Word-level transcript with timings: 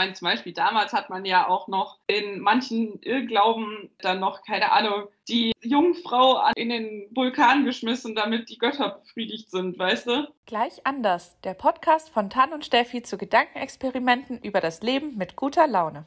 meine, 0.00 0.14
zum 0.14 0.28
Beispiel 0.28 0.54
damals 0.54 0.94
hat 0.94 1.10
man 1.10 1.26
ja 1.26 1.46
auch 1.46 1.68
noch 1.68 1.98
in 2.06 2.40
manchen 2.40 3.02
Irrglauben 3.02 3.90
dann 3.98 4.18
noch, 4.18 4.42
keine 4.42 4.72
Ahnung, 4.72 5.08
die 5.28 5.52
Jungfrau 5.60 6.42
in 6.56 6.70
den 6.70 7.06
Vulkan 7.14 7.66
geschmissen, 7.66 8.14
damit 8.14 8.48
die 8.48 8.56
Götter 8.56 9.00
befriedigt 9.02 9.50
sind, 9.50 9.78
weißt 9.78 10.06
du? 10.06 10.26
Gleich 10.46 10.86
anders. 10.86 11.38
Der 11.42 11.52
Podcast 11.52 12.08
von 12.08 12.30
Tan 12.30 12.54
und 12.54 12.64
Steffi 12.64 13.02
zu 13.02 13.18
Gedankenexperimenten 13.18 14.38
über 14.38 14.62
das 14.62 14.80
Leben 14.80 15.18
mit 15.18 15.36
guter 15.36 15.66
Laune. 15.66 16.06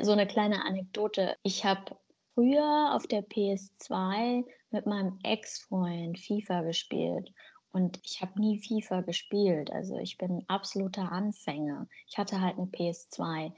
So 0.00 0.12
eine 0.12 0.26
kleine 0.26 0.64
Anekdote. 0.64 1.36
Ich 1.42 1.66
habe 1.66 1.94
früher 2.32 2.94
auf 2.94 3.06
der 3.06 3.22
PS2 3.22 4.46
mit 4.70 4.86
meinem 4.86 5.18
Ex-Freund 5.22 6.18
FIFA 6.18 6.62
gespielt. 6.62 7.30
Und 7.76 8.00
ich 8.04 8.22
habe 8.22 8.40
nie 8.40 8.58
FIFA 8.58 9.02
gespielt. 9.02 9.70
Also 9.70 9.98
ich 9.98 10.16
bin 10.16 10.42
absoluter 10.48 11.12
Anfänger. 11.12 11.86
Ich 12.08 12.16
hatte 12.16 12.40
halt 12.40 12.56
eine 12.56 12.68
PS2. 12.68 13.52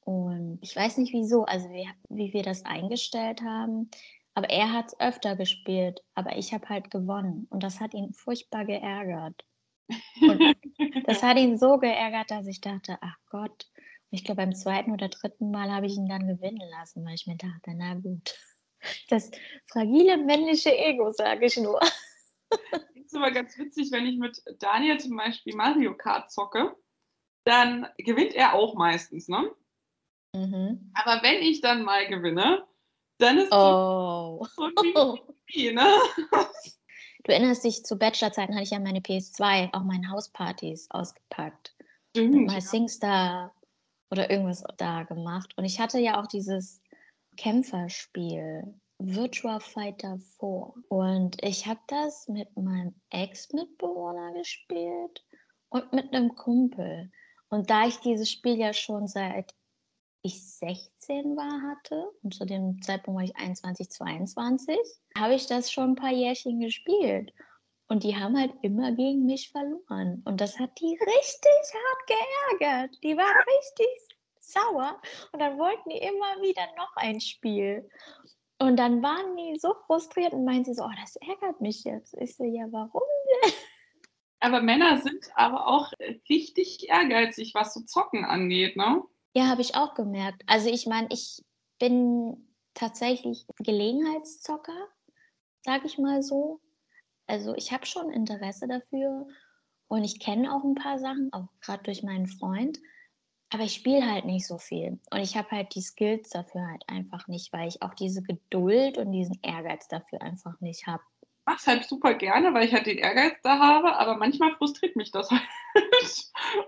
Und 0.00 0.58
ich 0.60 0.74
weiß 0.74 0.98
nicht 0.98 1.12
wieso, 1.12 1.44
also 1.44 1.70
wie, 1.70 1.88
wie 2.08 2.32
wir 2.32 2.42
das 2.42 2.64
eingestellt 2.64 3.42
haben. 3.42 3.88
Aber 4.34 4.50
er 4.50 4.72
hat 4.72 4.86
es 4.88 4.98
öfter 4.98 5.36
gespielt. 5.36 6.02
Aber 6.16 6.36
ich 6.36 6.52
habe 6.52 6.68
halt 6.68 6.90
gewonnen. 6.90 7.46
Und 7.48 7.62
das 7.62 7.78
hat 7.78 7.94
ihn 7.94 8.12
furchtbar 8.12 8.64
geärgert. 8.64 9.44
Und 10.20 10.56
das 11.06 11.22
hat 11.22 11.38
ihn 11.38 11.56
so 11.56 11.78
geärgert, 11.78 12.32
dass 12.32 12.48
ich 12.48 12.60
dachte, 12.60 12.98
ach 13.00 13.18
Gott. 13.30 13.68
Und 14.10 14.18
ich 14.18 14.24
glaube, 14.24 14.42
beim 14.42 14.56
zweiten 14.56 14.90
oder 14.90 15.10
dritten 15.10 15.52
Mal 15.52 15.70
habe 15.70 15.86
ich 15.86 15.94
ihn 15.94 16.08
dann 16.08 16.26
gewinnen 16.26 16.68
lassen, 16.72 17.04
weil 17.04 17.14
ich 17.14 17.28
mir 17.28 17.36
dachte, 17.36 17.70
na 17.76 17.94
gut. 17.94 18.36
Das 19.10 19.30
fragile 19.68 20.16
männliche 20.16 20.76
Ego, 20.76 21.12
sage 21.12 21.46
ich 21.46 21.56
nur 21.56 21.78
ist 23.10 23.16
immer 23.16 23.32
ganz 23.32 23.58
witzig, 23.58 23.90
wenn 23.90 24.06
ich 24.06 24.18
mit 24.18 24.42
Daniel 24.60 24.98
zum 24.98 25.16
Beispiel 25.16 25.54
Mario 25.56 25.96
Kart 25.96 26.30
zocke, 26.30 26.76
dann 27.44 27.88
gewinnt 27.98 28.34
er 28.34 28.54
auch 28.54 28.74
meistens, 28.74 29.28
ne? 29.28 29.50
Mhm. 30.34 30.92
Aber 30.94 31.22
wenn 31.22 31.42
ich 31.42 31.60
dann 31.60 31.82
mal 31.82 32.06
gewinne, 32.06 32.66
dann 33.18 33.38
ist 33.38 33.52
oh. 33.52 34.46
so, 34.56 34.70
so 34.94 35.34
wie, 35.46 35.72
ne? 35.72 35.86
Du 37.24 37.32
erinnerst 37.32 37.64
dich, 37.64 37.84
zu 37.84 37.98
Bachelorzeiten 37.98 38.54
hatte 38.54 38.64
ich 38.64 38.70
ja 38.70 38.80
meine 38.80 39.00
PS2, 39.00 39.74
auch 39.74 39.82
meine 39.82 40.08
Hauspartys 40.08 40.90
ausgepackt. 40.90 41.76
Stimmt. 42.16 42.46
Mal 42.46 42.62
Singstar 42.62 43.54
oder 44.10 44.30
irgendwas 44.30 44.64
da 44.78 45.02
gemacht. 45.02 45.52
Und 45.58 45.66
ich 45.66 45.80
hatte 45.80 45.98
ja 45.98 46.18
auch 46.18 46.26
dieses 46.26 46.80
Kämpferspiel. 47.36 48.79
Virtua 49.02 49.60
Fighter 49.60 50.18
4. 50.38 50.74
Und 50.88 51.42
ich 51.42 51.66
habe 51.66 51.80
das 51.86 52.28
mit 52.28 52.54
meinem 52.54 52.94
Ex-Mitbewohner 53.08 54.34
gespielt 54.34 55.24
und 55.70 55.90
mit 55.94 56.12
einem 56.12 56.34
Kumpel. 56.34 57.10
Und 57.48 57.70
da 57.70 57.86
ich 57.86 57.96
dieses 58.00 58.30
Spiel 58.30 58.58
ja 58.58 58.74
schon 58.74 59.08
seit 59.08 59.54
ich 60.22 60.46
16 60.58 61.34
war 61.34 61.62
hatte, 61.62 62.10
und 62.22 62.34
zu 62.34 62.44
dem 62.44 62.82
Zeitpunkt 62.82 63.16
war 63.16 63.24
ich 63.24 63.36
21, 63.36 63.90
22, 63.90 64.76
habe 65.16 65.34
ich 65.34 65.46
das 65.46 65.72
schon 65.72 65.92
ein 65.92 65.96
paar 65.96 66.12
Jährchen 66.12 66.60
gespielt. 66.60 67.32
Und 67.88 68.04
die 68.04 68.16
haben 68.16 68.38
halt 68.38 68.52
immer 68.60 68.92
gegen 68.92 69.24
mich 69.24 69.50
verloren. 69.50 70.22
Und 70.26 70.42
das 70.42 70.58
hat 70.58 70.78
die 70.78 70.98
richtig 71.00 71.74
hart 71.74 72.60
geärgert. 72.60 72.98
Die 73.02 73.16
waren 73.16 73.44
richtig 73.58 74.18
sauer. 74.40 75.00
Und 75.32 75.40
dann 75.40 75.58
wollten 75.58 75.88
die 75.88 75.98
immer 75.98 76.42
wieder 76.42 76.66
noch 76.76 76.94
ein 76.96 77.18
Spiel. 77.20 77.88
Und 78.60 78.76
dann 78.76 79.02
waren 79.02 79.36
die 79.36 79.58
so 79.58 79.74
frustriert 79.86 80.34
und 80.34 80.44
meinen 80.44 80.64
sie 80.64 80.74
so, 80.74 80.84
oh, 80.84 80.92
das 81.00 81.16
ärgert 81.16 81.60
mich 81.62 81.82
jetzt. 81.84 82.14
Ich 82.20 82.36
so, 82.36 82.44
ja, 82.44 82.66
warum 82.70 83.02
denn? 83.42 83.52
Aber 84.40 84.60
Männer 84.60 84.98
sind 84.98 85.30
aber 85.34 85.66
auch 85.66 85.92
richtig 86.28 86.88
ehrgeizig, 86.88 87.54
was 87.54 87.74
so 87.74 87.80
Zocken 87.80 88.24
angeht, 88.24 88.76
ne? 88.76 89.02
Ja, 89.34 89.46
habe 89.46 89.62
ich 89.62 89.76
auch 89.76 89.94
gemerkt. 89.94 90.42
Also 90.46 90.68
ich 90.68 90.86
meine, 90.86 91.08
ich 91.10 91.42
bin 91.78 92.54
tatsächlich 92.74 93.46
Gelegenheitszocker, 93.58 94.88
sage 95.62 95.86
ich 95.86 95.98
mal 95.98 96.22
so. 96.22 96.60
Also 97.26 97.54
ich 97.54 97.72
habe 97.72 97.86
schon 97.86 98.10
Interesse 98.10 98.68
dafür 98.68 99.26
und 99.88 100.04
ich 100.04 100.20
kenne 100.20 100.54
auch 100.54 100.64
ein 100.64 100.74
paar 100.74 100.98
Sachen, 100.98 101.32
auch 101.32 101.48
gerade 101.60 101.82
durch 101.84 102.02
meinen 102.02 102.26
Freund. 102.26 102.78
Aber 103.52 103.64
ich 103.64 103.74
spiele 103.74 104.08
halt 104.08 104.24
nicht 104.24 104.46
so 104.46 104.58
viel. 104.58 105.00
Und 105.10 105.20
ich 105.20 105.36
habe 105.36 105.50
halt 105.50 105.74
die 105.74 105.82
Skills 105.82 106.30
dafür 106.30 106.66
halt 106.68 106.84
einfach 106.88 107.26
nicht, 107.26 107.52
weil 107.52 107.68
ich 107.68 107.82
auch 107.82 107.94
diese 107.94 108.22
Geduld 108.22 108.96
und 108.96 109.10
diesen 109.10 109.38
Ehrgeiz 109.42 109.88
dafür 109.88 110.22
einfach 110.22 110.60
nicht 110.60 110.86
habe. 110.86 111.02
Ich 111.22 111.46
mache 111.46 111.58
es 111.58 111.66
halt 111.66 111.84
super 111.84 112.14
gerne, 112.14 112.54
weil 112.54 112.66
ich 112.66 112.72
halt 112.72 112.86
den 112.86 112.98
Ehrgeiz 112.98 113.34
da 113.42 113.58
habe, 113.58 113.96
aber 113.96 114.16
manchmal 114.16 114.54
frustriert 114.54 114.94
mich 114.94 115.10
das 115.10 115.30
halt. 115.32 115.42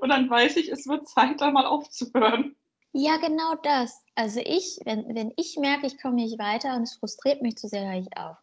und 0.00 0.08
dann 0.08 0.28
weiß 0.28 0.56
ich, 0.56 0.70
es 0.70 0.88
wird 0.88 1.08
Zeit, 1.08 1.40
da 1.40 1.52
mal 1.52 1.66
aufzuhören. 1.66 2.56
Ja, 2.92 3.16
genau 3.16 3.54
das. 3.62 4.04
Also 4.16 4.40
ich, 4.40 4.78
wenn, 4.84 5.14
wenn 5.14 5.32
ich 5.36 5.56
merke, 5.58 5.86
ich 5.86 6.00
komme 6.02 6.16
nicht 6.16 6.38
weiter 6.38 6.74
und 6.74 6.82
es 6.82 6.96
frustriert 6.96 7.42
mich 7.42 7.56
zu 7.56 7.68
sehr, 7.68 7.86
höre 7.86 8.00
ich 8.00 8.16
auf. 8.16 8.36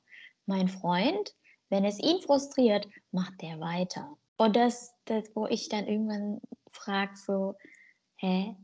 Mein 0.46 0.70
Freund, 0.70 1.36
wenn 1.70 1.84
es 1.84 2.00
ihn 2.00 2.22
frustriert, 2.22 2.88
macht 3.12 3.42
der 3.42 3.60
weiter. 3.60 4.18
Und 4.38 4.56
das, 4.56 4.96
das 5.06 5.30
wo 5.36 5.46
ich 5.46 5.70
dann 5.70 5.88
irgendwann 5.88 6.42
frage, 6.72 7.16
so, 7.16 7.56
hä? 8.20 8.56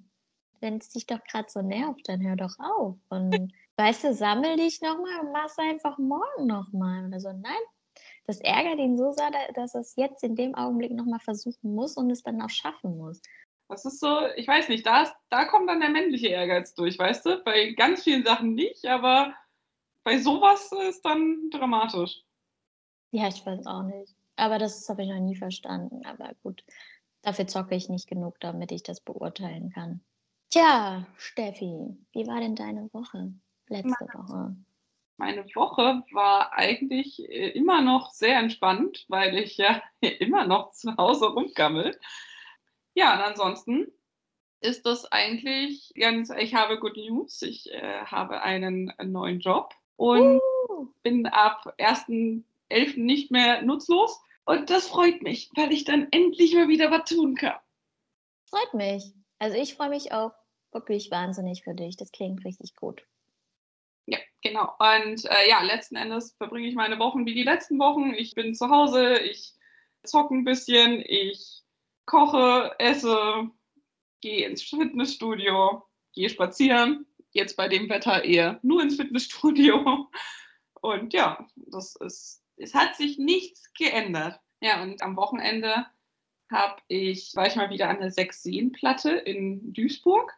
Wenn 0.61 0.77
es 0.77 0.89
dich 0.89 1.05
doch 1.05 1.23
gerade 1.23 1.49
so 1.49 1.61
nervt, 1.61 2.07
dann 2.07 2.25
hör 2.25 2.35
doch 2.35 2.57
auf. 2.59 2.95
Und 3.09 3.53
weißt 3.77 4.05
du, 4.05 4.13
sammel 4.13 4.57
dich 4.57 4.81
nochmal 4.81 5.19
und 5.21 5.31
mach 5.31 5.45
es 5.45 5.57
einfach 5.57 5.97
morgen 5.97 6.47
nochmal. 6.47 7.07
Oder 7.07 7.19
so, 7.19 7.29
nein. 7.29 7.53
Das 8.27 8.39
ärgert 8.41 8.79
ihn 8.79 8.97
so 8.97 9.11
sehr, 9.11 9.29
dass 9.53 9.75
er 9.75 9.81
es 9.81 9.95
jetzt 9.95 10.23
in 10.23 10.35
dem 10.35 10.55
Augenblick 10.55 10.91
nochmal 10.91 11.19
versuchen 11.19 11.75
muss 11.75 11.95
und 11.95 12.09
es 12.09 12.23
dann 12.23 12.41
auch 12.41 12.49
schaffen 12.49 12.97
muss. 12.97 13.21
Das 13.67 13.85
ist 13.85 13.99
so, 13.99 14.19
ich 14.35 14.47
weiß 14.47 14.69
nicht, 14.69 14.85
da, 14.85 15.03
ist, 15.03 15.15
da 15.29 15.45
kommt 15.45 15.69
dann 15.69 15.79
der 15.79 15.89
männliche 15.89 16.27
Ehrgeiz 16.27 16.73
durch, 16.75 16.99
weißt 16.99 17.25
du? 17.25 17.43
Bei 17.43 17.71
ganz 17.73 18.03
vielen 18.03 18.23
Sachen 18.23 18.53
nicht, 18.53 18.85
aber 18.85 19.33
bei 20.03 20.19
sowas 20.19 20.71
ist 20.87 21.03
dann 21.03 21.49
dramatisch. 21.51 22.21
Ja, 23.11 23.27
ich 23.27 23.45
weiß 23.45 23.65
auch 23.65 23.83
nicht. 23.83 24.13
Aber 24.35 24.59
das 24.59 24.87
habe 24.89 25.03
ich 25.03 25.09
noch 25.09 25.19
nie 25.19 25.35
verstanden. 25.35 26.05
Aber 26.05 26.31
gut, 26.43 26.63
Dafür 27.25 27.47
zocke 27.47 27.73
ich 27.73 27.89
nicht 27.89 28.07
genug, 28.07 28.39
damit 28.39 28.71
ich 28.71 28.83
das 28.83 29.01
beurteilen 29.01 29.71
kann. 29.71 29.99
Tja, 30.51 31.07
Steffi, 31.17 31.97
wie 32.11 32.27
war 32.27 32.39
denn 32.39 32.55
deine 32.55 32.87
Woche? 32.93 33.33
Letzte 33.67 34.05
Woche. 34.13 34.55
Meine 35.17 35.43
Woche 35.55 36.03
war 36.11 36.53
eigentlich 36.53 37.27
äh, 37.27 37.49
immer 37.49 37.81
noch 37.81 38.11
sehr 38.11 38.37
entspannt, 38.37 39.05
weil 39.07 39.39
ich 39.39 39.57
ja 39.57 39.81
immer 40.01 40.45
noch 40.45 40.73
zu 40.73 40.95
Hause 40.97 41.29
rumgammel. 41.29 41.99
Ja, 42.93 43.15
und 43.15 43.21
ansonsten 43.21 43.91
ist 44.61 44.85
das 44.85 45.11
eigentlich 45.11 45.93
ganz, 45.99 46.29
ich 46.29 46.53
habe 46.53 46.79
Good 46.79 46.97
News. 46.97 47.41
Ich 47.41 47.73
äh, 47.73 48.05
habe 48.05 48.43
einen 48.43 48.93
neuen 49.03 49.39
Job 49.39 49.73
und 49.95 50.39
uh. 50.69 50.87
bin 51.01 51.25
ab 51.25 51.73
1.11. 51.79 52.99
nicht 52.99 53.31
mehr 53.31 53.63
nutzlos. 53.63 54.21
Und 54.45 54.69
das 54.69 54.87
freut 54.87 55.21
mich, 55.23 55.49
weil 55.55 55.71
ich 55.71 55.85
dann 55.85 56.07
endlich 56.11 56.53
mal 56.53 56.67
wieder 56.67 56.91
was 56.91 57.09
tun 57.09 57.35
kann. 57.35 57.57
Freut 58.49 58.73
mich. 58.73 59.13
Also 59.39 59.57
ich 59.57 59.75
freue 59.75 59.89
mich 59.89 60.11
auch 60.11 60.31
wirklich 60.71 61.09
wahnsinnig 61.09 61.63
für 61.63 61.73
dich. 61.73 61.97
Das 61.97 62.11
klingt 62.11 62.45
richtig 62.45 62.75
gut. 62.75 63.03
Ja, 64.05 64.19
genau. 64.43 64.71
Und 64.77 65.25
äh, 65.25 65.49
ja, 65.49 65.63
letzten 65.63 65.95
Endes 65.95 66.33
verbringe 66.37 66.67
ich 66.67 66.75
meine 66.75 66.99
Wochen 66.99 67.25
wie 67.25 67.33
die 67.33 67.43
letzten 67.43 67.79
Wochen. 67.79 68.13
Ich 68.13 68.35
bin 68.35 68.53
zu 68.53 68.69
Hause, 68.69 69.17
ich 69.17 69.53
zocke 70.03 70.35
ein 70.35 70.43
bisschen, 70.43 71.03
ich 71.03 71.63
koche, 72.05 72.75
esse, 72.77 73.49
gehe 74.21 74.47
ins 74.47 74.61
Fitnessstudio, 74.61 75.83
gehe 76.13 76.29
spazieren. 76.29 77.07
Jetzt 77.31 77.57
bei 77.57 77.67
dem 77.67 77.89
Wetter 77.89 78.23
eher 78.23 78.59
nur 78.61 78.83
ins 78.83 78.97
Fitnessstudio. 78.97 80.07
Und 80.81 81.13
ja, 81.13 81.47
das 81.55 81.95
ist 81.95 82.44
es 82.57 82.73
hat 82.73 82.95
sich 82.95 83.17
nichts 83.17 83.73
geändert. 83.73 84.39
Ja, 84.61 84.81
und 84.81 85.01
am 85.01 85.15
Wochenende 85.15 85.85
habe 86.51 86.77
ich, 86.87 87.35
war 87.35 87.47
ich 87.47 87.55
mal 87.55 87.69
wieder 87.69 87.89
an 87.89 87.99
der 87.99 88.11
Sechs-Seen-Platte 88.11 89.11
in 89.11 89.73
Duisburg. 89.73 90.33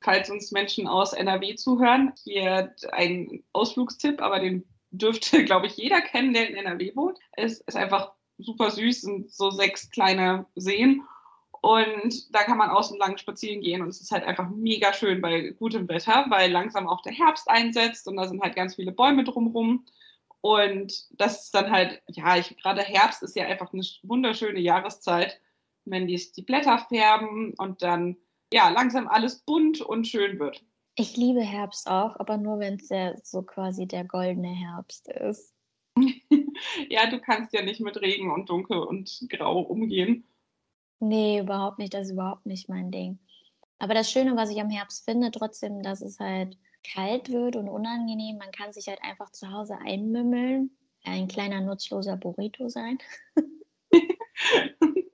Falls 0.00 0.30
uns 0.30 0.50
Menschen 0.50 0.88
aus 0.88 1.12
NRW 1.12 1.54
zuhören, 1.54 2.12
hier 2.24 2.74
ein 2.90 3.44
Ausflugstipp, 3.52 4.20
aber 4.20 4.40
den 4.40 4.64
dürfte, 4.90 5.44
glaube 5.44 5.66
ich, 5.66 5.76
jeder 5.76 6.00
kennen, 6.00 6.32
der 6.32 6.48
in 6.48 6.56
NRW 6.56 6.94
wohnt. 6.96 7.18
Es 7.32 7.60
ist 7.60 7.76
einfach 7.76 8.12
super 8.38 8.70
süß, 8.70 9.02
sind 9.02 9.32
so 9.32 9.50
sechs 9.50 9.90
kleine 9.90 10.46
Seen. 10.56 11.02
Und 11.60 12.34
da 12.34 12.42
kann 12.42 12.58
man 12.58 12.70
außen 12.70 12.98
lang 12.98 13.18
spazieren 13.18 13.60
gehen 13.60 13.82
und 13.82 13.88
es 13.88 14.00
ist 14.00 14.10
halt 14.10 14.24
einfach 14.24 14.50
mega 14.50 14.92
schön 14.92 15.20
bei 15.20 15.50
gutem 15.50 15.88
Wetter, 15.88 16.26
weil 16.28 16.50
langsam 16.50 16.88
auch 16.88 17.02
der 17.02 17.12
Herbst 17.12 17.48
einsetzt 17.48 18.08
und 18.08 18.16
da 18.16 18.26
sind 18.26 18.42
halt 18.42 18.56
ganz 18.56 18.74
viele 18.74 18.90
Bäume 18.90 19.22
drumherum. 19.22 19.86
Und 20.42 21.06
das 21.18 21.44
ist 21.44 21.54
dann 21.54 21.70
halt, 21.70 22.02
ja, 22.08 22.36
ich, 22.36 22.56
gerade 22.58 22.82
Herbst 22.82 23.22
ist 23.22 23.36
ja 23.36 23.46
einfach 23.46 23.72
eine 23.72 23.82
wunderschöne 24.02 24.58
Jahreszeit, 24.58 25.40
wenn 25.84 26.08
die, 26.08 26.20
die 26.36 26.42
Blätter 26.42 26.78
färben 26.88 27.54
und 27.58 27.82
dann 27.82 28.16
ja 28.52 28.68
langsam 28.68 29.06
alles 29.08 29.38
bunt 29.40 29.80
und 29.80 30.06
schön 30.06 30.38
wird. 30.40 30.64
Ich 30.96 31.16
liebe 31.16 31.42
Herbst 31.42 31.88
auch, 31.88 32.18
aber 32.18 32.36
nur 32.36 32.58
wenn 32.58 32.74
es 32.74 32.88
ja 32.88 33.16
so 33.22 33.42
quasi 33.42 33.86
der 33.86 34.04
goldene 34.04 34.52
Herbst 34.52 35.08
ist. 35.08 35.54
ja, 36.88 37.08
du 37.08 37.20
kannst 37.20 37.52
ja 37.54 37.62
nicht 37.62 37.80
mit 37.80 38.00
Regen 38.00 38.32
und 38.32 38.50
Dunkel 38.50 38.78
und 38.78 39.26
Grau 39.30 39.60
umgehen. 39.60 40.26
Nee, 40.98 41.40
überhaupt 41.40 41.78
nicht. 41.78 41.94
Das 41.94 42.06
ist 42.06 42.12
überhaupt 42.12 42.46
nicht 42.46 42.68
mein 42.68 42.90
Ding. 42.90 43.18
Aber 43.78 43.94
das 43.94 44.10
Schöne, 44.10 44.36
was 44.36 44.50
ich 44.50 44.60
am 44.60 44.70
Herbst 44.70 45.04
finde, 45.04 45.30
trotzdem, 45.30 45.82
dass 45.82 46.02
es 46.02 46.18
halt 46.20 46.56
kalt 46.82 47.30
wird 47.30 47.56
und 47.56 47.68
unangenehm. 47.68 48.38
Man 48.38 48.52
kann 48.52 48.72
sich 48.72 48.88
halt 48.88 49.02
einfach 49.02 49.30
zu 49.30 49.50
Hause 49.50 49.78
einmümmeln. 49.84 50.70
Ein 51.04 51.28
kleiner 51.28 51.60
nutzloser 51.60 52.16
Burrito 52.16 52.68
sein. 52.68 52.98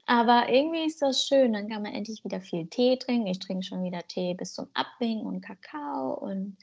Aber 0.07 0.49
irgendwie 0.49 0.87
ist 0.87 1.03
das 1.03 1.27
schön. 1.27 1.53
Dann 1.53 1.69
kann 1.69 1.83
man 1.83 1.93
endlich 1.93 2.25
wieder 2.25 2.41
viel 2.41 2.67
Tee 2.67 2.97
trinken. 2.97 3.27
Ich 3.27 3.39
trinke 3.39 3.63
schon 3.63 3.85
wieder 3.85 4.03
Tee 4.07 4.35
bis 4.35 4.55
zum 4.55 4.69
Abwinken 4.75 5.27
und 5.27 5.43
Kakao 5.43 6.15
und 6.15 6.57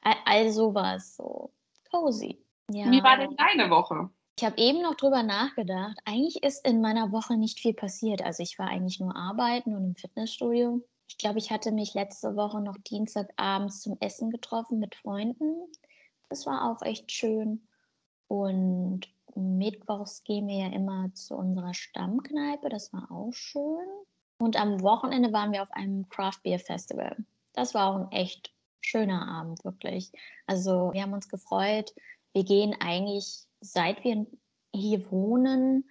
all, 0.00 0.16
all 0.24 0.50
sowas. 0.50 1.16
So 1.16 1.52
cozy. 1.90 2.44
Ja. 2.70 2.90
Wie 2.90 3.02
war 3.02 3.18
denn 3.18 3.36
deine 3.36 3.70
Woche? 3.70 4.10
Ich 4.38 4.44
habe 4.44 4.58
eben 4.58 4.82
noch 4.82 4.96
drüber 4.96 5.22
nachgedacht. 5.22 5.96
Eigentlich 6.04 6.42
ist 6.42 6.66
in 6.66 6.80
meiner 6.80 7.12
Woche 7.12 7.36
nicht 7.36 7.60
viel 7.60 7.74
passiert. 7.74 8.22
Also 8.22 8.42
ich 8.42 8.58
war 8.58 8.68
eigentlich 8.68 8.98
nur 8.98 9.14
arbeiten 9.14 9.74
und 9.74 9.84
im 9.84 9.94
Fitnessstudio. 9.94 10.82
Ich 11.06 11.18
glaube, 11.18 11.38
ich 11.38 11.50
hatte 11.50 11.72
mich 11.72 11.94
letzte 11.94 12.36
Woche 12.36 12.60
noch 12.60 12.76
Dienstagabends 12.78 13.82
zum 13.82 13.96
Essen 14.00 14.30
getroffen 14.30 14.78
mit 14.78 14.94
Freunden. 14.94 15.54
Das 16.28 16.46
war 16.46 16.70
auch 16.70 16.82
echt 16.82 17.12
schön. 17.12 17.66
Und 18.28 19.02
mittwochs 19.34 20.24
gehen 20.24 20.48
wir 20.48 20.56
ja 20.56 20.72
immer 20.72 21.12
zu 21.14 21.36
unserer 21.36 21.74
Stammkneipe. 21.74 22.68
Das 22.68 22.92
war 22.92 23.10
auch 23.10 23.32
schön. 23.32 23.86
Und 24.38 24.60
am 24.60 24.82
Wochenende 24.82 25.32
waren 25.32 25.52
wir 25.52 25.62
auf 25.62 25.70
einem 25.72 26.08
Craft 26.08 26.40
Beer 26.42 26.58
Festival. 26.58 27.16
Das 27.52 27.74
war 27.74 27.88
auch 27.88 27.96
ein 27.96 28.12
echt 28.12 28.52
schöner 28.80 29.26
Abend, 29.28 29.64
wirklich. 29.64 30.12
Also 30.46 30.92
wir 30.92 31.02
haben 31.02 31.12
uns 31.12 31.28
gefreut. 31.28 31.94
Wir 32.32 32.44
gehen 32.44 32.74
eigentlich 32.80 33.46
seit 33.60 34.04
wir 34.04 34.26
hier 34.74 35.10
wohnen, 35.10 35.88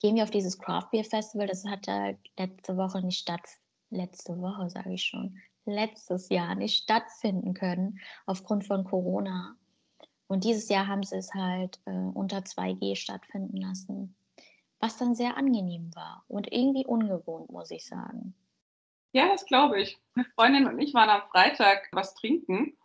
gehen 0.00 0.16
wir 0.16 0.24
auf 0.24 0.30
dieses 0.30 0.58
Craft 0.58 0.88
Beer 0.90 1.04
Festival. 1.04 1.46
Das 1.46 1.64
hat 1.64 1.86
da 1.86 2.12
letzte 2.38 2.76
Woche 2.76 3.02
nicht 3.02 3.18
statt, 3.18 3.42
letzte 3.90 4.40
Woche 4.40 4.68
sage 4.70 4.92
ich 4.92 5.04
schon, 5.04 5.38
letztes 5.66 6.28
Jahr 6.28 6.54
nicht 6.54 6.82
stattfinden 6.82 7.54
können 7.54 8.00
aufgrund 8.26 8.66
von 8.66 8.84
Corona. 8.84 9.56
Und 10.26 10.44
dieses 10.44 10.68
Jahr 10.68 10.86
haben 10.86 11.02
sie 11.02 11.16
es 11.16 11.32
halt 11.34 11.80
äh, 11.86 11.90
unter 11.90 12.38
2G 12.38 12.96
stattfinden 12.96 13.58
lassen, 13.58 14.16
was 14.80 14.96
dann 14.96 15.14
sehr 15.14 15.36
angenehm 15.36 15.94
war 15.94 16.24
und 16.28 16.52
irgendwie 16.52 16.86
ungewohnt, 16.86 17.50
muss 17.50 17.70
ich 17.70 17.86
sagen. 17.86 18.34
Ja, 19.12 19.28
das 19.28 19.46
glaube 19.46 19.80
ich. 19.80 19.98
Eine 20.14 20.24
Freundin 20.34 20.66
und 20.66 20.80
ich 20.80 20.92
waren 20.92 21.08
am 21.08 21.22
Freitag 21.30 21.88
was 21.92 22.14
trinken 22.14 22.76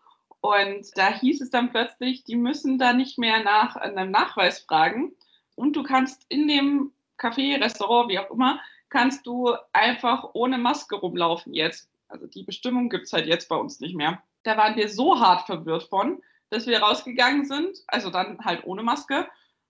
und 0.42 0.98
da 0.98 1.14
hieß 1.14 1.42
es 1.42 1.50
dann 1.50 1.72
plötzlich, 1.72 2.24
die 2.24 2.36
müssen 2.36 2.78
da 2.78 2.94
nicht 2.94 3.18
mehr 3.18 3.44
nach 3.44 3.76
einem 3.76 4.12
Nachweis 4.12 4.60
fragen. 4.60 5.14
Und 5.56 5.76
du 5.76 5.84
kannst 5.84 6.26
in 6.30 6.48
dem 6.48 6.94
Café, 7.18 7.62
Restaurant, 7.62 8.10
wie 8.10 8.20
auch 8.20 8.32
immer, 8.32 8.62
kannst 8.90 9.26
du 9.26 9.54
einfach 9.74 10.32
ohne 10.34 10.58
Maske 10.58 10.96
rumlaufen 10.96 11.54
jetzt. 11.54 11.90
Also 12.08 12.28
die 12.28 12.44
Bestimmung 12.44 12.90
gibt 12.90 13.06
es 13.06 13.14
halt 13.14 13.28
jetzt 13.28 13.50
bei 13.50 13.56
uns 13.56 13.80
nicht 13.80 13.96
mehr. 13.96 14.22
Da 14.44 14.58
waren 14.58 14.76
wir 14.76 14.90
so 14.90 15.20
hart 15.20 15.46
verwirrt 15.46 15.84
von, 15.84 16.22
dass 16.50 16.66
wir 16.66 16.82
rausgegangen 16.82 17.46
sind, 17.46 17.78
also 17.88 18.10
dann 18.10 18.40
halt 18.44 18.66
ohne 18.66 18.84
Maske 18.84 19.28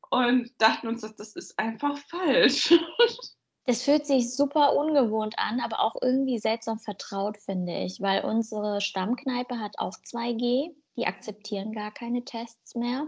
und 0.09 0.49
dachten 0.59 0.87
uns, 0.87 1.01
dass 1.01 1.15
das 1.15 1.35
ist 1.35 1.59
einfach 1.59 1.97
falsch. 1.97 2.73
Es 3.65 3.83
fühlt 3.83 4.07
sich 4.07 4.35
super 4.35 4.75
ungewohnt 4.75 5.35
an, 5.37 5.59
aber 5.59 5.81
auch 5.81 5.93
irgendwie 6.01 6.39
seltsam 6.39 6.79
vertraut, 6.79 7.37
finde 7.37 7.83
ich, 7.83 8.01
weil 8.01 8.25
unsere 8.25 8.81
Stammkneipe 8.81 9.59
hat 9.59 9.75
auch 9.77 9.93
2G. 9.93 10.73
Die 10.97 11.05
akzeptieren 11.05 11.71
gar 11.71 11.91
keine 11.91 12.25
Tests 12.25 12.73
mehr, 12.73 13.07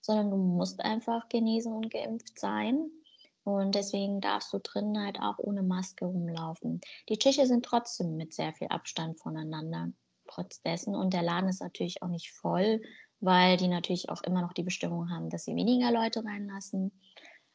sondern 0.00 0.32
du 0.32 0.36
musst 0.36 0.80
einfach 0.80 1.28
genesen 1.28 1.74
und 1.74 1.92
geimpft 1.92 2.40
sein. 2.40 2.90
Und 3.44 3.74
deswegen 3.74 4.20
darfst 4.20 4.52
du 4.52 4.58
drinnen 4.58 4.98
halt 4.98 5.20
auch 5.20 5.38
ohne 5.38 5.62
Maske 5.62 6.06
rumlaufen. 6.06 6.80
Die 7.08 7.18
Tische 7.18 7.46
sind 7.46 7.64
trotzdem 7.64 8.16
mit 8.16 8.32
sehr 8.32 8.54
viel 8.54 8.68
Abstand 8.68 9.20
voneinander, 9.20 9.92
trotz 10.26 10.62
dessen. 10.62 10.96
Und 10.96 11.12
der 11.12 11.22
Laden 11.22 11.48
ist 11.50 11.60
natürlich 11.60 12.02
auch 12.02 12.08
nicht 12.08 12.32
voll, 12.32 12.80
weil 13.20 13.56
die 13.58 13.68
natürlich 13.68 14.08
auch 14.08 14.22
immer 14.22 14.40
noch 14.40 14.54
die 14.54 14.62
Bestimmung 14.62 15.10
haben, 15.10 15.28
dass 15.28 15.44
sie 15.44 15.54
weniger 15.54 15.92
Leute 15.92 16.24
reinlassen. 16.24 16.90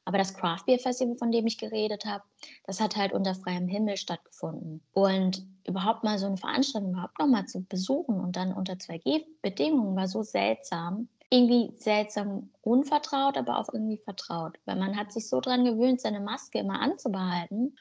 Aber 0.06 0.18
das 0.18 0.33
Craft 0.33 0.65
Beer 0.65 0.80
Festival, 0.80 1.18
von 1.18 1.31
dem 1.31 1.45
ich 1.45 1.57
geredet 1.57 2.06
habe, 2.06 2.24
das 2.63 2.80
hat 2.80 2.95
halt 2.95 3.13
unter 3.13 3.35
freiem 3.35 3.68
Himmel 3.68 3.97
stattgefunden. 3.97 4.81
Und 4.92 5.45
überhaupt 5.68 6.03
mal 6.03 6.18
so 6.18 6.25
eine 6.25 6.38
Veranstaltung 6.38 6.92
überhaupt 6.92 7.19
noch 7.19 7.27
mal 7.27 7.45
zu 7.45 7.63
besuchen 7.63 8.19
und 8.19 8.35
dann 8.35 8.53
unter 8.53 8.74
2G-Bedingungen 8.74 9.95
war 9.95 10.07
so 10.07 10.24
seltsam. 10.24 11.09
Irgendwie 11.29 11.71
seltsam 11.77 12.49
unvertraut, 12.61 13.37
aber 13.37 13.59
auch 13.59 13.69
irgendwie 13.71 13.97
vertraut. 13.97 14.57
Weil 14.65 14.77
man 14.77 14.97
hat 14.97 15.11
sich 15.11 15.29
so 15.29 15.39
dran 15.41 15.63
gewöhnt, 15.63 16.01
seine 16.01 16.19
Maske 16.19 16.59
immer 16.59 16.81
anzubehalten. 16.81 17.77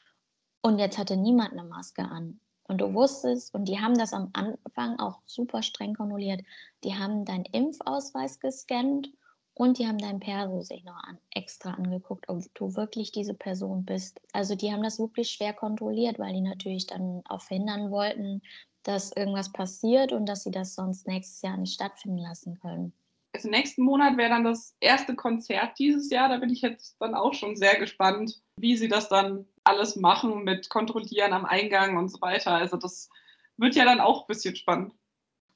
Und 0.61 0.79
jetzt 0.79 0.97
hatte 0.97 1.17
niemand 1.17 1.53
eine 1.53 1.63
Maske 1.63 2.03
an. 2.03 2.39
Und 2.69 2.81
du 2.81 2.93
wusstest, 2.93 3.53
und 3.55 3.65
die 3.65 3.79
haben 3.79 3.97
das 3.97 4.13
am 4.13 4.29
Anfang 4.33 4.99
auch 4.99 5.21
super 5.25 5.63
streng 5.63 5.95
kontrolliert, 5.95 6.41
die 6.83 6.93
haben 6.93 7.25
deinen 7.25 7.45
Impfausweis 7.45 8.39
gescannt 8.39 9.09
und 9.55 9.79
die 9.79 9.87
haben 9.87 9.97
dein 9.97 10.19
Perso 10.19 10.61
sich 10.61 10.83
noch 10.83 11.01
an, 11.03 11.17
extra 11.31 11.71
angeguckt, 11.71 12.29
ob 12.29 12.43
du 12.53 12.75
wirklich 12.75 13.11
diese 13.11 13.33
Person 13.33 13.85
bist. 13.85 14.21
Also 14.33 14.55
die 14.55 14.71
haben 14.71 14.83
das 14.83 14.99
wirklich 14.99 15.31
schwer 15.31 15.53
kontrolliert, 15.53 16.19
weil 16.19 16.33
die 16.33 16.41
natürlich 16.41 16.85
dann 16.85 17.23
auch 17.27 17.41
verhindern 17.41 17.89
wollten, 17.89 18.41
dass 18.83 19.11
irgendwas 19.11 19.51
passiert 19.51 20.13
und 20.13 20.27
dass 20.27 20.43
sie 20.43 20.51
das 20.51 20.75
sonst 20.75 21.07
nächstes 21.07 21.41
Jahr 21.41 21.57
nicht 21.57 21.73
stattfinden 21.73 22.19
lassen 22.19 22.59
können. 22.59 22.93
Also 23.33 23.49
nächsten 23.49 23.83
Monat 23.83 24.17
wäre 24.17 24.29
dann 24.29 24.43
das 24.43 24.75
erste 24.79 25.15
Konzert 25.15 25.77
dieses 25.77 26.09
Jahr. 26.09 26.29
Da 26.29 26.37
bin 26.37 26.49
ich 26.49 26.61
jetzt 26.61 26.97
dann 26.99 27.13
auch 27.13 27.33
schon 27.33 27.55
sehr 27.55 27.77
gespannt, 27.77 28.41
wie 28.57 28.75
sie 28.75 28.87
das 28.87 29.07
dann 29.07 29.45
alles 29.63 29.95
machen 29.95 30.43
mit 30.43 30.69
Kontrollieren 30.69 31.33
am 31.33 31.45
Eingang 31.45 31.97
und 31.97 32.09
so 32.09 32.19
weiter. 32.21 32.51
Also 32.51 32.77
das 32.77 33.09
wird 33.57 33.75
ja 33.75 33.85
dann 33.85 33.99
auch 33.99 34.21
ein 34.21 34.27
bisschen 34.27 34.55
spannend. 34.55 34.93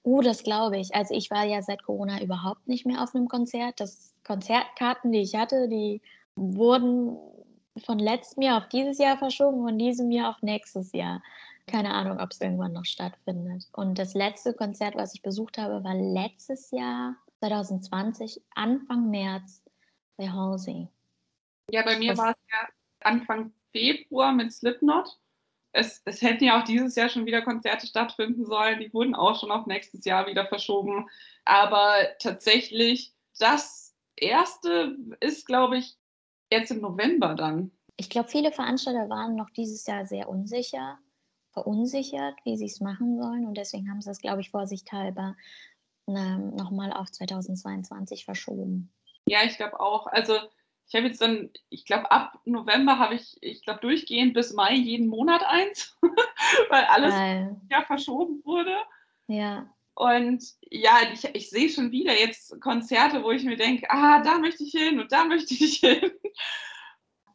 Oh, 0.04 0.22
das 0.22 0.44
glaube 0.44 0.78
ich. 0.78 0.94
Also 0.94 1.16
ich 1.16 1.31
war 1.31 1.46
ja 1.46 1.62
seit 1.62 1.84
Corona 1.84 2.22
überhaupt 2.22 2.68
nicht 2.68 2.86
mehr 2.86 3.02
auf 3.02 3.16
einem 3.16 3.28
Konzert. 3.28 3.80
Das 3.80 4.14
Konzertkarten, 4.24 5.12
die 5.12 5.22
ich 5.22 5.36
hatte, 5.36 5.70
die 5.70 6.02
wurden 6.36 7.18
von 7.78 8.00
letztem 8.00 8.44
Jahr 8.44 8.58
auf 8.58 8.70
dieses 8.70 8.98
Jahr 8.98 9.18
verschoben, 9.18 9.64
von 9.64 9.80
diesem 9.80 10.12
Jahr 10.12 10.31
auf 10.31 10.42
nächstes 10.42 10.92
Jahr. 10.92 11.24
Keine 11.66 11.94
Ahnung, 11.94 12.20
ob 12.20 12.31
es 12.31 12.42
irgendwann 12.42 12.74
noch 12.74 12.86
stattfindet. 12.86 13.68
Und 13.72 13.98
das 13.98 14.14
letzte 14.14 14.54
Konzert, 14.54 14.96
was 14.96 15.16
ich 15.16 15.22
besucht 15.22 15.58
habe, 15.58 15.84
war 15.84 15.96
letztes 15.96 16.72
Jahr, 16.72 17.16
2020, 17.50 18.42
Anfang 18.56 19.10
März 19.10 19.63
bei 20.18 20.30
Halsey. 20.30 20.88
Ja, 21.72 21.84
bei 21.84 21.98
mir 21.98 22.18
war 22.18 22.31
es 22.31 22.38
ja 22.51 22.68
Anfang 23.01 23.54
Februar 23.72 24.34
mit 24.34 24.51
Slipknot 24.54 25.18
es, 25.74 26.01
es 26.06 26.22
hätten 26.22 26.45
ja 26.45 26.62
auch 26.62 26.63
dieses 26.63 26.95
Jahr 26.95 27.10
schon 27.10 27.25
wieder 27.25 27.42
Konzerte 27.42 27.88
stattfinden 27.88 28.46
sollen. 28.46 28.79
Die 28.79 28.94
wurden 28.94 29.15
auch 29.15 29.39
schon 29.39 29.51
auf 29.51 29.65
nächstes 29.65 30.06
Jahr 30.06 30.27
wieder 30.27 30.46
verschoben. 30.46 31.10
Aber 31.46 31.96
tatsächlich, 32.20 33.13
das 33.39 33.96
erste 34.15 34.96
ist, 35.20 35.48
glaube 35.48 35.79
ich, 35.79 35.98
jetzt 36.51 36.72
im 36.72 36.82
November 36.82 37.34
dann. 37.34 37.72
Ich 37.98 38.10
glaube, 38.10 38.29
viele 38.29 38.51
Veranstalter 38.51 39.10
waren 39.10 39.36
noch 39.36 39.50
dieses 39.50 39.86
Jahr 39.88 40.06
sehr 40.06 40.29
unsicher, 40.29 41.00
verunsichert, 41.51 42.36
wie 42.44 42.56
sie 42.56 42.65
es 42.65 42.79
machen 42.79 43.20
sollen. 43.20 43.48
Und 43.48 43.58
deswegen 43.58 43.89
haben 43.89 44.01
sie 44.01 44.12
es, 44.12 44.20
glaube 44.20 44.41
ich, 44.41 44.51
vorsichtshalber 44.51 45.36
ähm, 46.07 46.55
nochmal 46.55 46.91
auf 46.93 47.12
2022 47.12 48.25
verschoben. 48.25 48.91
Ja, 49.25 49.43
ich 49.43 49.57
glaube 49.57 49.79
auch. 49.79 50.07
Also 50.07 50.38
ich 50.88 50.95
habe 50.95 51.07
jetzt 51.07 51.22
dann, 51.22 51.50
ich 51.69 51.86
glaube, 51.86 52.12
ab 52.12 52.39
November 52.45 53.00
habe 53.00 53.15
ich, 53.15 53.38
ich 53.41 53.63
glaube, 53.63 53.79
durchgehend 53.79 54.33
bis 54.33 54.53
Mai 54.53 54.74
jeden 54.74 55.07
Monat 55.07 55.43
eins, 55.45 55.98
weil 56.69 56.83
alles 56.86 57.13
Geil. 57.13 57.55
ja 57.72 57.81
verschoben 57.83 58.41
wurde. 58.43 58.75
Ja. 59.27 59.74
Und 59.95 60.43
ja, 60.69 60.98
ich, 61.13 61.24
ich 61.36 61.50
sehe 61.50 61.69
schon 61.69 61.91
wieder 61.91 62.19
jetzt 62.19 62.60
Konzerte, 62.62 63.24
wo 63.24 63.31
ich 63.31 63.43
mir 63.43 63.57
denke, 63.57 63.89
ah, 63.89 64.22
da 64.22 64.39
möchte 64.39 64.63
ich 64.63 64.72
hin 64.72 65.00
und 65.00 65.12
da 65.12 65.25
möchte 65.25 65.53
ich 65.53 65.77
hin. 65.79 66.12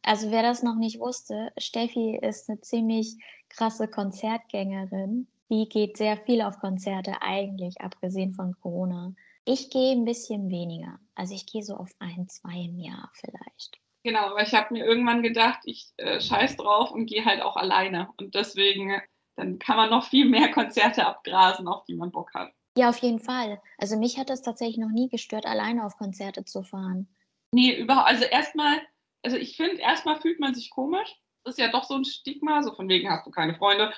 Also 0.02 0.30
wer 0.30 0.42
das 0.42 0.62
noch 0.62 0.76
nicht 0.76 0.98
wusste, 0.98 1.52
Steffi 1.58 2.18
ist 2.20 2.48
eine 2.48 2.60
ziemlich 2.60 3.16
krasse 3.48 3.88
Konzertgängerin. 3.88 5.28
Die 5.50 5.69
geht 5.69 5.97
sehr 5.97 6.17
viel 6.19 6.43
auf 6.43 6.59
Konzerte 6.59 7.23
eigentlich, 7.23 7.81
abgesehen 7.81 8.35
von 8.35 8.55
Corona. 8.61 9.14
Ich 9.45 9.71
gehe 9.71 9.93
ein 9.93 10.05
bisschen 10.05 10.50
weniger. 10.50 10.99
Also 11.14 11.35
ich 11.35 11.47
gehe 11.47 11.62
so 11.62 11.75
auf 11.75 11.90
ein, 12.00 12.28
zwei 12.28 12.64
im 12.64 12.78
Jahr 12.78 13.11
vielleicht. 13.14 13.81
Genau, 14.05 14.35
weil 14.35 14.47
ich 14.47 14.55
habe 14.55 14.75
mir 14.75 14.85
irgendwann 14.85 15.23
gedacht, 15.23 15.61
ich 15.64 15.88
äh, 15.97 16.21
scheiß 16.21 16.57
drauf 16.57 16.90
und 16.90 17.07
gehe 17.07 17.25
halt 17.25 17.40
auch 17.40 17.57
alleine. 17.57 18.11
Und 18.19 18.35
deswegen, 18.35 19.00
dann 19.37 19.59
kann 19.59 19.76
man 19.76 19.90
noch 19.90 20.05
viel 20.05 20.26
mehr 20.26 20.50
Konzerte 20.50 21.07
abgrasen, 21.07 21.67
auf 21.67 21.85
die 21.85 21.95
man 21.95 22.11
Bock 22.11 22.35
hat. 22.35 22.52
Ja, 22.76 22.90
auf 22.90 22.99
jeden 22.99 23.19
Fall. 23.19 23.61
Also 23.78 23.99
mich 23.99 24.19
hat 24.19 24.31
es 24.31 24.43
tatsächlich 24.43 24.78
noch 24.78 24.90
nie 24.90 25.09
gestört, 25.09 25.47
alleine 25.47 25.85
auf 25.85 25.97
Konzerte 25.97 26.45
zu 26.45 26.62
fahren. 26.62 27.09
Nee, 27.52 27.75
überhaupt. 27.75 28.09
Also 28.09 28.25
erstmal, 28.25 28.81
also 29.23 29.37
ich 29.37 29.57
finde, 29.57 29.81
erstmal 29.81 30.21
fühlt 30.21 30.40
man 30.40 30.55
sich 30.55 30.71
komisch. 30.71 31.17
Ist 31.49 31.59
ja 31.59 31.71
doch 31.71 31.85
so 31.85 31.95
ein 31.95 32.05
Stigma, 32.05 32.62
so 32.62 32.75
von 32.75 32.88
wegen 32.88 33.11
hast 33.11 33.26
du 33.26 33.31
keine 33.31 33.55
Freunde. 33.55 33.93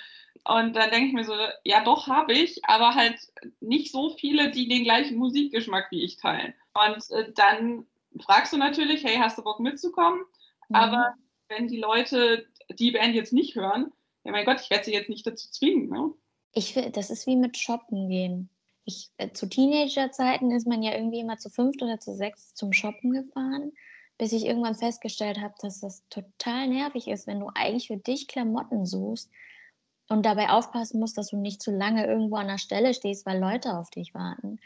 Und 0.45 0.75
dann 0.75 0.91
denke 0.91 1.09
ich 1.09 1.13
mir 1.13 1.25
so, 1.25 1.35
ja 1.65 1.85
doch 1.85 2.07
habe 2.07 2.33
ich, 2.33 2.65
aber 2.65 2.95
halt 2.95 3.19
nicht 3.61 3.93
so 3.93 4.11
viele, 4.11 4.51
die 4.51 4.69
den 4.69 4.85
gleichen 4.85 5.19
Musikgeschmack 5.19 5.91
wie 5.91 6.03
ich 6.03 6.17
teilen. 6.17 6.55
Und 6.73 7.11
äh, 7.11 7.33
dann 7.35 7.87
fragst 8.21 8.53
du 8.53 8.57
natürlich, 8.57 9.05
hey, 9.05 9.17
hast 9.17 9.39
du 9.39 9.43
Bock 9.43 9.61
mitzukommen? 9.61 10.21
Mhm. 10.69 10.77
Aber 10.77 11.15
wenn 11.49 11.69
die 11.69 11.79
Leute 11.79 12.47
die 12.71 12.93
Band 12.93 13.15
jetzt 13.15 13.33
nicht 13.33 13.57
hören, 13.57 13.93
ja 14.25 14.33
mein 14.33 14.45
Gott, 14.45 14.61
ich 14.61 14.71
werde 14.71 14.85
sie 14.85 14.93
jetzt 14.93 15.09
nicht 15.09 15.27
dazu 15.27 15.51
zwingen. 15.51 15.89
Ne? 15.89 16.13
Ich 16.53 16.73
finde, 16.73 16.91
das 16.91 17.11
ist 17.11 17.27
wie 17.27 17.37
mit 17.37 17.59
Shoppen 17.59 18.09
gehen. 18.09 18.51
Ich, 18.85 19.11
äh, 19.19 19.31
zu 19.33 19.49
Teenagerzeiten 19.49 20.51
ist 20.53 20.67
man 20.67 20.83
ja 20.83 20.95
irgendwie 20.95 21.21
immer 21.21 21.39
zu 21.39 21.51
fünft 21.51 21.83
oder 21.83 22.01
zu 22.01 22.15
sechs 22.15 22.55
zum 22.55 22.73
Shoppen 22.73 23.13
gefahren, 23.13 23.73
bis 24.21 24.33
ich 24.33 24.45
irgendwann 24.45 24.75
festgestellt 24.75 25.41
habe, 25.41 25.55
dass 25.63 25.81
das 25.81 26.07
total 26.11 26.69
nervig 26.69 27.09
ist, 27.09 27.27
wenn 27.27 27.41
du 27.41 27.49
eigentlich 27.55 27.87
für 27.87 27.97
dich 27.97 28.29
Klamotten 28.29 28.85
suchst 28.85 29.31
und 30.11 30.27
dabei 30.27 30.51
aufpassen 30.51 31.01
musst, 31.01 31.17
dass 31.17 31.29
du 31.29 31.39
nicht 31.39 31.63
zu 31.63 31.71
lange 31.71 32.07
irgendwo 32.07 32.37
an 32.37 32.49
der 32.49 32.59
Stelle 32.59 32.93
stehst, 32.93 33.25
weil 33.25 33.41
Leute 33.41 33.79
auf 33.79 33.89
dich 33.89 34.13
warten. 34.13 34.59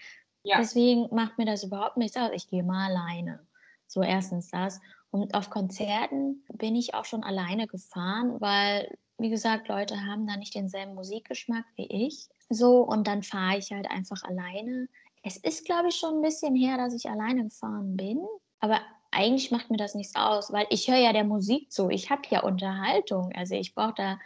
Ja. 0.42 0.56
Deswegen 0.58 1.06
macht 1.14 1.38
mir 1.38 1.46
das 1.46 1.62
überhaupt 1.62 1.96
nichts 1.96 2.16
aus. 2.16 2.30
Ich 2.34 2.49
gehe 2.49 2.64
mal 2.64 2.90
alleine. 2.90 3.46
So 3.87 4.02
erstens 4.02 4.50
das. 4.50 4.80
Und 5.12 5.34
auf 5.34 5.50
Konzerten 5.50 6.44
bin 6.52 6.75
ich 6.75 6.94
auch 6.94 7.04
schon 7.04 7.23
alleine 7.23 7.68
gefahren, 7.68 8.40
weil, 8.40 8.99
wie 9.18 9.30
gesagt, 9.30 9.68
Leute 9.68 10.04
haben 10.04 10.26
da 10.26 10.37
nicht 10.37 10.56
denselben 10.56 10.96
Musikgeschmack 10.96 11.64
wie 11.76 11.87
ich. 11.87 12.28
So, 12.50 12.80
und 12.80 13.06
dann 13.06 13.23
fahre 13.23 13.58
ich 13.58 13.70
halt 13.70 13.88
einfach 13.88 14.25
alleine. 14.25 14.88
Es 15.23 15.37
ist, 15.37 15.64
glaube 15.64 15.90
ich, 15.90 15.94
schon 15.94 16.16
ein 16.16 16.23
bisschen 16.23 16.56
her, 16.56 16.76
dass 16.76 16.92
ich 16.92 17.08
alleine 17.08 17.44
gefahren 17.44 17.96
bin. 17.96 18.18
Aber 18.58 18.80
eigentlich 19.14 19.50
macht 19.50 19.71
mir 19.71 19.76
das 19.76 19.94
nichts 19.94 20.14
aus, 20.16 20.52
weil 20.52 20.66
ich 20.71 20.88
höre 20.88 20.99
ja 20.99 21.12
der 21.12 21.25
Musik 21.25 21.73
zu. 21.73 21.88
Ich 21.90 22.11
habe 22.11 22.23
ja 22.28 22.42
Unterhaltung. 22.42 23.33
Also 23.35 23.54
ich 23.54 23.75
brauche 23.75 23.94
da. 23.97 24.18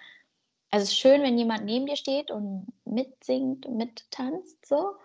Also 0.71 0.85
es 0.85 0.91
ist 0.91 0.99
schön, 0.99 1.23
wenn 1.23 1.39
jemand 1.39 1.65
neben 1.65 1.87
dir 1.87 1.97
steht 1.97 2.31
und 2.31 2.67
mitsingt 2.85 3.69
mittanzt 3.69 4.67
so. 4.67 4.97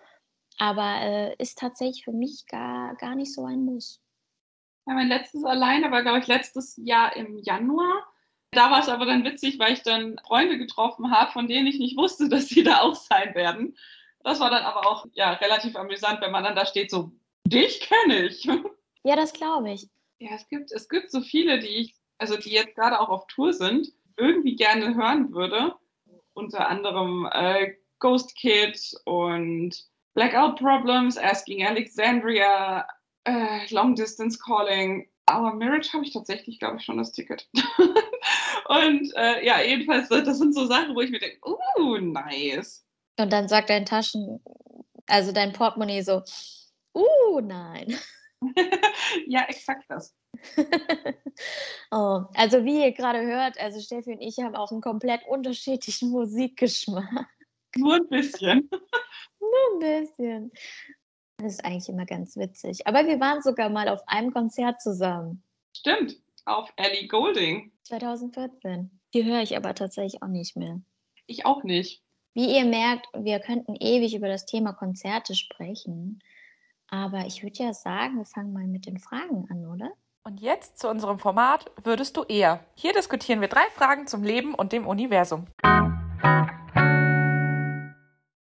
Aber 0.58 1.00
äh, 1.00 1.34
ist 1.38 1.58
tatsächlich 1.58 2.04
für 2.04 2.12
mich 2.12 2.46
gar, 2.46 2.94
gar 2.96 3.14
nicht 3.14 3.32
so 3.32 3.44
ein 3.44 3.64
Muss. 3.64 4.00
Ja, 4.86 4.94
mein 4.94 5.08
letztes 5.08 5.44
alleine 5.44 5.90
war, 5.90 6.02
glaube 6.02 6.18
ich, 6.18 6.26
letztes 6.26 6.76
Jahr 6.76 7.16
im 7.16 7.38
Januar. 7.38 8.04
Da 8.52 8.70
war 8.70 8.80
es 8.80 8.88
aber 8.88 9.06
dann 9.06 9.24
witzig, 9.24 9.58
weil 9.58 9.72
ich 9.72 9.82
dann 9.82 10.18
Freunde 10.26 10.58
getroffen 10.58 11.10
habe, 11.10 11.32
von 11.32 11.48
denen 11.48 11.66
ich 11.66 11.78
nicht 11.78 11.96
wusste, 11.96 12.28
dass 12.28 12.48
sie 12.48 12.62
da 12.62 12.82
auch 12.82 12.94
sein 12.94 13.34
werden. 13.34 13.76
Das 14.22 14.40
war 14.40 14.50
dann 14.50 14.62
aber 14.62 14.86
auch 14.88 15.06
ja, 15.12 15.32
relativ 15.32 15.76
amüsant, 15.76 16.20
wenn 16.20 16.30
man 16.30 16.44
dann 16.44 16.54
da 16.54 16.64
steht, 16.64 16.90
so, 16.90 17.10
dich 17.46 17.80
kenne 17.80 18.26
ich. 18.26 18.48
Ja, 19.04 19.16
das 19.16 19.32
glaube 19.32 19.70
ich. 19.70 19.88
Ja, 20.18 20.30
es 20.34 20.48
gibt, 20.48 20.72
es 20.72 20.88
gibt 20.88 21.10
so 21.10 21.20
viele, 21.20 21.58
die 21.60 21.68
ich, 21.68 21.94
also 22.18 22.36
die 22.36 22.50
jetzt 22.50 22.74
gerade 22.74 22.98
auch 22.98 23.10
auf 23.10 23.26
Tour 23.26 23.52
sind, 23.52 23.92
irgendwie 24.16 24.56
gerne 24.56 24.94
hören 24.94 25.32
würde. 25.32 25.74
Unter 26.32 26.68
anderem 26.68 27.28
äh, 27.30 27.74
Ghost 27.98 28.34
Kid 28.36 28.80
und 29.04 29.84
Blackout 30.14 30.56
Problems, 30.56 31.18
Asking 31.18 31.66
Alexandria, 31.66 32.86
äh, 33.24 33.72
Long 33.72 33.94
Distance 33.94 34.38
Calling. 34.38 35.08
Our 35.30 35.54
Marriage 35.54 35.92
habe 35.92 36.04
ich 36.04 36.12
tatsächlich, 36.12 36.58
glaube 36.58 36.76
ich, 36.76 36.84
schon 36.84 36.98
das 36.98 37.12
Ticket. 37.12 37.48
und 38.68 39.12
äh, 39.16 39.44
ja, 39.44 39.60
jedenfalls, 39.62 40.08
das 40.08 40.38
sind 40.38 40.54
so 40.54 40.66
Sachen, 40.66 40.94
wo 40.94 41.00
ich 41.00 41.10
mir 41.10 41.18
denke, 41.18 41.38
uh, 41.46 41.96
nice. 41.98 42.84
Und 43.18 43.32
dann 43.32 43.48
sagt 43.48 43.70
dein 43.70 43.86
Taschen, 43.86 44.40
also 45.06 45.32
dein 45.32 45.52
Portemonnaie 45.52 46.02
so, 46.02 46.22
uh, 46.94 47.40
nein. 47.40 47.98
ja, 49.26 49.44
exakt 49.48 49.84
das. 49.88 50.14
oh, 51.90 52.22
also 52.34 52.64
wie 52.64 52.82
ihr 52.82 52.92
gerade 52.92 53.22
hört, 53.22 53.58
also 53.58 53.80
Steffi 53.80 54.12
und 54.12 54.20
ich 54.20 54.38
haben 54.38 54.56
auch 54.56 54.72
einen 54.72 54.80
komplett 54.80 55.26
unterschiedlichen 55.26 56.10
Musikgeschmack. 56.10 57.26
Nur 57.76 57.94
ein 57.94 58.08
bisschen. 58.08 58.68
Nur 59.40 59.74
ein 59.74 59.78
bisschen. 59.78 60.52
Das 61.38 61.54
ist 61.54 61.64
eigentlich 61.64 61.88
immer 61.88 62.06
ganz 62.06 62.36
witzig. 62.36 62.86
Aber 62.86 63.06
wir 63.06 63.20
waren 63.20 63.42
sogar 63.42 63.68
mal 63.68 63.88
auf 63.88 64.00
einem 64.06 64.32
Konzert 64.32 64.80
zusammen. 64.80 65.42
Stimmt, 65.76 66.16
auf 66.44 66.72
Ellie 66.76 67.08
Golding. 67.08 67.72
2014. 67.82 68.90
Die 69.12 69.24
höre 69.24 69.42
ich 69.42 69.56
aber 69.56 69.74
tatsächlich 69.74 70.22
auch 70.22 70.28
nicht 70.28 70.56
mehr. 70.56 70.80
Ich 71.26 71.46
auch 71.46 71.62
nicht. 71.64 72.02
Wie 72.34 72.56
ihr 72.56 72.64
merkt, 72.64 73.06
wir 73.14 73.38
könnten 73.38 73.76
ewig 73.76 74.14
über 74.14 74.28
das 74.28 74.44
Thema 74.44 74.72
Konzerte 74.72 75.34
sprechen. 75.34 76.20
Aber 76.94 77.26
ich 77.26 77.42
würde 77.42 77.60
ja 77.60 77.74
sagen, 77.74 78.18
wir 78.18 78.24
fangen 78.24 78.52
mal 78.52 78.68
mit 78.68 78.86
den 78.86 79.00
Fragen 79.00 79.48
an, 79.50 79.66
oder? 79.66 79.90
Und 80.22 80.40
jetzt 80.40 80.78
zu 80.78 80.88
unserem 80.88 81.18
Format 81.18 81.72
Würdest 81.82 82.16
du 82.16 82.22
eher? 82.22 82.64
Hier 82.76 82.92
diskutieren 82.92 83.40
wir 83.40 83.48
drei 83.48 83.68
Fragen 83.74 84.06
zum 84.06 84.22
Leben 84.22 84.54
und 84.54 84.72
dem 84.72 84.86
Universum. 84.86 85.48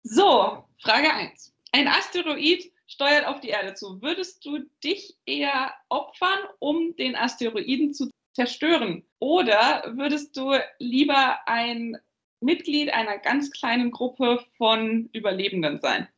So, 0.04 0.66
Frage 0.82 1.14
1. 1.14 1.54
Ein 1.72 1.88
Asteroid 1.88 2.70
steuert 2.86 3.26
auf 3.28 3.40
die 3.40 3.48
Erde 3.48 3.76
zu. 3.76 4.02
Würdest 4.02 4.46
du 4.46 4.60
dich 4.84 5.16
eher 5.26 5.74
opfern, 5.88 6.40
um 6.60 6.98
den 6.98 7.16
Asteroiden 7.16 7.94
zu 7.94 8.12
zerstören? 8.34 9.06
Oder 9.20 9.94
würdest 9.96 10.36
du 10.36 10.52
lieber 10.80 11.40
ein 11.48 11.96
Mitglied 12.42 12.94
einer 12.94 13.20
ganz 13.20 13.52
kleinen 13.52 13.92
Gruppe 13.92 14.44
von 14.58 15.10
Überlebenden 15.14 15.80
sein? 15.80 16.10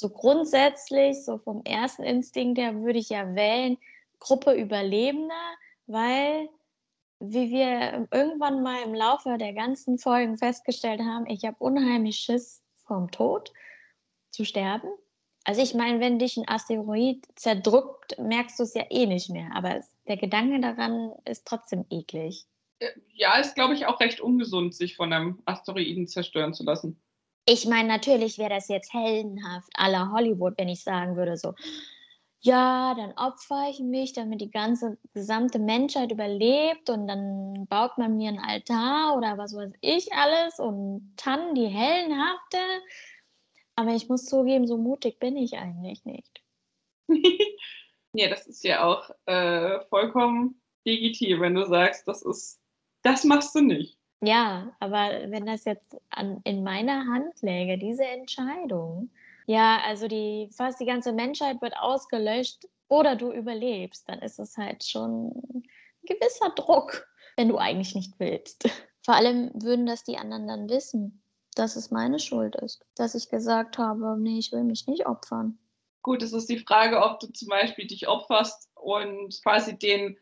So 0.00 0.08
grundsätzlich, 0.08 1.22
so 1.26 1.36
vom 1.36 1.62
ersten 1.66 2.04
Instinkt 2.04 2.58
her, 2.58 2.74
würde 2.80 2.98
ich 2.98 3.10
ja 3.10 3.34
wählen, 3.34 3.76
Gruppe 4.18 4.54
Überlebender, 4.54 5.34
weil, 5.86 6.48
wie 7.18 7.50
wir 7.50 8.08
irgendwann 8.10 8.62
mal 8.62 8.82
im 8.82 8.94
Laufe 8.94 9.36
der 9.36 9.52
ganzen 9.52 9.98
Folgen 9.98 10.38
festgestellt 10.38 11.02
haben, 11.02 11.26
ich 11.26 11.44
habe 11.44 11.56
unheimlich 11.58 12.16
Schiss 12.16 12.62
vom 12.86 13.10
Tod 13.10 13.52
zu 14.30 14.46
sterben. 14.46 14.88
Also 15.44 15.60
ich 15.60 15.74
meine, 15.74 16.00
wenn 16.00 16.18
dich 16.18 16.38
ein 16.38 16.48
Asteroid 16.48 17.26
zerdrückt, 17.34 18.18
merkst 18.18 18.58
du 18.58 18.62
es 18.62 18.72
ja 18.72 18.84
eh 18.88 19.04
nicht 19.04 19.28
mehr. 19.28 19.50
Aber 19.54 19.82
der 20.08 20.16
Gedanke 20.16 20.60
daran 20.60 21.12
ist 21.26 21.46
trotzdem 21.46 21.84
eklig. 21.90 22.46
Ja, 23.12 23.38
ist, 23.38 23.54
glaube 23.54 23.74
ich, 23.74 23.84
auch 23.84 24.00
recht 24.00 24.22
ungesund, 24.22 24.74
sich 24.74 24.96
von 24.96 25.12
einem 25.12 25.42
Asteroiden 25.44 26.06
zerstören 26.08 26.54
zu 26.54 26.64
lassen. 26.64 27.02
Ich 27.46 27.66
meine, 27.66 27.88
natürlich 27.88 28.38
wäre 28.38 28.50
das 28.50 28.68
jetzt 28.68 28.92
heldenhaft 28.92 29.70
aller 29.74 30.12
Hollywood, 30.12 30.54
wenn 30.58 30.68
ich 30.68 30.82
sagen 30.82 31.16
würde, 31.16 31.36
so, 31.36 31.54
ja, 32.42 32.94
dann 32.94 33.12
opfer 33.18 33.68
ich 33.70 33.80
mich, 33.80 34.14
damit 34.14 34.40
die 34.40 34.50
ganze 34.50 34.98
gesamte 35.12 35.58
Menschheit 35.58 36.10
überlebt 36.10 36.88
und 36.88 37.06
dann 37.06 37.66
baut 37.68 37.98
man 37.98 38.16
mir 38.16 38.28
einen 38.28 38.38
Altar 38.38 39.16
oder 39.16 39.36
was 39.36 39.54
weiß 39.54 39.72
ich 39.82 40.12
alles 40.14 40.58
und 40.58 41.12
Tannen, 41.16 41.54
die 41.54 41.66
hellenhafte. 41.66 42.58
Aber 43.74 43.94
ich 43.94 44.08
muss 44.08 44.24
zugeben, 44.24 44.66
so 44.66 44.78
mutig 44.78 45.18
bin 45.18 45.36
ich 45.36 45.58
eigentlich 45.58 46.04
nicht. 46.06 46.42
nee, 47.08 48.28
das 48.28 48.46
ist 48.46 48.64
ja 48.64 48.84
auch 48.84 49.10
äh, 49.26 49.80
vollkommen 49.88 50.62
legitim, 50.84 51.40
wenn 51.42 51.54
du 51.54 51.66
sagst, 51.66 52.08
das 52.08 52.22
ist, 52.22 52.58
das 53.02 53.24
machst 53.24 53.54
du 53.54 53.60
nicht. 53.60 53.99
Ja, 54.20 54.74
aber 54.80 55.30
wenn 55.30 55.46
das 55.46 55.64
jetzt 55.64 55.96
an, 56.10 56.40
in 56.44 56.62
meiner 56.62 57.06
Hand 57.06 57.40
läge, 57.42 57.78
diese 57.78 58.04
Entscheidung, 58.04 59.10
ja, 59.46 59.80
also 59.86 60.08
die 60.08 60.50
fast 60.52 60.78
die 60.80 60.86
ganze 60.86 61.12
Menschheit 61.12 61.62
wird 61.62 61.76
ausgelöscht 61.76 62.68
oder 62.88 63.16
du 63.16 63.32
überlebst, 63.32 64.08
dann 64.08 64.20
ist 64.20 64.38
es 64.38 64.56
halt 64.56 64.84
schon 64.84 65.32
ein 65.54 65.62
gewisser 66.02 66.50
Druck, 66.50 67.08
wenn 67.36 67.48
du 67.48 67.56
eigentlich 67.56 67.94
nicht 67.94 68.14
willst. 68.18 68.68
Vor 69.02 69.14
allem 69.14 69.50
würden 69.54 69.86
das 69.86 70.04
die 70.04 70.18
anderen 70.18 70.46
dann 70.46 70.68
wissen 70.68 71.22
dass 71.54 71.76
es 71.76 71.90
meine 71.90 72.18
Schuld 72.18 72.56
ist, 72.56 72.84
dass 72.94 73.14
ich 73.14 73.28
gesagt 73.28 73.78
habe, 73.78 74.16
nee, 74.18 74.38
ich 74.38 74.52
will 74.52 74.64
mich 74.64 74.86
nicht 74.86 75.06
opfern. 75.06 75.58
Gut, 76.02 76.22
es 76.22 76.32
ist 76.32 76.48
die 76.48 76.58
Frage, 76.58 77.02
ob 77.02 77.20
du 77.20 77.26
zum 77.28 77.48
Beispiel 77.48 77.86
dich 77.86 78.08
opferst 78.08 78.70
und 78.74 79.38
quasi 79.42 79.78
den 79.78 80.16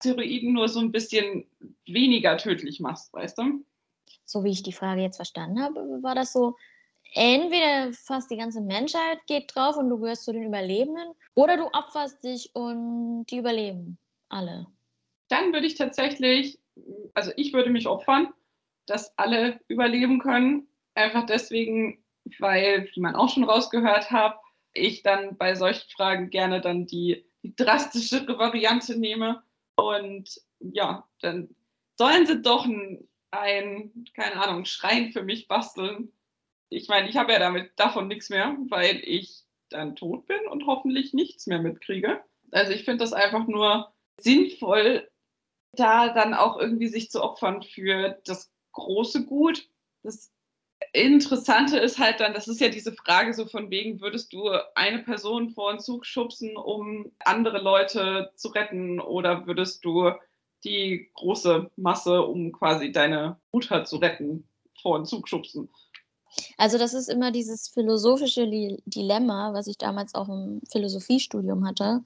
Steroiden 0.00 0.52
nur 0.52 0.68
so 0.68 0.80
ein 0.80 0.92
bisschen 0.92 1.46
weniger 1.86 2.36
tödlich 2.36 2.80
machst, 2.80 3.12
weißt 3.12 3.38
du? 3.38 3.64
So 4.24 4.44
wie 4.44 4.50
ich 4.50 4.62
die 4.62 4.72
Frage 4.72 5.02
jetzt 5.02 5.16
verstanden 5.16 5.60
habe, 5.60 5.80
war 6.02 6.14
das 6.14 6.32
so, 6.32 6.56
entweder 7.14 7.92
fast 7.92 8.30
die 8.30 8.36
ganze 8.36 8.60
Menschheit 8.60 9.18
geht 9.26 9.54
drauf 9.54 9.76
und 9.76 9.88
du 9.88 9.98
gehörst 9.98 10.24
zu 10.24 10.32
den 10.32 10.44
Überlebenden, 10.44 11.14
oder 11.34 11.56
du 11.56 11.66
opferst 11.72 12.22
dich 12.22 12.50
und 12.54 13.26
die 13.26 13.38
überleben 13.38 13.98
alle. 14.28 14.66
Dann 15.28 15.52
würde 15.52 15.66
ich 15.66 15.74
tatsächlich, 15.74 16.58
also 17.14 17.32
ich 17.36 17.52
würde 17.52 17.70
mich 17.70 17.86
opfern 17.86 18.32
dass 18.88 19.16
alle 19.18 19.60
überleben 19.68 20.18
können. 20.18 20.66
Einfach 20.94 21.26
deswegen, 21.26 22.02
weil, 22.38 22.88
wie 22.94 23.00
man 23.00 23.14
auch 23.14 23.28
schon 23.28 23.44
rausgehört 23.44 24.10
hat, 24.10 24.38
ich 24.72 25.02
dann 25.02 25.36
bei 25.36 25.54
solchen 25.54 25.88
Fragen 25.90 26.30
gerne 26.30 26.60
dann 26.60 26.86
die, 26.86 27.24
die 27.42 27.54
drastischere 27.54 28.38
Variante 28.38 28.98
nehme. 28.98 29.42
Und 29.78 30.40
ja, 30.58 31.08
dann 31.20 31.54
sollen 31.96 32.26
sie 32.26 32.42
doch 32.42 32.66
ein, 32.66 33.08
ein, 33.30 34.04
keine 34.14 34.42
Ahnung, 34.42 34.64
Schrein 34.64 35.12
für 35.12 35.22
mich 35.22 35.46
basteln. 35.46 36.12
Ich 36.68 36.88
meine, 36.88 37.08
ich 37.08 37.16
habe 37.16 37.32
ja 37.32 37.38
damit 37.38 37.70
davon 37.76 38.08
nichts 38.08 38.28
mehr, 38.28 38.56
weil 38.70 39.00
ich 39.04 39.44
dann 39.68 39.94
tot 39.94 40.26
bin 40.26 40.48
und 40.48 40.66
hoffentlich 40.66 41.14
nichts 41.14 41.46
mehr 41.46 41.60
mitkriege. 41.60 42.24
Also 42.50 42.72
ich 42.72 42.84
finde 42.84 43.04
das 43.04 43.12
einfach 43.12 43.46
nur 43.46 43.92
sinnvoll, 44.20 45.08
da 45.74 46.12
dann 46.12 46.34
auch 46.34 46.58
irgendwie 46.58 46.88
sich 46.88 47.10
zu 47.10 47.22
opfern 47.22 47.62
für 47.62 48.20
das 48.24 48.50
große 48.72 49.26
Gut. 49.26 49.68
Das 50.02 50.32
Interessante 50.92 51.78
ist 51.78 51.98
halt 51.98 52.20
dann, 52.20 52.34
das 52.34 52.48
ist 52.48 52.60
ja 52.60 52.68
diese 52.68 52.92
Frage 52.92 53.34
so 53.34 53.46
von 53.46 53.70
wegen, 53.70 54.00
würdest 54.00 54.32
du 54.32 54.50
eine 54.74 55.00
Person 55.00 55.50
vor 55.50 55.70
einen 55.70 55.80
Zug 55.80 56.06
schubsen, 56.06 56.56
um 56.56 57.10
andere 57.20 57.58
Leute 57.58 58.30
zu 58.36 58.48
retten 58.48 59.00
oder 59.00 59.46
würdest 59.46 59.84
du 59.84 60.12
die 60.64 61.10
große 61.14 61.70
Masse, 61.76 62.22
um 62.22 62.52
quasi 62.52 62.90
deine 62.90 63.38
Mutter 63.52 63.84
zu 63.84 63.96
retten, 63.96 64.48
vor 64.80 64.98
den 64.98 65.04
Zug 65.04 65.28
schubsen. 65.28 65.68
Also 66.56 66.78
das 66.78 66.94
ist 66.94 67.08
immer 67.08 67.30
dieses 67.30 67.68
philosophische 67.68 68.46
Dilemma, 68.86 69.52
was 69.52 69.66
ich 69.66 69.78
damals 69.78 70.14
auch 70.14 70.28
im 70.28 70.60
Philosophiestudium 70.70 71.66
hatte. 71.66 72.04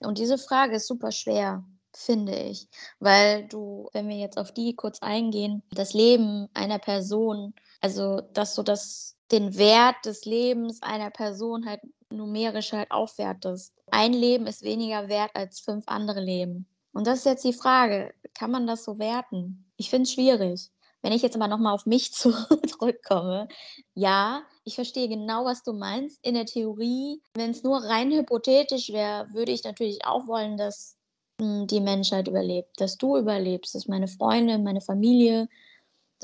Und 0.00 0.18
diese 0.18 0.38
Frage 0.38 0.76
ist 0.76 0.86
super 0.86 1.12
schwer, 1.12 1.64
finde 1.92 2.34
ich, 2.34 2.68
weil 2.98 3.46
du, 3.48 3.88
wenn 3.92 4.08
wir 4.08 4.16
jetzt 4.16 4.38
auf 4.38 4.52
die 4.52 4.74
kurz 4.74 5.00
eingehen, 5.00 5.62
das 5.70 5.94
Leben 5.94 6.48
einer 6.54 6.78
Person, 6.78 7.54
also 7.84 8.22
dass 8.32 8.54
du 8.54 8.62
das, 8.62 9.14
den 9.30 9.58
Wert 9.58 9.96
des 10.06 10.24
Lebens 10.24 10.80
einer 10.80 11.10
Person 11.10 11.66
halt 11.66 11.82
numerisch 12.08 12.72
halt 12.72 12.90
aufwertest. 12.90 13.74
Ein 13.90 14.14
Leben 14.14 14.46
ist 14.46 14.62
weniger 14.62 15.08
wert 15.08 15.32
als 15.34 15.60
fünf 15.60 15.84
andere 15.86 16.22
Leben. 16.22 16.66
Und 16.94 17.06
das 17.06 17.18
ist 17.18 17.26
jetzt 17.26 17.44
die 17.44 17.52
Frage, 17.52 18.14
kann 18.32 18.50
man 18.50 18.66
das 18.66 18.84
so 18.84 18.98
werten? 18.98 19.66
Ich 19.76 19.90
finde 19.90 20.04
es 20.04 20.12
schwierig. 20.12 20.70
Wenn 21.02 21.12
ich 21.12 21.20
jetzt 21.20 21.36
aber 21.36 21.46
nochmal 21.46 21.74
auf 21.74 21.84
mich 21.84 22.10
zurückkomme, 22.14 23.48
ja, 23.92 24.44
ich 24.64 24.76
verstehe 24.76 25.10
genau, 25.10 25.44
was 25.44 25.62
du 25.62 25.74
meinst. 25.74 26.24
In 26.24 26.32
der 26.32 26.46
Theorie, 26.46 27.20
wenn 27.34 27.50
es 27.50 27.64
nur 27.64 27.84
rein 27.84 28.10
hypothetisch 28.12 28.94
wäre, 28.94 29.28
würde 29.34 29.52
ich 29.52 29.62
natürlich 29.62 30.06
auch 30.06 30.26
wollen, 30.26 30.56
dass 30.56 30.96
mh, 31.38 31.46
hm, 31.46 31.66
die 31.66 31.80
Menschheit 31.80 32.28
überlebt, 32.28 32.80
dass 32.80 32.96
du 32.96 33.18
überlebst, 33.18 33.74
dass 33.74 33.88
meine 33.88 34.08
Freunde, 34.08 34.56
meine 34.56 34.80
Familie 34.80 35.50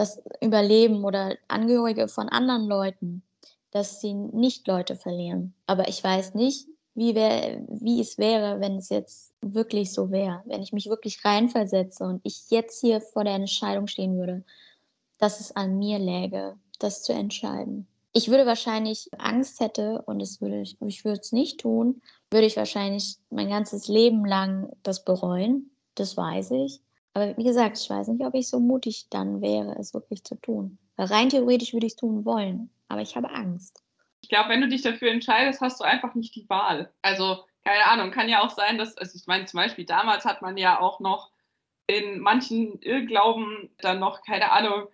das 0.01 0.23
überleben 0.41 1.05
oder 1.05 1.37
Angehörige 1.49 2.09
von 2.09 2.29
anderen 2.29 2.67
Leuten, 2.67 3.23
dass 3.71 4.01
sie 4.01 4.15
nicht 4.15 4.67
Leute 4.67 4.97
verlieren. 4.97 5.55
Aber 5.67 5.89
ich 5.89 6.03
weiß 6.03 6.35
nicht, 6.35 6.67
wie, 6.95 7.15
wär, 7.15 7.63
wie 7.69 8.01
es 8.01 8.19
wäre, 8.19 8.61
wenn 8.61 8.77
es 8.77 8.89
jetzt 8.89 9.33
wirklich 9.41 9.93
so 9.93 10.11
wäre, 10.11 10.43
wenn 10.47 10.63
ich 10.63 10.73
mich 10.73 10.89
wirklich 10.89 11.25
reinversetze 11.25 12.05
und 12.05 12.21
ich 12.25 12.51
jetzt 12.51 12.81
hier 12.81 13.01
vor 13.01 13.25
der 13.25 13.35
Entscheidung 13.35 13.87
stehen 13.87 14.19
würde 14.19 14.45
dass 15.21 15.39
es 15.39 15.55
an 15.55 15.79
mir 15.79 15.99
läge, 15.99 16.57
das 16.79 17.03
zu 17.03 17.13
entscheiden. 17.13 17.87
Ich 18.13 18.29
würde 18.29 18.47
wahrscheinlich 18.47 19.09
Angst 19.19 19.61
hätte 19.61 20.03
und 20.07 20.21
es 20.21 20.41
würde 20.41 20.63
ich, 20.63 20.77
ich 20.81 21.05
würde 21.05 21.21
es 21.21 21.31
nicht 21.31 21.61
tun, 21.61 22.03
würde 22.31 22.47
ich 22.47 22.57
wahrscheinlich 22.57 23.19
mein 23.29 23.51
ganzes 23.51 23.87
Leben 23.87 24.25
lang 24.25 24.73
das 24.83 25.05
bereuen. 25.05 25.71
Das 25.95 26.17
weiß 26.17 26.53
ich. 26.53 26.81
Aber 27.15 27.37
wie 27.37 27.45
gesagt, 27.45 27.79
ich 27.79 27.91
weiß 27.91 28.09
nicht, 28.09 28.25
ob 28.25 28.35
ich 28.35 28.49
so 28.49 28.61
mutig 28.61 29.09
dann 29.11 29.41
wäre, 29.41 29.77
es 29.79 29.95
wirklich 29.95 30.25
zu 30.25 30.37
tun. 30.37 30.79
Weil 30.97 31.07
rein 31.07 31.29
theoretisch 31.29 31.73
würde 31.73 31.87
ich 31.87 31.95
es 31.95 31.97
tun 31.97 32.25
wollen, 32.25 32.71
aber 32.89 33.03
ich 33.03 33.17
habe 33.17 33.31
Angst. 33.31 33.83
Ich 34.23 34.29
glaube, 34.29 34.51
wenn 34.51 34.61
du 34.61 34.69
dich 34.69 34.83
dafür 34.83 35.11
entscheidest, 35.11 35.61
hast 35.61 35.81
du 35.81 35.85
einfach 35.85 36.15
nicht 36.15 36.35
die 36.35 36.49
Wahl. 36.49 36.93
Also, 37.03 37.45
keine 37.65 37.87
Ahnung, 37.87 38.11
kann 38.11 38.29
ja 38.29 38.43
auch 38.43 38.51
sein, 38.51 38.79
dass, 38.79 38.97
also 38.97 39.17
ich 39.17 39.27
meine, 39.27 39.47
zum 39.47 39.59
Beispiel 39.59 39.85
damals 39.85 40.25
hat 40.25 40.43
man 40.43 40.57
ja 40.57 40.79
auch 40.81 41.01
noch 41.01 41.31
in 41.87 42.21
manchen 42.21 42.81
Irrglauben 42.81 43.71
dann 43.79 43.99
noch, 43.99 44.23
keine 44.23 44.53
Ahnung, 44.53 44.87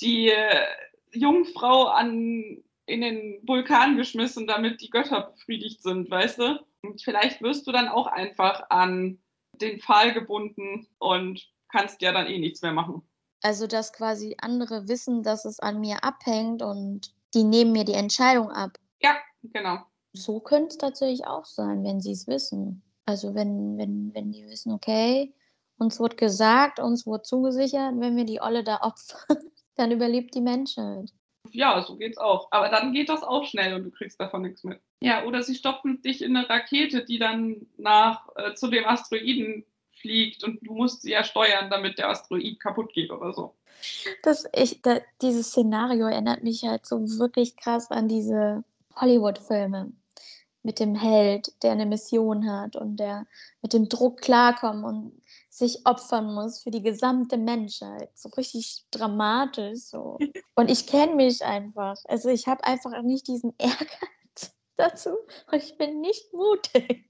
die 0.00 0.30
äh, 0.30 0.66
Jungfrau 1.12 1.84
an, 1.86 2.62
in 2.86 3.00
den 3.00 3.40
Vulkan 3.46 3.96
geschmissen, 3.96 4.46
damit 4.46 4.80
die 4.80 4.90
Götter 4.90 5.32
befriedigt 5.32 5.82
sind, 5.82 6.10
weißt 6.10 6.38
du? 6.38 6.64
Und 6.82 7.02
vielleicht 7.02 7.42
wirst 7.42 7.66
du 7.66 7.72
dann 7.72 7.88
auch 7.88 8.06
einfach 8.06 8.70
an 8.70 9.18
den 9.60 9.80
Pfahl 9.80 10.12
gebunden 10.12 10.86
und 10.98 11.46
kannst 11.68 12.02
ja 12.02 12.12
dann 12.12 12.26
eh 12.26 12.38
nichts 12.38 12.62
mehr 12.62 12.72
machen. 12.72 13.02
Also, 13.42 13.66
dass 13.66 13.92
quasi 13.92 14.36
andere 14.40 14.88
wissen, 14.88 15.22
dass 15.22 15.44
es 15.44 15.58
an 15.58 15.80
mir 15.80 16.04
abhängt 16.04 16.62
und 16.62 17.12
die 17.34 17.44
nehmen 17.44 17.72
mir 17.72 17.84
die 17.84 17.94
Entscheidung 17.94 18.50
ab. 18.50 18.78
Ja, 19.00 19.16
genau. 19.42 19.78
So 20.12 20.40
könnte 20.40 20.68
es 20.68 20.78
tatsächlich 20.78 21.26
auch 21.26 21.44
sein, 21.44 21.82
wenn 21.82 22.00
sie 22.00 22.12
es 22.12 22.26
wissen. 22.26 22.82
Also, 23.04 23.34
wenn, 23.34 23.78
wenn, 23.78 24.14
wenn 24.14 24.30
die 24.30 24.46
wissen, 24.46 24.72
okay, 24.72 25.34
uns 25.76 25.98
wird 25.98 26.16
gesagt, 26.16 26.78
uns 26.78 27.06
wird 27.06 27.26
zugesichert, 27.26 27.94
wenn 27.98 28.16
wir 28.16 28.24
die 28.24 28.40
Olle 28.40 28.62
da 28.62 28.80
opfern, 28.82 29.38
dann 29.74 29.90
überlebt 29.90 30.34
die 30.34 30.40
Menschheit. 30.40 31.12
Ja, 31.50 31.82
so 31.82 31.96
geht's 31.96 32.18
auch. 32.18 32.48
Aber 32.50 32.68
dann 32.68 32.92
geht 32.92 33.08
das 33.08 33.22
auch 33.22 33.44
schnell 33.44 33.74
und 33.74 33.84
du 33.84 33.90
kriegst 33.90 34.20
davon 34.20 34.42
nichts 34.42 34.64
mit. 34.64 34.80
Ja, 35.00 35.24
oder 35.24 35.42
sie 35.42 35.54
stopfen 35.54 36.00
dich 36.02 36.22
in 36.22 36.36
eine 36.36 36.48
Rakete, 36.48 37.04
die 37.04 37.18
dann 37.18 37.66
nach 37.76 38.28
äh, 38.36 38.54
zu 38.54 38.68
dem 38.68 38.86
Asteroiden 38.86 39.64
fliegt 40.00 40.44
und 40.44 40.58
du 40.66 40.74
musst 40.74 41.02
sie 41.02 41.12
ja 41.12 41.24
steuern, 41.24 41.70
damit 41.70 41.98
der 41.98 42.08
Asteroid 42.08 42.60
kaputt 42.60 42.92
geht 42.92 43.10
oder 43.10 43.32
so. 43.32 43.54
Das, 44.22 44.48
ich, 44.54 44.80
da, 44.82 45.00
dieses 45.20 45.48
Szenario 45.48 46.06
erinnert 46.06 46.44
mich 46.44 46.64
halt 46.64 46.86
so 46.86 47.00
wirklich 47.18 47.56
krass 47.56 47.90
an 47.90 48.08
diese 48.08 48.64
Hollywood-Filme 48.96 49.92
mit 50.62 50.78
dem 50.78 50.94
Held, 50.94 51.52
der 51.62 51.72
eine 51.72 51.86
Mission 51.86 52.48
hat 52.48 52.76
und 52.76 52.96
der 52.98 53.26
mit 53.62 53.72
dem 53.72 53.88
Druck 53.88 54.20
klarkommt 54.20 54.84
und 54.84 55.12
sich 55.52 55.84
opfern 55.84 56.32
muss 56.32 56.62
für 56.62 56.70
die 56.70 56.82
gesamte 56.82 57.36
Menschheit. 57.36 58.08
So 58.14 58.30
richtig 58.30 58.86
dramatisch. 58.90 59.80
So. 59.80 60.18
Und 60.54 60.70
ich 60.70 60.86
kenne 60.86 61.14
mich 61.14 61.44
einfach. 61.44 61.96
Also 62.06 62.30
ich 62.30 62.46
habe 62.46 62.64
einfach 62.64 63.02
nicht 63.02 63.28
diesen 63.28 63.54
Ehrgeiz 63.58 64.56
dazu 64.76 65.10
und 65.50 65.62
ich 65.62 65.76
bin 65.76 66.00
nicht 66.00 66.32
mutig. 66.32 67.04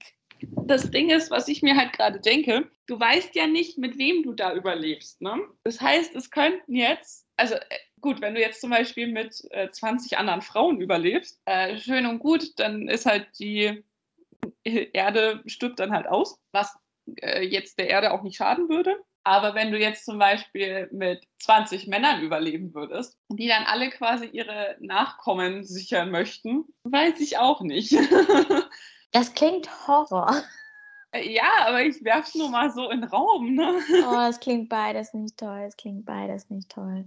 Das 0.65 0.91
Ding 0.91 1.09
ist, 1.09 1.31
was 1.31 1.47
ich 1.47 1.61
mir 1.61 1.77
halt 1.77 1.93
gerade 1.93 2.19
denke, 2.19 2.69
du 2.87 2.99
weißt 2.99 3.33
ja 3.35 3.47
nicht, 3.47 3.77
mit 3.77 3.97
wem 3.97 4.21
du 4.23 4.33
da 4.33 4.53
überlebst. 4.53 5.21
Ne? 5.21 5.39
Das 5.63 5.79
heißt, 5.79 6.13
es 6.13 6.29
könnten 6.29 6.75
jetzt, 6.75 7.25
also 7.37 7.55
äh, 7.55 7.61
gut, 8.01 8.19
wenn 8.19 8.35
du 8.35 8.41
jetzt 8.41 8.59
zum 8.59 8.69
Beispiel 8.69 9.07
mit 9.07 9.41
äh, 9.51 9.71
20 9.71 10.17
anderen 10.17 10.41
Frauen 10.41 10.81
überlebst, 10.81 11.41
äh, 11.45 11.77
schön 11.77 12.05
und 12.05 12.19
gut, 12.19 12.59
dann 12.59 12.89
ist 12.89 13.05
halt 13.05 13.27
die 13.39 13.83
Erde 14.65 15.41
stirbt 15.45 15.79
dann 15.79 15.93
halt 15.93 16.07
aus, 16.07 16.37
was 16.51 16.75
äh, 17.21 17.43
jetzt 17.43 17.77
der 17.77 17.89
Erde 17.89 18.11
auch 18.11 18.21
nicht 18.21 18.37
schaden 18.37 18.69
würde. 18.69 18.95
Aber 19.25 19.55
wenn 19.55 19.71
du 19.71 19.79
jetzt 19.79 20.05
zum 20.05 20.19
Beispiel 20.19 20.89
mit 20.91 21.25
20 21.39 21.87
Männern 21.87 22.21
überleben 22.21 22.73
würdest, 22.73 23.17
die 23.29 23.47
dann 23.47 23.63
alle 23.63 23.89
quasi 23.89 24.25
ihre 24.25 24.75
Nachkommen 24.81 25.63
sichern 25.63 26.11
möchten, 26.11 26.65
weiß 26.83 27.21
ich 27.21 27.37
auch 27.37 27.61
nicht. 27.61 27.93
das 29.11 29.33
klingt 29.33 29.69
Horror. 29.87 30.43
Äh, 31.13 31.31
ja, 31.31 31.49
aber 31.65 31.83
ich 31.83 32.03
werf's 32.03 32.35
nur 32.35 32.49
mal 32.49 32.69
so 32.71 32.89
in 32.89 33.01
den 33.01 33.09
Raum. 33.09 33.55
Ne? 33.55 33.79
Oh, 34.05 34.19
es 34.29 34.41
klingt 34.41 34.67
beides 34.67 35.13
nicht 35.13 35.37
toll. 35.37 35.63
Es 35.67 35.77
klingt 35.77 36.05
beides 36.05 36.49
nicht 36.49 36.69
toll. 36.69 37.05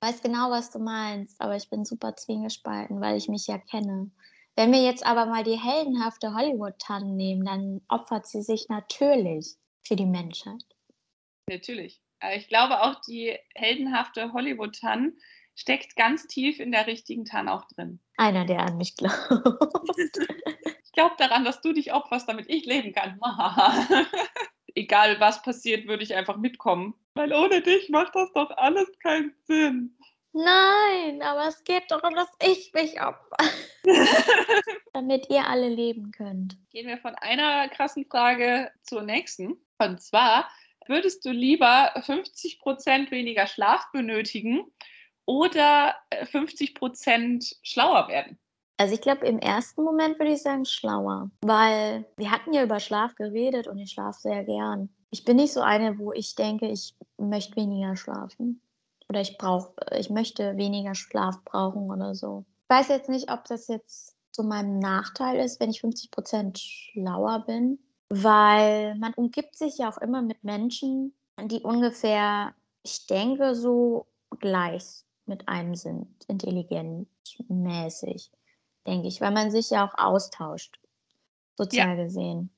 Ich 0.00 0.08
weiß 0.08 0.22
genau, 0.22 0.50
was 0.50 0.70
du 0.70 0.80
meinst, 0.80 1.40
aber 1.40 1.54
ich 1.54 1.70
bin 1.70 1.84
super 1.84 2.16
zwiegespalten, 2.16 3.00
weil 3.00 3.16
ich 3.16 3.28
mich 3.28 3.46
ja 3.46 3.58
kenne. 3.58 4.10
Wenn 4.56 4.72
wir 4.72 4.82
jetzt 4.82 5.04
aber 5.04 5.26
mal 5.26 5.42
die 5.42 5.58
heldenhafte 5.58 6.34
Hollywood-Tanne 6.34 7.10
nehmen, 7.12 7.44
dann 7.44 7.80
opfert 7.88 8.26
sie 8.26 8.42
sich 8.42 8.68
natürlich 8.68 9.56
für 9.82 9.96
die 9.96 10.06
Menschheit. 10.06 10.64
Natürlich. 11.48 12.00
Äh, 12.20 12.38
ich 12.38 12.48
glaube 12.48 12.82
auch, 12.82 13.00
die 13.00 13.36
heldenhafte 13.54 14.32
Hollywood-Tanne 14.32 15.12
steckt 15.56 15.96
ganz 15.96 16.26
tief 16.26 16.60
in 16.60 16.72
der 16.72 16.86
richtigen 16.86 17.24
Tanne 17.24 17.52
auch 17.52 17.64
drin. 17.74 18.00
Einer, 18.16 18.44
der 18.44 18.60
an 18.60 18.76
mich 18.76 18.96
glaubt. 18.96 19.16
ich 20.84 20.92
glaube 20.92 21.14
daran, 21.18 21.44
dass 21.44 21.60
du 21.60 21.72
dich 21.72 21.92
opferst, 21.92 22.28
damit 22.28 22.48
ich 22.48 22.64
leben 22.64 22.92
kann. 22.92 23.20
Egal 24.76 25.20
was 25.20 25.42
passiert, 25.42 25.86
würde 25.86 26.02
ich 26.02 26.14
einfach 26.14 26.36
mitkommen. 26.36 26.94
Weil 27.14 27.32
ohne 27.32 27.60
dich 27.60 27.90
macht 27.90 28.14
das 28.14 28.32
doch 28.32 28.50
alles 28.56 28.90
keinen 29.00 29.34
Sinn. 29.44 29.96
Nein, 30.36 31.22
aber 31.22 31.46
es 31.46 31.62
geht 31.62 31.84
darum, 31.88 32.12
dass 32.14 32.28
ich 32.42 32.72
mich 32.74 33.00
opfer. 33.00 33.36
Damit 34.92 35.30
ihr 35.30 35.46
alle 35.46 35.68
leben 35.68 36.10
könnt. 36.10 36.58
Gehen 36.70 36.88
wir 36.88 36.98
von 36.98 37.14
einer 37.14 37.68
krassen 37.68 38.04
Frage 38.04 38.68
zur 38.82 39.02
nächsten. 39.02 39.56
Und 39.78 40.02
zwar, 40.02 40.50
würdest 40.88 41.24
du 41.24 41.30
lieber 41.30 41.94
50% 41.94 43.12
weniger 43.12 43.46
Schlaf 43.46 43.86
benötigen 43.92 44.64
oder 45.24 45.94
50% 46.12 47.54
schlauer 47.62 48.08
werden? 48.08 48.36
Also 48.76 48.94
ich 48.94 49.02
glaube, 49.02 49.26
im 49.26 49.38
ersten 49.38 49.84
Moment 49.84 50.18
würde 50.18 50.32
ich 50.32 50.42
sagen 50.42 50.64
schlauer, 50.64 51.30
weil 51.42 52.04
wir 52.16 52.32
hatten 52.32 52.52
ja 52.52 52.64
über 52.64 52.80
Schlaf 52.80 53.14
geredet 53.14 53.68
und 53.68 53.78
ich 53.78 53.92
schlafe 53.92 54.18
sehr 54.20 54.42
gern. 54.42 54.88
Ich 55.10 55.24
bin 55.24 55.36
nicht 55.36 55.52
so 55.52 55.60
eine, 55.60 55.96
wo 56.00 56.12
ich 56.12 56.34
denke, 56.34 56.66
ich 56.66 56.96
möchte 57.18 57.54
weniger 57.54 57.94
schlafen 57.94 58.60
oder 59.08 59.20
ich 59.20 59.38
brauche, 59.38 59.72
ich 59.98 60.10
möchte 60.10 60.56
weniger 60.56 60.94
Schlaf 60.94 61.42
brauchen 61.44 61.90
oder 61.90 62.14
so. 62.14 62.44
Ich 62.64 62.76
weiß 62.76 62.88
jetzt 62.88 63.08
nicht, 63.08 63.30
ob 63.30 63.44
das 63.44 63.68
jetzt 63.68 64.16
so 64.30 64.42
meinem 64.42 64.78
Nachteil 64.78 65.44
ist, 65.44 65.60
wenn 65.60 65.70
ich 65.70 65.80
50 65.80 66.10
Prozent 66.10 66.58
schlauer 66.58 67.44
bin, 67.46 67.78
weil 68.08 68.96
man 68.96 69.14
umgibt 69.14 69.56
sich 69.56 69.78
ja 69.78 69.90
auch 69.90 69.98
immer 69.98 70.22
mit 70.22 70.42
Menschen, 70.42 71.14
die 71.40 71.60
ungefähr, 71.60 72.54
ich 72.82 73.06
denke, 73.06 73.54
so 73.54 74.06
gleich 74.40 75.04
mit 75.26 75.48
einem 75.48 75.74
sind, 75.74 76.08
intelligentmäßig, 76.28 78.30
denke 78.86 79.08
ich, 79.08 79.20
weil 79.20 79.32
man 79.32 79.50
sich 79.50 79.70
ja 79.70 79.86
auch 79.86 79.96
austauscht, 79.96 80.78
sozial 81.56 81.96
ja. 81.96 82.04
gesehen. 82.04 82.50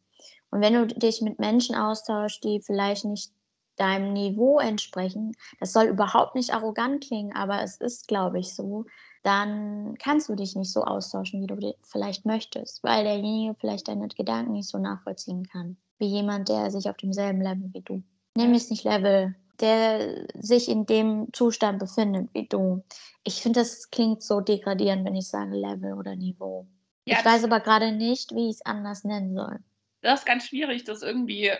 Und 0.50 0.62
wenn 0.62 0.74
du 0.74 0.87
dich 0.87 1.22
mit 1.22 1.38
Menschen 1.38 1.76
austauschst, 1.76 2.42
die 2.42 2.61
vielleicht 2.61 3.04
nicht 3.04 3.32
deinem 3.77 4.12
Niveau 4.12 4.59
entsprechen, 4.59 5.33
das 5.61 5.73
soll 5.73 5.85
überhaupt 5.85 6.35
nicht 6.35 6.53
arrogant 6.53 7.05
klingen, 7.05 7.35
aber 7.35 7.62
es 7.62 7.77
ist, 7.77 8.09
glaube 8.09 8.39
ich, 8.39 8.55
so, 8.55 8.85
dann 9.23 9.97
kannst 9.99 10.29
du 10.29 10.35
dich 10.35 10.57
nicht 10.57 10.73
so 10.73 10.83
austauschen, 10.83 11.43
wie 11.43 11.47
du 11.47 11.75
vielleicht 11.83 12.27
möchtest, 12.27 12.83
weil 12.83 13.05
derjenige 13.05 13.55
vielleicht 13.59 13.89
deine 13.89 14.09
Gedanken 14.09 14.53
nicht 14.53 14.69
so 14.69 14.79
nachvollziehen 14.79 15.47
kann, 15.47 15.77
wie 15.99 16.07
jemand, 16.07 16.49
der 16.49 16.71
sich 16.71 16.89
auf 16.89 16.97
demselben 16.97 17.41
Level 17.41 17.71
wie 17.73 17.83
du 17.83 18.03
Nämlich 18.37 18.69
nicht 18.71 18.85
Level, 18.85 19.35
der 19.61 20.27
sich 20.39 20.69
in 20.69 20.85
dem 20.85 21.29
Zustand 21.33 21.79
befindet 21.79 22.29
wie 22.35 22.47
du. 22.47 22.85
Ich 23.25 23.41
finde, 23.41 23.61
das 23.61 23.91
klingt 23.91 24.23
so 24.23 24.41
degradierend, 24.41 25.05
wenn 25.05 25.17
ich 25.17 25.29
sage 25.29 25.57
Level 25.57 25.95
oder 25.95 26.15
Niveau. 26.15 26.67
Ja, 27.07 27.19
ich 27.19 27.25
weiß 27.25 27.45
aber 27.45 27.61
gerade 27.61 27.93
nicht, 27.93 28.35
wie 28.35 28.51
ich 28.51 28.57
es 28.57 28.67
anders 28.67 29.05
nennen 29.05 29.35
soll. 29.35 29.59
Das 30.03 30.21
ist 30.21 30.27
ganz 30.27 30.47
schwierig, 30.47 30.85
das 30.85 31.03
irgendwie 31.03 31.51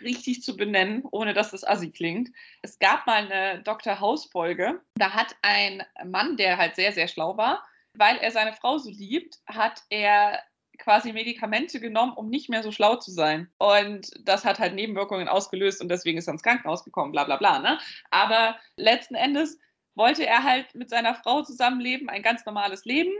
richtig 0.00 0.42
zu 0.42 0.56
benennen, 0.56 1.04
ohne 1.10 1.34
dass 1.34 1.50
das 1.50 1.64
assi 1.64 1.90
klingt. 1.90 2.30
Es 2.62 2.78
gab 2.78 3.06
mal 3.06 3.30
eine 3.30 3.62
Dr. 3.62 4.00
House-Folge. 4.00 4.80
Da 4.96 5.10
hat 5.10 5.36
ein 5.42 5.82
Mann, 6.04 6.36
der 6.36 6.56
halt 6.56 6.76
sehr, 6.76 6.92
sehr 6.92 7.08
schlau 7.08 7.36
war, 7.36 7.64
weil 7.94 8.16
er 8.18 8.30
seine 8.30 8.52
Frau 8.52 8.78
so 8.78 8.90
liebt, 8.90 9.38
hat 9.46 9.82
er 9.90 10.40
quasi 10.78 11.12
Medikamente 11.12 11.78
genommen, 11.78 12.12
um 12.14 12.28
nicht 12.28 12.48
mehr 12.48 12.62
so 12.62 12.72
schlau 12.72 12.96
zu 12.96 13.10
sein. 13.10 13.48
Und 13.58 14.10
das 14.20 14.44
hat 14.44 14.58
halt 14.58 14.74
Nebenwirkungen 14.74 15.28
ausgelöst 15.28 15.80
und 15.80 15.88
deswegen 15.88 16.18
ist 16.18 16.26
er 16.26 16.32
ins 16.32 16.42
Krankenhaus 16.42 16.84
gekommen, 16.84 17.12
bla 17.12 17.24
bla 17.24 17.36
bla. 17.36 17.58
Ne? 17.58 17.78
Aber 18.10 18.58
letzten 18.76 19.14
Endes 19.14 19.58
wollte 19.94 20.26
er 20.26 20.42
halt 20.42 20.74
mit 20.74 20.88
seiner 20.88 21.14
Frau 21.14 21.42
zusammenleben, 21.42 22.08
ein 22.08 22.22
ganz 22.22 22.46
normales 22.46 22.84
Leben. 22.84 23.12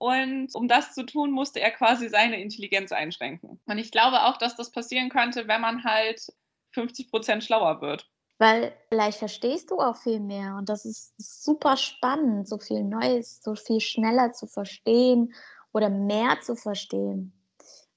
Und 0.00 0.54
um 0.54 0.66
das 0.66 0.94
zu 0.94 1.04
tun, 1.04 1.30
musste 1.30 1.60
er 1.60 1.70
quasi 1.72 2.08
seine 2.08 2.40
Intelligenz 2.40 2.90
einschränken. 2.90 3.60
Und 3.66 3.76
ich 3.76 3.90
glaube 3.90 4.24
auch, 4.24 4.38
dass 4.38 4.56
das 4.56 4.72
passieren 4.72 5.10
könnte, 5.10 5.46
wenn 5.46 5.60
man 5.60 5.84
halt 5.84 6.26
50 6.72 7.10
Prozent 7.10 7.44
schlauer 7.44 7.82
wird. 7.82 8.08
Weil 8.38 8.72
vielleicht 8.88 9.18
verstehst 9.18 9.70
du 9.70 9.78
auch 9.78 9.98
viel 9.98 10.18
mehr 10.18 10.56
und 10.56 10.70
das 10.70 10.86
ist 10.86 11.12
super 11.18 11.76
spannend, 11.76 12.48
so 12.48 12.56
viel 12.56 12.82
Neues, 12.82 13.42
so 13.42 13.54
viel 13.54 13.80
schneller 13.80 14.32
zu 14.32 14.46
verstehen 14.46 15.34
oder 15.72 15.90
mehr 15.90 16.40
zu 16.40 16.56
verstehen 16.56 17.34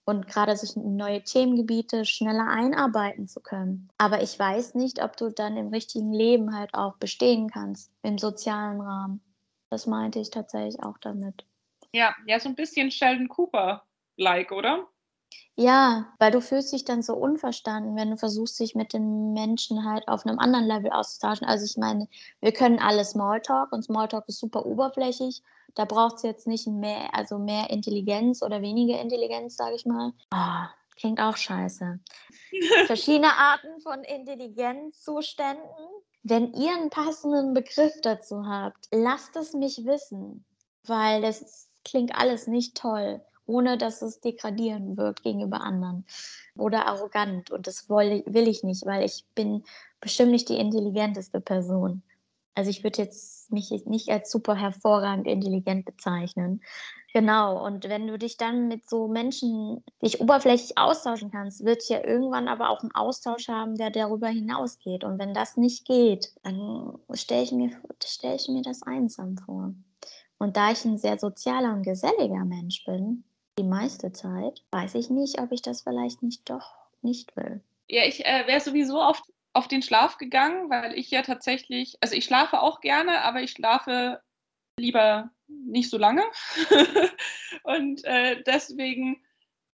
und 0.03 0.27
gerade 0.27 0.57
sich 0.57 0.75
in 0.75 0.97
neue 0.97 1.23
Themengebiete 1.23 2.03
schneller 2.03 2.49
einarbeiten 2.49 3.29
zu 3.29 3.39
können. 3.39 3.87
Aber 3.97 4.21
ich 4.21 4.37
weiß 4.37 4.75
nicht, 4.75 5.01
ob 5.01 5.15
du 5.15 5.29
dann 5.29 5.55
im 5.55 5.69
richtigen 5.69 6.11
Leben 6.11 6.53
halt 6.53 6.73
auch 6.73 6.97
bestehen 6.97 7.49
kannst, 7.49 7.93
im 8.01 8.17
sozialen 8.17 8.81
Rahmen. 8.81 9.21
Das 9.69 9.87
meinte 9.87 10.19
ich 10.19 10.31
tatsächlich 10.31 10.83
auch 10.83 10.97
damit. 10.97 11.45
Ja, 11.93 12.15
ja, 12.25 12.39
so 12.39 12.49
ein 12.49 12.55
bisschen 12.55 12.89
Sheldon 12.89 13.29
Cooper-like, 13.29 14.51
oder? 14.51 14.87
Ja, 15.55 16.11
weil 16.17 16.31
du 16.31 16.41
fühlst 16.41 16.73
dich 16.73 16.83
dann 16.83 17.03
so 17.03 17.13
unverstanden, 17.13 17.95
wenn 17.95 18.09
du 18.09 18.17
versuchst, 18.17 18.59
dich 18.59 18.73
mit 18.73 18.93
den 18.93 19.33
Menschen 19.33 19.85
halt 19.85 20.07
auf 20.07 20.25
einem 20.25 20.39
anderen 20.39 20.65
Level 20.65 20.91
auszutauschen. 20.91 21.45
Also 21.45 21.65
ich 21.65 21.77
meine, 21.77 22.07
wir 22.41 22.51
können 22.51 22.79
alle 22.79 23.05
Smalltalk 23.05 23.71
und 23.71 23.83
Smalltalk 23.83 24.27
ist 24.27 24.39
super 24.39 24.65
oberflächlich. 24.65 25.43
Da 25.75 25.85
braucht 25.85 26.15
es 26.17 26.23
jetzt 26.23 26.47
nicht 26.47 26.65
mehr, 26.67 27.13
also 27.13 27.37
mehr 27.37 27.69
Intelligenz 27.69 28.41
oder 28.41 28.63
weniger 28.63 28.99
Intelligenz, 28.99 29.55
sage 29.55 29.75
ich 29.75 29.85
mal. 29.85 30.13
Oh, 30.33 30.65
klingt 30.95 31.19
auch 31.19 31.37
scheiße. 31.37 31.99
Verschiedene 32.87 33.37
Arten 33.37 33.79
von 33.81 34.03
Intelligenzzuständen. 34.03 35.63
Wenn 36.23 36.53
ihr 36.53 36.73
einen 36.73 36.89
passenden 36.89 37.53
Begriff 37.53 37.93
dazu 38.01 38.47
habt, 38.47 38.87
lasst 38.91 39.35
es 39.35 39.53
mich 39.53 39.85
wissen, 39.85 40.45
weil 40.85 41.21
das 41.21 41.69
klingt 41.83 42.15
alles 42.15 42.47
nicht 42.47 42.75
toll 42.75 43.21
ohne 43.45 43.77
dass 43.77 44.01
es 44.01 44.19
degradierend 44.21 44.97
wirkt 44.97 45.23
gegenüber 45.23 45.61
anderen 45.61 46.05
oder 46.55 46.87
arrogant. 46.87 47.51
Und 47.51 47.67
das 47.67 47.89
will, 47.89 48.47
ich 48.47 48.63
nicht, 48.63 48.85
weil 48.85 49.03
ich 49.03 49.25
bin 49.35 49.63
bestimmt 49.99 50.31
nicht 50.31 50.49
die 50.49 50.57
intelligenteste 50.57 51.41
Person. 51.41 52.03
Also 52.55 52.69
ich 52.69 52.83
würde 52.83 53.01
jetzt 53.01 53.51
mich 53.51 53.71
nicht 53.85 54.09
als 54.09 54.29
super 54.31 54.55
hervorragend 54.55 55.27
intelligent 55.27 55.85
bezeichnen. 55.85 56.61
Genau, 57.11 57.63
und 57.63 57.89
wenn 57.89 58.07
du 58.07 58.17
dich 58.17 58.37
dann 58.37 58.67
mit 58.67 58.87
so 58.87 59.07
Menschen 59.07 59.83
dich 60.03 60.19
oberflächlich 60.19 60.77
austauschen 60.77 61.31
kannst, 61.31 61.63
wird 61.63 61.87
ja 61.87 62.03
irgendwann 62.03 62.47
aber 62.47 62.69
auch 62.69 62.81
einen 62.81 62.93
Austausch 62.93 63.47
haben, 63.47 63.75
der 63.75 63.91
darüber 63.91 64.27
hinausgeht. 64.27 65.03
Und 65.03 65.19
wenn 65.19 65.33
das 65.33 65.57
nicht 65.57 65.85
geht, 65.85 66.33
dann 66.43 66.97
stelle 67.13 67.43
ich, 67.43 67.51
mir, 67.51 67.69
stell 68.03 68.35
ich 68.35 68.47
mir 68.49 68.61
das 68.63 68.81
einsam 68.83 69.37
vor. 69.37 69.73
Und 70.43 70.57
da 70.57 70.73
ich 70.73 70.83
ein 70.83 70.97
sehr 70.97 71.17
sozialer 71.17 71.71
und 71.71 71.83
geselliger 71.83 72.43
Mensch 72.43 72.83
bin, 72.83 73.23
die 73.57 73.63
meiste 73.63 74.11
Zeit, 74.11 74.61
weiß 74.71 74.95
ich 74.95 75.09
nicht, 75.09 75.39
ob 75.39 75.53
ich 75.53 75.61
das 75.61 75.83
vielleicht 75.83 76.21
nicht 76.21 76.49
doch 76.49 76.75
nicht 77.01 77.37
will. 77.37 77.61
Ja, 77.87 78.03
ich 78.03 78.25
äh, 78.25 78.45
wäre 78.45 78.59
sowieso 78.59 79.01
auf, 79.01 79.21
auf 79.53 79.69
den 79.69 79.81
Schlaf 79.81 80.17
gegangen, 80.17 80.69
weil 80.69 80.99
ich 80.99 81.09
ja 81.11 81.21
tatsächlich, 81.21 81.95
also 82.01 82.13
ich 82.13 82.25
schlafe 82.25 82.59
auch 82.59 82.81
gerne, 82.81 83.21
aber 83.21 83.41
ich 83.41 83.51
schlafe 83.51 84.21
lieber 84.77 85.31
nicht 85.47 85.89
so 85.89 85.97
lange. 85.97 86.23
und 87.63 88.03
äh, 88.03 88.43
deswegen 88.43 89.23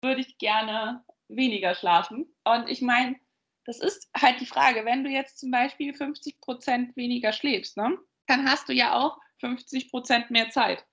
würde 0.01 0.19
ich 0.19 0.38
gerne 0.38 1.01
weniger 1.30 1.75
schlafen. 1.75 2.25
Und 2.43 2.67
ich 2.67 2.82
meine, 2.82 3.15
das 3.63 3.80
ist 3.80 4.10
halt 4.13 4.41
die 4.41 4.45
Frage, 4.45 4.84
wenn 4.84 5.06
du 5.06 5.10
jetzt 5.10 5.39
zum 5.39 5.49
Beispiel 5.49 5.93
50 5.93 6.41
Prozent 6.41 6.97
weniger 6.97 7.32
schläfst, 7.32 7.77
ne, 7.77 7.97
dann 8.25 8.49
hast 8.49 8.67
du 8.67 8.73
ja 8.73 8.93
auch 8.93 9.17
50 9.39 9.91
Prozent 9.91 10.32
mehr 10.32 10.50
Zeit 10.50 10.86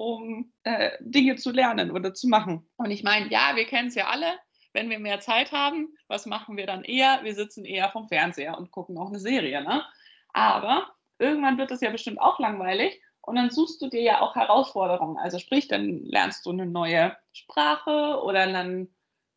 um 0.00 0.50
äh, 0.64 0.92
Dinge 1.00 1.36
zu 1.36 1.50
lernen 1.50 1.90
oder 1.90 2.14
zu 2.14 2.26
machen. 2.26 2.66
Und 2.76 2.90
ich 2.90 3.02
meine, 3.02 3.28
ja, 3.30 3.54
wir 3.54 3.66
kennen 3.66 3.88
es 3.88 3.94
ja 3.94 4.06
alle. 4.06 4.38
Wenn 4.72 4.88
wir 4.88 4.98
mehr 4.98 5.20
Zeit 5.20 5.52
haben, 5.52 5.88
was 6.08 6.24
machen 6.24 6.56
wir 6.56 6.66
dann 6.66 6.84
eher? 6.84 7.20
Wir 7.22 7.34
sitzen 7.34 7.66
eher 7.66 7.90
vom 7.90 8.08
Fernseher 8.08 8.56
und 8.56 8.70
gucken 8.70 8.96
auch 8.96 9.08
eine 9.08 9.18
Serie. 9.18 9.62
Ne? 9.62 9.84
Aber 10.32 10.90
irgendwann 11.18 11.58
wird 11.58 11.70
es 11.70 11.82
ja 11.82 11.90
bestimmt 11.90 12.18
auch 12.18 12.38
langweilig 12.38 13.02
und 13.20 13.36
dann 13.36 13.50
suchst 13.50 13.82
du 13.82 13.88
dir 13.88 14.00
ja 14.00 14.20
auch 14.22 14.36
Herausforderungen. 14.36 15.18
Also 15.18 15.38
sprich, 15.38 15.68
dann 15.68 16.02
lernst 16.04 16.46
du 16.46 16.50
eine 16.50 16.64
neue 16.64 17.14
Sprache 17.32 18.22
oder 18.22 18.50
dann, 18.50 18.88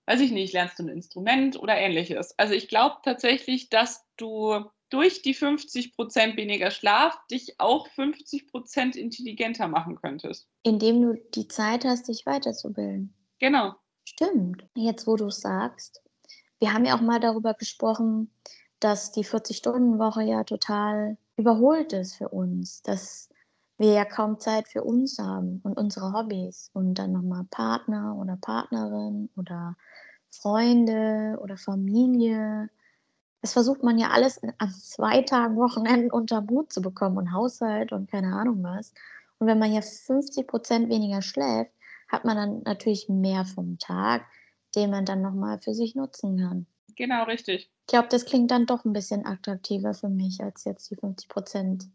weiß 0.05 0.21
ich 0.21 0.31
nicht, 0.31 0.53
lernst 0.53 0.79
du 0.79 0.83
ein 0.83 0.89
Instrument 0.89 1.59
oder 1.59 1.75
ähnliches. 1.75 2.39
Also 2.39 2.53
ich 2.53 2.69
glaube 2.69 2.97
tatsächlich, 3.03 3.69
dass 3.69 4.07
du 4.15 4.63
durch 4.93 5.23
die 5.23 5.33
50 5.33 5.95
Prozent 5.95 6.37
weniger 6.37 6.69
Schlaf 6.69 7.17
dich 7.31 7.59
auch 7.59 7.87
50 7.87 8.47
Prozent 8.47 8.95
intelligenter 8.95 9.67
machen 9.67 9.95
könntest. 9.99 10.47
Indem 10.61 11.01
du 11.01 11.15
die 11.33 11.47
Zeit 11.47 11.83
hast, 11.83 12.09
dich 12.09 12.27
weiterzubilden. 12.27 13.11
Genau. 13.39 13.73
Stimmt. 14.05 14.63
Jetzt, 14.75 15.07
wo 15.07 15.15
du 15.15 15.27
es 15.27 15.39
sagst. 15.39 16.03
Wir 16.59 16.73
haben 16.73 16.85
ja 16.85 16.95
auch 16.95 17.01
mal 17.01 17.19
darüber 17.19 17.55
gesprochen, 17.55 18.31
dass 18.79 19.11
die 19.11 19.25
40-Stunden-Woche 19.25 20.23
ja 20.23 20.43
total 20.43 21.17
überholt 21.37 21.91
ist 21.93 22.15
für 22.15 22.29
uns. 22.29 22.83
Dass 22.83 23.29
wir 23.79 23.93
ja 23.93 24.05
kaum 24.05 24.39
Zeit 24.39 24.67
für 24.67 24.83
uns 24.83 25.17
haben 25.17 25.59
und 25.63 25.75
unsere 25.75 26.13
Hobbys 26.13 26.69
und 26.73 26.93
dann 26.95 27.13
nochmal 27.13 27.45
Partner 27.49 28.15
oder 28.15 28.37
Partnerin 28.37 29.29
oder 29.35 29.75
Freunde 30.29 31.39
oder 31.41 31.57
Familie 31.57 32.69
das 33.43 33.51
versucht 33.51 33.83
man 33.83 33.97
ja 33.97 34.11
alles 34.11 34.41
an 34.57 34.69
zwei 34.69 35.21
Tagen 35.21 35.57
Wochenenden 35.57 36.09
unter 36.11 36.39
Mut 36.39 36.71
zu 36.71 36.81
bekommen 36.81 37.17
und 37.17 37.33
Haushalt 37.33 37.91
und 37.91 38.09
keine 38.09 38.33
Ahnung 38.33 38.63
was. 38.63 38.93
Und 39.37 39.47
wenn 39.47 39.59
man 39.59 39.73
ja 39.73 39.81
50 39.81 40.47
Prozent 40.47 40.89
weniger 40.89 41.21
schläft, 41.21 41.73
hat 42.07 42.23
man 42.23 42.37
dann 42.37 42.61
natürlich 42.63 43.09
mehr 43.09 43.43
vom 43.43 43.77
Tag, 43.79 44.25
den 44.75 44.91
man 44.91 45.03
dann 45.03 45.21
nochmal 45.21 45.59
für 45.59 45.73
sich 45.73 45.93
nutzen 45.93 46.37
kann. 46.37 46.67
Genau, 46.95 47.25
richtig. 47.25 47.69
Ich 47.81 47.87
glaube, 47.87 48.07
das 48.07 48.23
klingt 48.23 48.49
dann 48.49 48.65
doch 48.65 48.85
ein 48.85 48.93
bisschen 48.93 49.25
attraktiver 49.25 49.93
für 49.93 50.07
mich, 50.07 50.41
als 50.41 50.63
jetzt 50.63 50.89
die 50.89 50.95
50 50.95 51.27
Prozent 51.27 51.89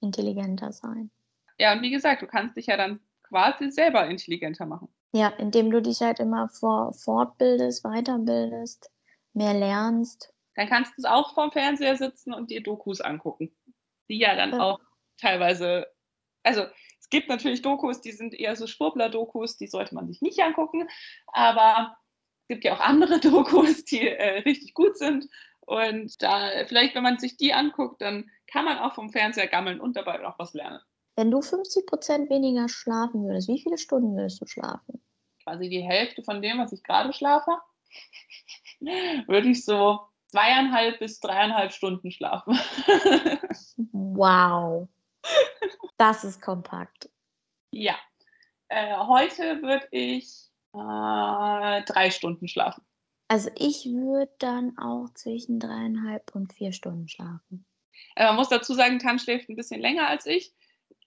intelligenter 0.00 0.72
sein. 0.72 1.12
Ja, 1.56 1.72
und 1.72 1.82
wie 1.82 1.90
gesagt, 1.90 2.22
du 2.22 2.26
kannst 2.26 2.56
dich 2.56 2.66
ja 2.66 2.76
dann 2.76 2.98
quasi 3.22 3.70
selber 3.70 4.08
intelligenter 4.08 4.66
machen. 4.66 4.88
Ja, 5.12 5.28
indem 5.38 5.70
du 5.70 5.80
dich 5.80 6.00
halt 6.00 6.18
immer 6.18 6.48
vor, 6.48 6.92
fortbildest, 6.94 7.84
weiterbildest, 7.84 8.90
mehr 9.34 9.54
lernst 9.54 10.34
dann 10.54 10.68
kannst 10.68 10.92
du 10.96 11.10
auch 11.10 11.34
vorm 11.34 11.52
Fernseher 11.52 11.96
sitzen 11.96 12.32
und 12.32 12.50
dir 12.50 12.62
Dokus 12.62 13.00
angucken. 13.00 13.54
Die 14.08 14.18
ja 14.18 14.34
dann 14.34 14.52
ja. 14.52 14.60
auch 14.60 14.80
teilweise, 15.18 15.86
also 16.42 16.64
es 16.98 17.08
gibt 17.08 17.28
natürlich 17.28 17.62
Dokus, 17.62 18.00
die 18.00 18.12
sind 18.12 18.34
eher 18.34 18.56
so 18.56 18.66
Schwurbler-Dokus, 18.66 19.56
die 19.56 19.66
sollte 19.66 19.94
man 19.94 20.08
sich 20.08 20.20
nicht 20.22 20.40
angucken, 20.40 20.88
aber 21.28 21.96
es 22.42 22.48
gibt 22.48 22.64
ja 22.64 22.74
auch 22.74 22.80
andere 22.80 23.20
Dokus, 23.20 23.84
die 23.84 24.08
äh, 24.08 24.40
richtig 24.40 24.74
gut 24.74 24.96
sind. 24.96 25.28
Und 25.60 26.20
da, 26.20 26.50
vielleicht, 26.66 26.94
wenn 26.96 27.04
man 27.04 27.18
sich 27.18 27.36
die 27.36 27.52
anguckt, 27.52 28.00
dann 28.00 28.28
kann 28.48 28.64
man 28.64 28.78
auch 28.78 28.94
vom 28.94 29.10
Fernseher 29.10 29.46
gammeln 29.46 29.80
und 29.80 29.96
dabei 29.96 30.26
auch 30.26 30.38
was 30.38 30.52
lernen. 30.52 30.80
Wenn 31.16 31.30
du 31.30 31.42
50 31.42 31.86
Prozent 31.86 32.30
weniger 32.30 32.68
schlafen 32.68 33.24
würdest, 33.24 33.48
wie 33.48 33.60
viele 33.60 33.78
Stunden 33.78 34.16
würdest 34.16 34.40
du 34.40 34.46
schlafen? 34.46 35.00
Quasi 35.44 35.68
die 35.68 35.82
Hälfte 35.82 36.22
von 36.22 36.42
dem, 36.42 36.58
was 36.58 36.72
ich 36.72 36.82
gerade 36.82 37.12
schlafe. 37.12 37.58
Würde 38.80 39.48
ich 39.48 39.64
so 39.64 40.00
zweieinhalb 40.30 40.98
bis 40.98 41.20
dreieinhalb 41.20 41.72
Stunden 41.72 42.10
schlafen. 42.10 42.58
wow. 43.92 44.88
Das 45.98 46.24
ist 46.24 46.40
kompakt. 46.40 47.10
Ja. 47.72 47.96
Äh, 48.68 48.96
heute 48.96 49.62
würde 49.62 49.88
ich 49.90 50.48
äh, 50.72 51.82
drei 51.84 52.10
Stunden 52.10 52.48
schlafen. 52.48 52.84
Also 53.28 53.50
ich 53.56 53.86
würde 53.86 54.32
dann 54.38 54.76
auch 54.78 55.08
zwischen 55.14 55.60
dreieinhalb 55.60 56.34
und 56.34 56.52
vier 56.52 56.72
Stunden 56.72 57.08
schlafen. 57.08 57.64
Äh, 58.16 58.26
man 58.26 58.36
muss 58.36 58.48
dazu 58.48 58.74
sagen, 58.74 58.98
Tan 58.98 59.18
schläft 59.18 59.48
ein 59.48 59.56
bisschen 59.56 59.80
länger 59.80 60.08
als 60.08 60.26
ich. 60.26 60.52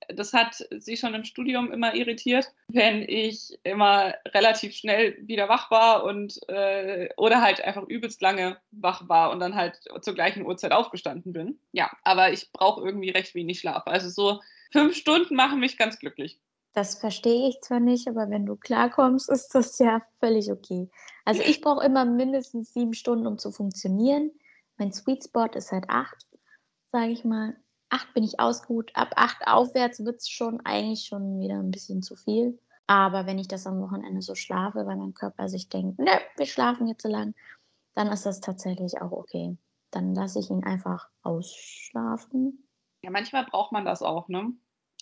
Das 0.09 0.33
hat 0.33 0.65
sie 0.77 0.97
schon 0.97 1.13
im 1.13 1.23
Studium 1.23 1.71
immer 1.71 1.95
irritiert, 1.95 2.51
wenn 2.67 3.01
ich 3.01 3.57
immer 3.63 4.13
relativ 4.27 4.75
schnell 4.75 5.17
wieder 5.21 5.49
wach 5.49 5.71
war 5.71 6.03
und 6.03 6.39
äh, 6.49 7.09
oder 7.17 7.41
halt 7.41 7.63
einfach 7.63 7.87
übelst 7.87 8.21
lange 8.21 8.57
wach 8.71 9.07
war 9.07 9.31
und 9.31 9.39
dann 9.39 9.55
halt 9.55 9.79
zur 10.01 10.13
gleichen 10.13 10.45
Uhrzeit 10.45 10.71
aufgestanden 10.71 11.33
bin. 11.33 11.59
Ja, 11.71 11.91
aber 12.03 12.31
ich 12.31 12.51
brauche 12.51 12.85
irgendwie 12.85 13.09
recht 13.09 13.35
wenig 13.35 13.59
Schlaf. 13.59 13.83
Also 13.85 14.09
so 14.09 14.41
fünf 14.71 14.95
Stunden 14.95 15.35
machen 15.35 15.59
mich 15.59 15.77
ganz 15.77 15.99
glücklich. 15.99 16.39
Das 16.73 16.95
verstehe 16.95 17.49
ich 17.49 17.61
zwar 17.61 17.79
nicht, 17.79 18.07
aber 18.07 18.29
wenn 18.29 18.45
du 18.45 18.55
klarkommst, 18.55 19.29
ist 19.29 19.53
das 19.53 19.77
ja 19.77 20.01
völlig 20.19 20.51
okay. 20.51 20.89
Also 21.23 21.43
ich 21.43 21.61
brauche 21.61 21.85
immer 21.85 22.03
mindestens 22.03 22.73
sieben 22.73 22.95
Stunden, 22.95 23.27
um 23.27 23.37
zu 23.37 23.51
funktionieren. 23.51 24.31
Mein 24.77 24.91
Sweet 24.91 25.23
Spot 25.25 25.45
ist 25.53 25.71
halt 25.71 25.85
acht, 25.87 26.25
sage 26.91 27.11
ich 27.11 27.23
mal 27.23 27.55
acht 27.93 28.13
bin 28.13 28.23
ich 28.23 28.39
ausgeruht. 28.39 28.91
Ab 28.95 29.13
acht 29.15 29.45
aufwärts 29.45 30.03
wird 30.03 30.17
es 30.17 30.29
schon 30.29 30.59
eigentlich 30.65 31.05
schon 31.05 31.39
wieder 31.39 31.59
ein 31.59 31.71
bisschen 31.71 32.01
zu 32.01 32.15
viel. 32.15 32.59
Aber 32.87 33.25
wenn 33.27 33.39
ich 33.39 33.47
das 33.47 33.67
am 33.67 33.79
Wochenende 33.81 34.21
so 34.21 34.35
schlafe, 34.35 34.85
weil 34.85 34.97
mein 34.97 35.13
Körper 35.13 35.47
sich 35.47 35.69
denkt, 35.69 35.99
ne, 35.99 36.19
wir 36.35 36.45
schlafen 36.45 36.87
jetzt 36.87 37.03
so 37.03 37.09
lang, 37.09 37.33
dann 37.93 38.07
ist 38.07 38.25
das 38.25 38.41
tatsächlich 38.41 39.01
auch 39.01 39.11
okay. 39.11 39.55
Dann 39.91 40.15
lasse 40.15 40.39
ich 40.39 40.49
ihn 40.49 40.63
einfach 40.63 41.07
ausschlafen. 41.21 42.67
Ja, 43.03 43.11
manchmal 43.11 43.45
braucht 43.45 43.71
man 43.71 43.85
das 43.85 44.01
auch, 44.01 44.27
ne? 44.27 44.51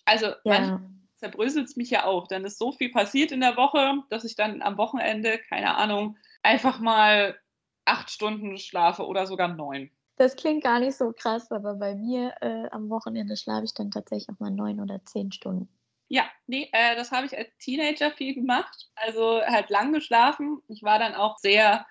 Also 0.06 0.28
ja. 0.28 0.36
manchmal 0.44 0.82
zerbröselt 1.16 1.70
es 1.70 1.76
mich 1.78 1.90
ja 1.90 2.06
auch. 2.06 2.28
Dann 2.28 2.44
ist 2.44 2.60
so 2.60 2.74
viel 2.74 2.92
passiert 2.92 3.32
in 3.32 3.40
der 3.40 3.56
Woche, 3.56 4.04
dass 4.10 4.26
ich 4.26 4.36
dann 4.36 4.62
am 4.62 4.78
Wochenende, 4.78 5.40
keine 5.50 5.78
Ahnung, 5.78 6.18
einfach 6.44 6.80
mal 6.80 7.40
acht 7.86 8.10
Stunden 8.10 8.58
schlafe 8.58 9.06
oder 9.08 9.28
sogar 9.28 9.48
neun. 9.48 9.90
Das 10.18 10.36
klingt 10.36 10.64
gar 10.64 10.80
nicht 10.80 10.96
so 10.96 11.14
krass, 11.14 11.52
aber 11.52 11.76
bei 11.76 11.96
mir 11.96 12.34
äh, 12.42 12.70
am 12.72 12.90
Wochenende 12.90 13.36
schlafe 13.38 13.66
ich 13.66 13.74
dann 13.74 13.92
tatsächlich 13.92 14.30
auch 14.30 14.40
mal 14.40 14.52
neun 14.52 14.80
oder 14.80 15.04
zehn 15.06 15.32
Stunden. 15.32 15.70
Ja, 16.10 16.30
nee, 16.46 16.70
äh, 16.74 16.96
das 16.96 17.12
habe 17.12 17.26
ich 17.26 17.38
als 17.38 17.50
Teenager 17.58 18.12
viel 18.12 18.36
gemacht. 18.36 18.90
Also 18.96 19.42
halt 19.42 19.70
lang 19.70 19.94
geschlafen. 19.94 20.62
Ich 20.68 20.84
war 20.84 21.00
dann 21.00 21.16
auch 21.16 21.38
sehr, 21.38 21.86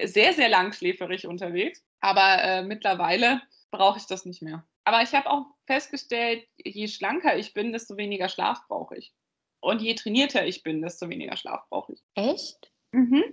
sehr, 0.00 0.34
sehr 0.34 0.50
langschläferig 0.50 1.26
unterwegs. 1.26 1.82
Aber 2.00 2.42
äh, 2.42 2.62
mittlerweile 2.62 3.40
brauche 3.70 3.98
ich 3.98 4.06
das 4.06 4.26
nicht 4.26 4.42
mehr. 4.42 4.66
Aber 4.84 5.00
ich 5.02 5.14
habe 5.14 5.30
auch 5.30 5.46
festgestellt, 5.66 6.46
je 6.58 6.88
schlanker 6.88 7.38
ich 7.38 7.54
bin, 7.54 7.72
desto 7.72 7.96
weniger 7.96 8.28
Schlaf 8.28 8.60
brauche 8.68 8.98
ich. 8.98 9.14
Und 9.60 9.80
je 9.80 9.94
trainierter 9.94 10.46
ich 10.46 10.62
bin, 10.62 10.82
desto 10.82 11.08
weniger 11.08 11.38
Schlaf 11.38 11.66
brauche 11.70 11.94
ich. 11.94 12.04
Echt? 12.14 12.70
Mhm. 12.92 13.24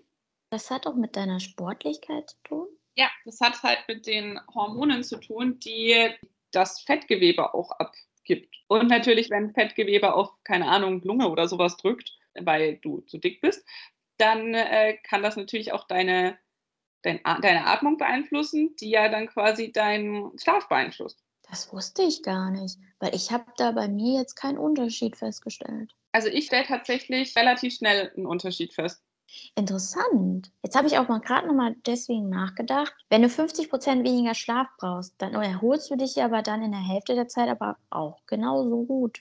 Das 0.50 0.72
hat 0.72 0.88
auch 0.88 0.96
mit 0.96 1.17
deiner 1.17 1.41
Sportlichkeit 1.41 2.30
zu 2.30 2.38
tun? 2.44 2.67
Ja, 2.95 3.10
das 3.25 3.39
hat 3.39 3.62
halt 3.63 3.80
mit 3.88 4.06
den 4.06 4.39
Hormonen 4.54 5.04
zu 5.04 5.17
tun, 5.17 5.60
die 5.60 6.10
das 6.51 6.82
Fettgewebe 6.82 7.54
auch 7.54 7.71
abgibt. 7.71 8.56
Und 8.67 8.89
natürlich, 8.89 9.30
wenn 9.30 9.54
Fettgewebe 9.54 10.13
auf, 10.13 10.32
keine 10.43 10.67
Ahnung, 10.67 11.01
Lunge 11.01 11.30
oder 11.30 11.47
sowas 11.47 11.77
drückt, 11.77 12.17
weil 12.39 12.77
du 12.77 13.01
zu 13.01 13.17
dick 13.17 13.41
bist, 13.41 13.65
dann 14.17 14.54
äh, 14.54 14.97
kann 15.04 15.23
das 15.23 15.36
natürlich 15.36 15.73
auch 15.73 15.88
deine, 15.88 16.38
dein, 17.01 17.21
deine 17.41 17.65
Atmung 17.65 17.97
beeinflussen, 17.97 18.75
die 18.80 18.91
ja 18.91 19.10
dann 19.10 19.27
quasi 19.27 19.71
deinen 19.71 20.38
Schlaf 20.38 20.67
beeinflusst. 20.67 21.23
Das 21.49 21.73
wusste 21.73 22.04
ich 22.04 22.23
gar 22.23 22.49
nicht, 22.51 22.77
weil 22.99 23.13
ich 23.15 23.32
habe 23.32 23.45
da 23.58 23.71
bei 23.71 23.88
mir 23.88 24.19
jetzt 24.19 24.36
keinen 24.36 24.58
Unterschied 24.58 25.17
festgestellt. 25.17 25.93
Also 26.13 26.30
ich 26.30 26.45
stelle 26.45 26.65
tatsächlich 26.65 27.36
relativ 27.36 27.73
schnell 27.73 28.12
einen 28.15 28.25
Unterschied 28.25 28.73
fest. 28.73 29.04
Interessant. 29.56 30.52
Jetzt 30.63 30.76
habe 30.76 30.88
ich 30.88 30.98
auch 30.98 31.08
mal 31.08 31.20
gerade 31.20 31.48
noch 31.48 31.54
mal 31.54 31.76
deswegen 31.86 32.30
nachgedacht. 32.30 32.94
Wenn 33.10 33.22
du 33.22 33.30
50 33.30 33.70
Prozent 33.70 34.06
weniger 34.06 34.34
Schlaf 34.34 34.67
brauchst, 34.78 35.15
dann 35.17 35.34
erholst 35.34 35.89
du 35.91 35.96
dich 35.96 36.22
aber 36.22 36.41
dann 36.41 36.63
in 36.63 36.72
der 36.72 36.82
Hälfte 36.82 37.15
der 37.15 37.28
Zeit 37.28 37.50
aber 37.50 37.78
auch 37.89 38.26
genauso 38.28 38.86
gut 38.86 39.20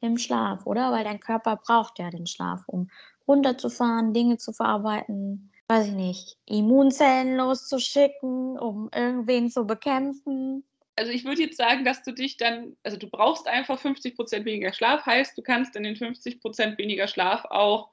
im 0.00 0.18
Schlaf, 0.18 0.66
oder? 0.66 0.92
Weil 0.92 1.04
dein 1.04 1.20
Körper 1.20 1.56
braucht 1.56 1.98
ja 1.98 2.10
den 2.10 2.26
Schlaf, 2.26 2.62
um 2.66 2.90
runterzufahren, 3.26 4.12
Dinge 4.12 4.38
zu 4.38 4.52
verarbeiten, 4.52 5.52
weiß 5.68 5.88
ich 5.88 5.92
nicht, 5.92 6.36
Immunzellen 6.46 7.36
loszuschicken, 7.36 8.58
um 8.58 8.90
irgendwen 8.94 9.50
zu 9.50 9.66
bekämpfen. 9.66 10.64
Also 10.96 11.12
ich 11.12 11.24
würde 11.24 11.42
jetzt 11.42 11.56
sagen, 11.56 11.84
dass 11.84 12.02
du 12.02 12.12
dich 12.12 12.36
dann, 12.36 12.76
also 12.82 12.96
du 12.96 13.08
brauchst 13.08 13.46
einfach 13.46 13.78
50 13.78 14.16
Prozent 14.16 14.44
weniger 14.44 14.72
Schlaf, 14.72 15.06
heißt, 15.06 15.38
du 15.38 15.42
kannst 15.42 15.76
in 15.76 15.84
den 15.84 15.96
50 15.96 16.40
Prozent 16.40 16.76
weniger 16.76 17.08
Schlaf 17.08 17.44
auch 17.46 17.90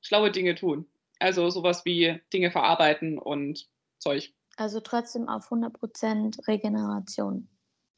schlaue 0.00 0.30
Dinge 0.30 0.54
tun. 0.54 0.86
Also 1.18 1.48
sowas 1.50 1.84
wie 1.84 2.20
Dinge 2.32 2.50
verarbeiten 2.50 3.18
und 3.18 3.68
Zeug. 3.98 4.32
Also 4.56 4.80
trotzdem 4.80 5.28
auf 5.28 5.50
100% 5.50 6.46
Regeneration. 6.46 7.48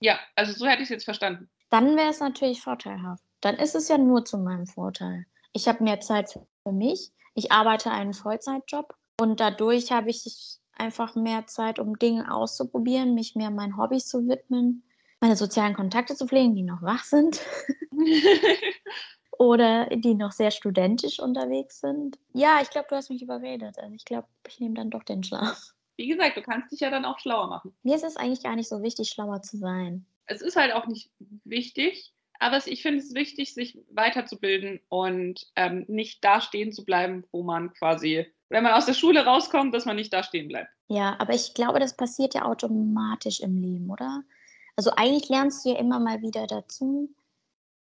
Ja, 0.01 0.19
also 0.35 0.53
so 0.53 0.67
hätte 0.67 0.83
ich 0.83 0.87
es 0.87 0.91
jetzt 0.91 1.05
verstanden. 1.05 1.49
Dann 1.71 1.97
wäre 1.97 2.11
es 2.11 2.21
natürlich 2.21 2.63
vorteilhaft. 2.63 3.23
Dann 3.41 3.57
ist 3.57 3.75
es 3.75 3.89
ja 3.89 3.99
nur 3.99 4.25
zu 4.25 4.39
meinem 4.39 4.67
Vorteil. 4.67 5.27
Ich 5.53 5.69
habe 5.69 5.85
mehr 5.85 6.01
Zeit 6.01 6.39
für 6.63 6.73
mich. 6.73 7.13
Ich 7.35 7.53
arbeite 7.53 7.91
einen 7.91 8.15
Vollzeitjob 8.15 8.95
und 9.21 9.41
dadurch 9.41 9.93
habe 9.93 10.11
ich 10.11 10.59
einfach 10.73 11.15
mehr 11.15 11.47
Zeit, 11.47 11.79
um 11.79 11.99
Dinge 11.99 12.33
auszuprobieren, 12.33 13.15
mich 13.15 13.35
mehr 13.35 13.51
meinen 13.51 13.77
Hobbys 13.77 14.07
zu 14.07 14.29
widmen, 14.29 14.85
meine 15.21 15.37
sozialen 15.37 15.75
Kontakte 15.75 16.15
zu 16.15 16.27
pflegen, 16.27 16.55
die 16.55 16.63
noch 16.63 16.83
wach 16.83 17.05
sind. 17.05 17.41
oder 19.39 19.87
die 19.87 20.15
noch 20.15 20.33
sehr 20.33 20.51
studentisch 20.51 21.21
unterwegs 21.21 21.81
sind. 21.81 22.19
Ja, 22.35 22.61
ich 22.63 22.71
glaube, 22.71 22.87
du 22.89 22.97
hast 22.97 23.11
mich 23.11 23.23
überredet. 23.23 23.79
Also 23.79 23.95
ich 23.95 24.05
glaube, 24.05 24.29
ich 24.47 24.61
nehme 24.61 24.75
dann 24.75 24.91
doch 24.91 25.03
den 25.03 25.23
Schlaf. 25.23 25.73
Wie 25.97 26.09
gesagt, 26.09 26.37
du 26.37 26.43
kannst 26.43 26.73
dich 26.73 26.81
ja 26.81 26.91
dann 26.91 27.05
auch 27.05 27.19
schlauer 27.19 27.49
machen. 27.49 27.75
Mir 27.83 27.97
ist 27.97 28.05
es 28.05 28.17
eigentlich 28.17 28.43
gar 28.43 28.57
nicht 28.57 28.69
so 28.69 28.83
wichtig, 28.83 29.09
schlauer 29.09 29.43
zu 29.43 29.57
sein. 29.57 30.07
Es 30.27 30.43
ist 30.43 30.57
halt 30.57 30.73
auch 30.75 30.87
nicht 30.87 31.11
wichtig, 31.45 32.13
aber 32.39 32.61
ich 32.67 32.83
finde 32.83 32.99
es 32.99 33.15
wichtig, 33.15 33.55
sich 33.55 33.79
weiterzubilden 33.91 34.81
und 34.89 35.47
ähm, 35.57 35.85
nicht 35.89 36.23
da 36.25 36.41
stehen 36.41 36.73
zu 36.73 36.85
bleiben, 36.85 37.25
wo 37.33 37.43
man 37.43 37.73
quasi, 37.73 38.27
wenn 38.49 38.63
man 38.63 38.75
aus 38.75 38.87
der 38.87 38.95
Schule 38.95 39.25
rauskommt, 39.25 39.75
dass 39.75 39.87
man 39.87 39.97
nicht 39.97 40.13
da 40.13 40.23
stehen 40.23 40.49
bleibt. 40.49 40.71
Ja, 40.89 41.17
aber 41.19 41.35
ich 41.35 41.55
glaube, 41.55 41.81
das 41.81 41.97
passiert 41.97 42.35
ja 42.35 42.45
automatisch 42.45 43.41
im 43.41 43.57
Leben, 43.57 43.91
oder? 43.91 44.23
Also 44.77 44.91
eigentlich 44.97 45.29
lernst 45.29 45.65
du 45.65 45.71
ja 45.71 45.79
immer 45.79 45.99
mal 45.99 46.21
wieder 46.21 46.47
dazu. 46.47 47.09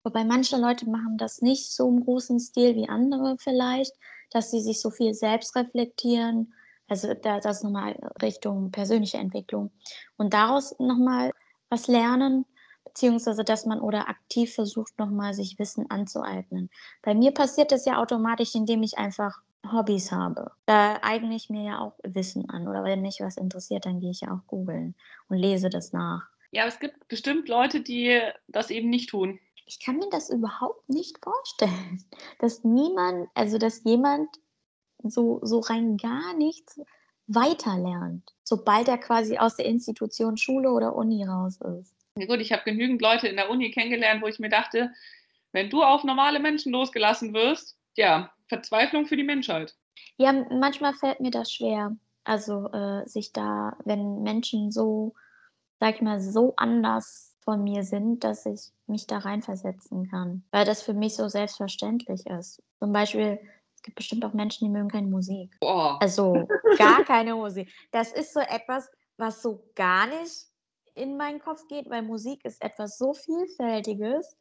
Wobei 0.07 0.23
manche 0.23 0.55
Leute 0.55 0.89
machen 0.89 1.17
das 1.17 1.41
nicht 1.41 1.73
so 1.73 1.89
im 1.89 2.01
großen 2.01 2.39
Stil 2.39 2.77
wie 2.77 2.87
andere 2.87 3.35
vielleicht, 3.39 3.93
dass 4.31 4.51
sie 4.51 4.61
sich 4.61 4.79
so 4.79 4.89
viel 4.89 5.13
selbst 5.13 5.53
reflektieren. 5.57 6.53
Also 6.87 7.13
da, 7.13 7.41
das 7.41 7.61
nochmal 7.61 7.99
Richtung 8.21 8.71
persönliche 8.71 9.17
Entwicklung. 9.17 9.69
Und 10.15 10.33
daraus 10.33 10.79
nochmal 10.79 11.33
was 11.67 11.87
lernen, 11.87 12.45
beziehungsweise 12.85 13.43
dass 13.43 13.65
man 13.65 13.81
oder 13.81 14.07
aktiv 14.07 14.55
versucht, 14.55 14.97
nochmal 14.97 15.33
sich 15.33 15.59
Wissen 15.59 15.91
anzueignen. 15.91 16.69
Bei 17.01 17.13
mir 17.13 17.33
passiert 17.33 17.73
das 17.73 17.83
ja 17.83 18.01
automatisch, 18.01 18.55
indem 18.55 18.83
ich 18.83 18.97
einfach 18.97 19.41
Hobbys 19.69 20.13
habe. 20.13 20.51
Da 20.67 20.99
eigne 21.01 21.35
ich 21.35 21.49
mir 21.49 21.65
ja 21.65 21.79
auch 21.81 21.99
Wissen 22.03 22.49
an. 22.49 22.69
Oder 22.69 22.85
wenn 22.85 23.01
mich 23.01 23.19
was 23.19 23.35
interessiert, 23.35 23.85
dann 23.85 23.99
gehe 23.99 24.11
ich 24.11 24.21
ja 24.21 24.31
auch 24.31 24.47
googeln 24.47 24.95
und 25.27 25.35
lese 25.35 25.69
das 25.69 25.91
nach. 25.91 26.29
Ja, 26.51 26.65
es 26.65 26.79
gibt 26.79 27.09
bestimmt 27.09 27.49
Leute, 27.49 27.81
die 27.81 28.21
das 28.47 28.69
eben 28.69 28.89
nicht 28.89 29.09
tun 29.09 29.37
ich 29.67 29.83
kann 29.83 29.97
mir 29.97 30.09
das 30.09 30.29
überhaupt 30.29 30.89
nicht 30.89 31.17
vorstellen, 31.23 32.03
dass 32.39 32.63
niemand, 32.63 33.29
also 33.35 33.57
dass 33.57 33.83
jemand 33.83 34.29
so, 35.03 35.39
so 35.43 35.59
rein 35.59 35.97
gar 35.97 36.33
nichts 36.33 36.79
weiterlernt, 37.27 38.23
sobald 38.43 38.87
er 38.87 38.97
quasi 38.97 39.37
aus 39.37 39.57
der 39.57 39.65
Institution 39.65 40.37
Schule 40.37 40.71
oder 40.71 40.95
Uni 40.95 41.25
raus 41.25 41.59
ist. 41.79 41.93
Ja 42.17 42.25
gut, 42.25 42.39
ich 42.39 42.51
habe 42.51 42.63
genügend 42.63 43.01
Leute 43.01 43.27
in 43.27 43.35
der 43.35 43.49
Uni 43.49 43.69
kennengelernt, 43.69 44.23
wo 44.23 44.27
ich 44.27 44.39
mir 44.39 44.49
dachte, 44.49 44.91
wenn 45.51 45.69
du 45.69 45.83
auf 45.83 46.03
normale 46.03 46.39
Menschen 46.39 46.71
losgelassen 46.71 47.33
wirst, 47.33 47.77
ja, 47.95 48.31
Verzweiflung 48.47 49.05
für 49.05 49.17
die 49.17 49.23
Menschheit. 49.23 49.75
Ja, 50.17 50.31
manchmal 50.49 50.93
fällt 50.93 51.19
mir 51.19 51.31
das 51.31 51.51
schwer. 51.51 51.95
Also 52.23 52.71
äh, 52.71 53.07
sich 53.07 53.33
da, 53.33 53.77
wenn 53.85 54.23
Menschen 54.23 54.71
so, 54.71 55.13
sag 55.79 55.95
ich 55.95 56.01
mal, 56.01 56.19
so 56.19 56.53
anders 56.55 57.26
von 57.47 57.63
mir 57.63 57.83
sind, 57.83 58.25
dass 58.25 58.45
ich 58.45 58.73
mich 58.87 59.07
da 59.07 59.19
reinversetzen 59.19 60.09
kann, 60.09 60.43
weil 60.51 60.65
das 60.65 60.81
für 60.81 60.93
mich 60.93 61.15
so 61.15 61.29
selbstverständlich 61.29 62.25
ist. 62.25 62.61
Zum 62.79 62.91
Beispiel, 62.91 63.39
es 63.73 63.83
gibt 63.83 63.95
bestimmt 63.95 64.25
auch 64.25 64.33
Menschen, 64.33 64.65
die 64.65 64.69
mögen 64.69 64.89
keine 64.89 65.07
Musik. 65.07 65.55
Boah. 65.61 65.97
Also 66.01 66.45
gar 66.77 67.05
keine 67.05 67.35
Musik. 67.35 67.71
Das 67.93 68.11
ist 68.11 68.33
so 68.33 68.41
etwas, 68.41 68.91
was 69.15 69.41
so 69.41 69.63
gar 69.75 70.07
nicht 70.07 70.47
in 70.93 71.15
meinen 71.15 71.39
Kopf 71.39 71.65
geht, 71.69 71.89
weil 71.89 72.01
Musik 72.01 72.43
ist 72.43 72.61
etwas 72.61 72.97
so 72.97 73.13
Vielfältiges. 73.13 74.35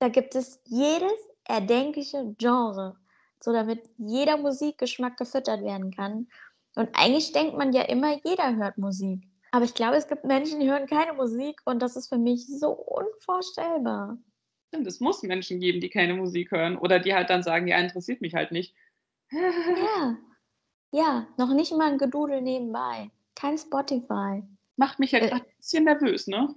Da 0.00 0.08
gibt 0.08 0.34
es 0.34 0.60
jedes 0.64 1.12
erdenkliche 1.44 2.34
Genre, 2.38 2.96
so 3.38 3.52
damit 3.52 3.88
jeder 3.98 4.36
Musikgeschmack 4.36 5.16
gefüttert 5.16 5.62
werden 5.62 5.92
kann. 5.92 6.26
Und 6.74 6.88
eigentlich 6.94 7.30
denkt 7.30 7.56
man 7.56 7.72
ja 7.72 7.82
immer, 7.82 8.18
jeder 8.24 8.56
hört 8.56 8.78
Musik. 8.78 9.28
Aber 9.52 9.66
ich 9.66 9.74
glaube, 9.74 9.96
es 9.96 10.08
gibt 10.08 10.24
Menschen, 10.24 10.60
die 10.60 10.70
hören 10.70 10.86
keine 10.86 11.12
Musik 11.12 11.60
und 11.66 11.80
das 11.80 11.94
ist 11.94 12.08
für 12.08 12.18
mich 12.18 12.46
so 12.46 12.70
unvorstellbar. 12.70 14.16
Es 14.70 15.00
muss 15.00 15.22
Menschen 15.22 15.60
geben, 15.60 15.80
die 15.80 15.90
keine 15.90 16.14
Musik 16.14 16.50
hören 16.50 16.78
oder 16.78 16.98
die 16.98 17.14
halt 17.14 17.28
dann 17.28 17.42
sagen, 17.42 17.68
ja, 17.68 17.78
interessiert 17.78 18.22
mich 18.22 18.34
halt 18.34 18.50
nicht. 18.50 18.74
ja, 19.30 20.16
ja, 20.90 21.26
noch 21.36 21.52
nicht 21.52 21.72
mal 21.72 21.92
ein 21.92 21.98
Gedudel 21.98 22.40
nebenbei. 22.40 23.10
Kein 23.34 23.58
Spotify. 23.58 24.42
Macht 24.76 24.98
mich 24.98 25.12
ja 25.12 25.18
äh, 25.18 25.28
gerade 25.28 25.44
ein 25.44 25.56
bisschen 25.58 25.84
nervös, 25.84 26.26
ne? 26.26 26.54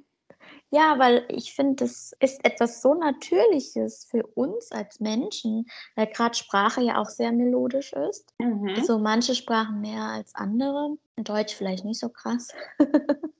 Ja, 0.75 0.99
weil 0.99 1.25
ich 1.29 1.53
finde, 1.53 1.85
das 1.85 2.11
ist 2.19 2.43
etwas 2.43 2.81
so 2.81 2.95
Natürliches 2.95 4.05
für 4.11 4.27
uns 4.35 4.73
als 4.73 4.99
Menschen, 4.99 5.67
weil 5.95 6.07
gerade 6.07 6.35
Sprache 6.35 6.81
ja 6.81 6.97
auch 6.97 7.07
sehr 7.07 7.31
melodisch 7.31 7.93
ist. 7.93 8.33
Mhm. 8.39 8.73
Also 8.75 8.99
manche 8.99 9.35
Sprachen 9.35 9.79
mehr 9.79 10.01
als 10.01 10.35
andere. 10.35 10.97
Deutsch 11.15 11.55
vielleicht 11.55 11.85
nicht 11.85 12.01
so 12.01 12.09
krass. 12.09 12.53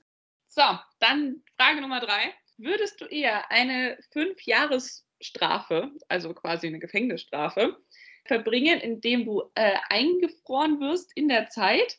so, 0.48 0.62
dann 0.98 1.42
Frage 1.58 1.82
Nummer 1.82 2.00
drei. 2.00 2.32
Würdest 2.56 3.02
du 3.02 3.04
eher 3.04 3.50
eine 3.50 3.98
Fünf-Jahres-Strafe, 4.12 5.90
also 6.08 6.32
quasi 6.32 6.68
eine 6.68 6.78
Gefängnisstrafe, 6.78 7.76
verbringen, 8.24 8.80
indem 8.80 9.26
du 9.26 9.42
äh, 9.56 9.74
eingefroren 9.90 10.80
wirst 10.80 11.12
in 11.14 11.28
der 11.28 11.50
Zeit 11.50 11.98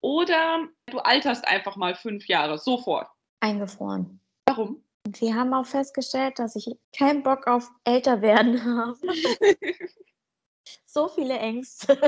oder 0.00 0.66
du 0.86 1.00
alterst 1.00 1.46
einfach 1.46 1.76
mal 1.76 1.94
fünf 1.94 2.28
Jahre 2.28 2.56
sofort? 2.56 3.08
Eingefroren. 3.40 4.20
Warum? 4.56 4.82
Wir 5.06 5.34
haben 5.34 5.52
auch 5.52 5.66
festgestellt, 5.66 6.38
dass 6.38 6.56
ich 6.56 6.70
keinen 6.96 7.22
Bock 7.22 7.46
auf 7.46 7.70
älter 7.84 8.22
werden 8.22 8.64
habe. 8.76 8.98
so 10.86 11.08
viele 11.08 11.38
Ängste. 11.38 11.98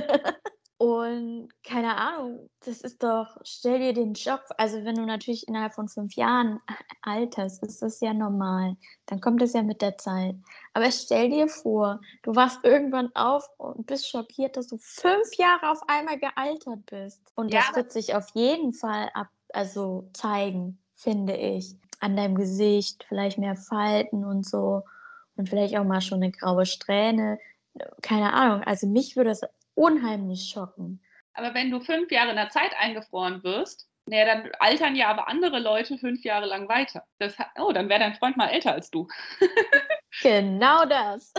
Und 0.79 1.49
keine 1.65 1.97
Ahnung, 1.97 2.51
das 2.65 2.83
ist 2.83 3.03
doch, 3.03 3.39
stell 3.43 3.79
dir 3.79 3.95
den 3.95 4.13
Job, 4.13 4.43
also 4.59 4.85
wenn 4.85 4.97
du 4.97 5.07
natürlich 5.07 5.49
innerhalb 5.49 5.75
von 5.75 5.89
fünf 5.89 6.15
Jahren 6.15 6.61
alterst, 7.01 7.63
ist 7.63 7.81
das 7.81 8.01
ja 8.01 8.13
normal. 8.13 8.77
Dann 9.07 9.23
kommt 9.23 9.41
es 9.41 9.55
ja 9.55 9.63
mit 9.63 9.81
der 9.81 9.97
Zeit. 9.97 10.37
Aber 10.75 10.91
stell 10.91 11.31
dir 11.31 11.49
vor, 11.49 12.01
du 12.23 12.35
wachst 12.35 12.61
irgendwann 12.63 13.11
auf 13.15 13.49
und 13.57 13.87
bist 13.87 14.09
schockiert, 14.09 14.59
dass 14.59 14.69
du 14.69 14.77
fünf 14.79 15.35
Jahre 15.37 15.71
auf 15.71 15.81
einmal 15.89 16.19
gealtert 16.19 16.85
bist. 16.87 17.23
Und 17.35 17.55
das 17.55 17.69
ja. 17.71 17.77
wird 17.77 17.91
sich 17.91 18.15
auf 18.15 18.29
jeden 18.35 18.75
Fall 18.75 19.11
ab, 19.15 19.29
also 19.55 20.11
zeigen, 20.13 20.79
finde 20.95 21.37
ich. 21.37 21.75
An 22.01 22.17
deinem 22.17 22.35
Gesicht, 22.35 23.05
vielleicht 23.09 23.39
mehr 23.39 23.57
Falten 23.57 24.25
und 24.25 24.47
so. 24.47 24.83
Und 25.37 25.49
vielleicht 25.49 25.77
auch 25.77 25.85
mal 25.85 26.01
schon 26.01 26.23
eine 26.23 26.33
graue 26.33 26.67
Strähne. 26.67 27.39
Keine 28.03 28.33
Ahnung. 28.33 28.63
Also 28.63 28.87
mich 28.87 29.17
würde 29.17 29.31
es 29.31 29.43
unheimlich 29.75 30.49
schocken. 30.49 31.01
Aber 31.35 31.55
wenn 31.55 31.71
du 31.71 31.81
fünf 31.81 32.11
Jahre 32.11 32.31
in 32.31 32.37
der 32.37 32.49
Zeit 32.49 32.73
eingefroren 32.79 33.45
wirst, 33.45 33.89
naja, 34.09 34.25
dann 34.25 34.53
altern 34.61 34.95
ja 34.95 35.09
aber 35.09 35.29
andere 35.29 35.59
Leute 35.59 35.99
fünf 35.99 36.23
Jahre 36.25 36.47
lang 36.47 36.69
weiter. 36.69 37.05
Das, 37.19 37.35
oh, 37.59 37.73
dann 37.73 37.89
wäre 37.89 38.01
dein 38.01 38.15
Freund 38.15 38.37
mal 38.37 38.49
älter 38.49 38.73
als 38.73 38.91
du. 38.91 39.09
genau 40.23 40.85
das. 40.85 41.35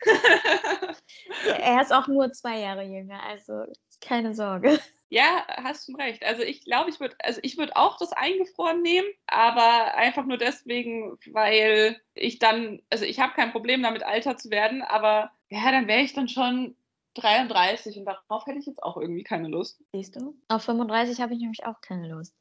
er 1.60 1.82
ist 1.82 1.92
auch 1.92 2.08
nur 2.08 2.32
zwei 2.32 2.60
Jahre 2.60 2.84
jünger, 2.84 3.22
also 3.22 3.64
keine 4.00 4.34
Sorge. 4.34 4.80
Ja, 5.10 5.44
hast 5.48 5.88
du 5.88 5.96
recht. 5.96 6.24
Also 6.24 6.42
ich 6.42 6.64
glaube, 6.64 6.88
ich 6.88 7.00
würde, 7.00 7.16
also 7.18 7.40
ich 7.42 7.58
würde 7.58 7.74
auch 7.74 7.98
das 7.98 8.12
eingefroren 8.12 8.80
nehmen, 8.80 9.08
aber 9.26 9.94
einfach 9.96 10.24
nur 10.24 10.38
deswegen, 10.38 11.18
weil 11.32 12.00
ich 12.14 12.38
dann, 12.38 12.80
also 12.90 13.04
ich 13.04 13.18
habe 13.18 13.34
kein 13.34 13.50
Problem 13.50 13.82
damit, 13.82 14.02
älter 14.02 14.36
zu 14.36 14.50
werden, 14.50 14.82
aber 14.82 15.32
ja, 15.48 15.72
dann 15.72 15.88
wäre 15.88 16.02
ich 16.02 16.12
dann 16.12 16.28
schon 16.28 16.76
33 17.14 17.98
und 17.98 18.04
darauf 18.04 18.46
hätte 18.46 18.60
ich 18.60 18.66
jetzt 18.66 18.84
auch 18.84 18.96
irgendwie 18.96 19.24
keine 19.24 19.48
Lust. 19.48 19.82
Siehst 19.92 20.14
du? 20.14 20.36
Auf 20.46 20.62
35 20.62 21.20
habe 21.20 21.34
ich 21.34 21.40
nämlich 21.40 21.66
auch 21.66 21.80
keine 21.80 22.08
Lust. 22.08 22.36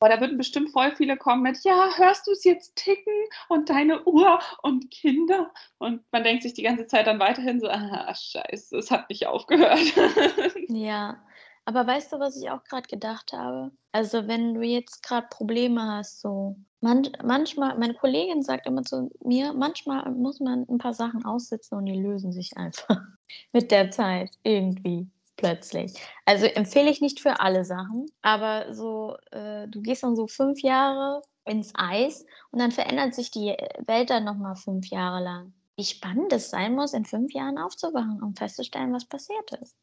Boah, 0.00 0.08
da 0.08 0.20
würden 0.20 0.38
bestimmt 0.38 0.70
voll 0.70 0.94
viele 0.94 1.16
kommen 1.16 1.42
mit, 1.42 1.62
ja, 1.64 1.96
hörst 1.96 2.26
du 2.26 2.32
es 2.32 2.44
jetzt 2.44 2.76
ticken 2.76 3.12
und 3.48 3.68
deine 3.68 4.04
Uhr 4.04 4.40
und 4.62 4.90
Kinder? 4.90 5.52
Und 5.78 6.02
man 6.12 6.24
denkt 6.24 6.42
sich 6.42 6.54
die 6.54 6.62
ganze 6.62 6.86
Zeit 6.86 7.06
dann 7.06 7.18
weiterhin 7.18 7.60
so, 7.60 7.68
ah, 7.68 8.12
scheiße, 8.12 8.76
es 8.76 8.90
hat 8.90 9.08
nicht 9.08 9.26
aufgehört. 9.26 9.78
ja, 10.68 11.20
aber 11.68 11.86
weißt 11.86 12.14
du, 12.14 12.18
was 12.18 12.34
ich 12.40 12.48
auch 12.48 12.64
gerade 12.64 12.88
gedacht 12.88 13.34
habe? 13.34 13.70
Also 13.92 14.26
wenn 14.26 14.54
du 14.54 14.62
jetzt 14.62 15.02
gerade 15.02 15.26
Probleme 15.28 15.82
hast, 15.82 16.22
so 16.22 16.56
man, 16.80 17.06
manchmal, 17.22 17.76
meine 17.76 17.92
Kollegin 17.92 18.42
sagt 18.42 18.66
immer 18.66 18.84
zu 18.84 19.10
mir, 19.22 19.52
manchmal 19.52 20.10
muss 20.12 20.40
man 20.40 20.64
ein 20.66 20.78
paar 20.78 20.94
Sachen 20.94 21.26
aussitzen 21.26 21.76
und 21.76 21.84
die 21.84 22.00
lösen 22.00 22.32
sich 22.32 22.56
einfach 22.56 23.02
mit 23.52 23.70
der 23.70 23.90
Zeit 23.90 24.30
irgendwie 24.44 25.10
plötzlich. 25.36 25.92
Also 26.24 26.46
empfehle 26.46 26.88
ich 26.88 27.02
nicht 27.02 27.20
für 27.20 27.38
alle 27.40 27.66
Sachen, 27.66 28.06
aber 28.22 28.72
so, 28.72 29.18
äh, 29.30 29.68
du 29.68 29.82
gehst 29.82 30.02
dann 30.04 30.16
so 30.16 30.26
fünf 30.26 30.62
Jahre 30.62 31.20
ins 31.44 31.72
Eis 31.74 32.24
und 32.50 32.60
dann 32.60 32.72
verändert 32.72 33.14
sich 33.14 33.30
die 33.30 33.54
Welt 33.86 34.08
dann 34.08 34.24
nochmal 34.24 34.56
fünf 34.56 34.86
Jahre 34.86 35.22
lang. 35.22 35.52
Wie 35.76 35.84
spannend 35.84 36.32
es 36.32 36.48
sein 36.48 36.74
muss, 36.74 36.94
in 36.94 37.04
fünf 37.04 37.34
Jahren 37.34 37.58
aufzuwachen, 37.58 38.22
um 38.22 38.34
festzustellen, 38.34 38.94
was 38.94 39.04
passiert 39.04 39.52
ist. 39.60 39.76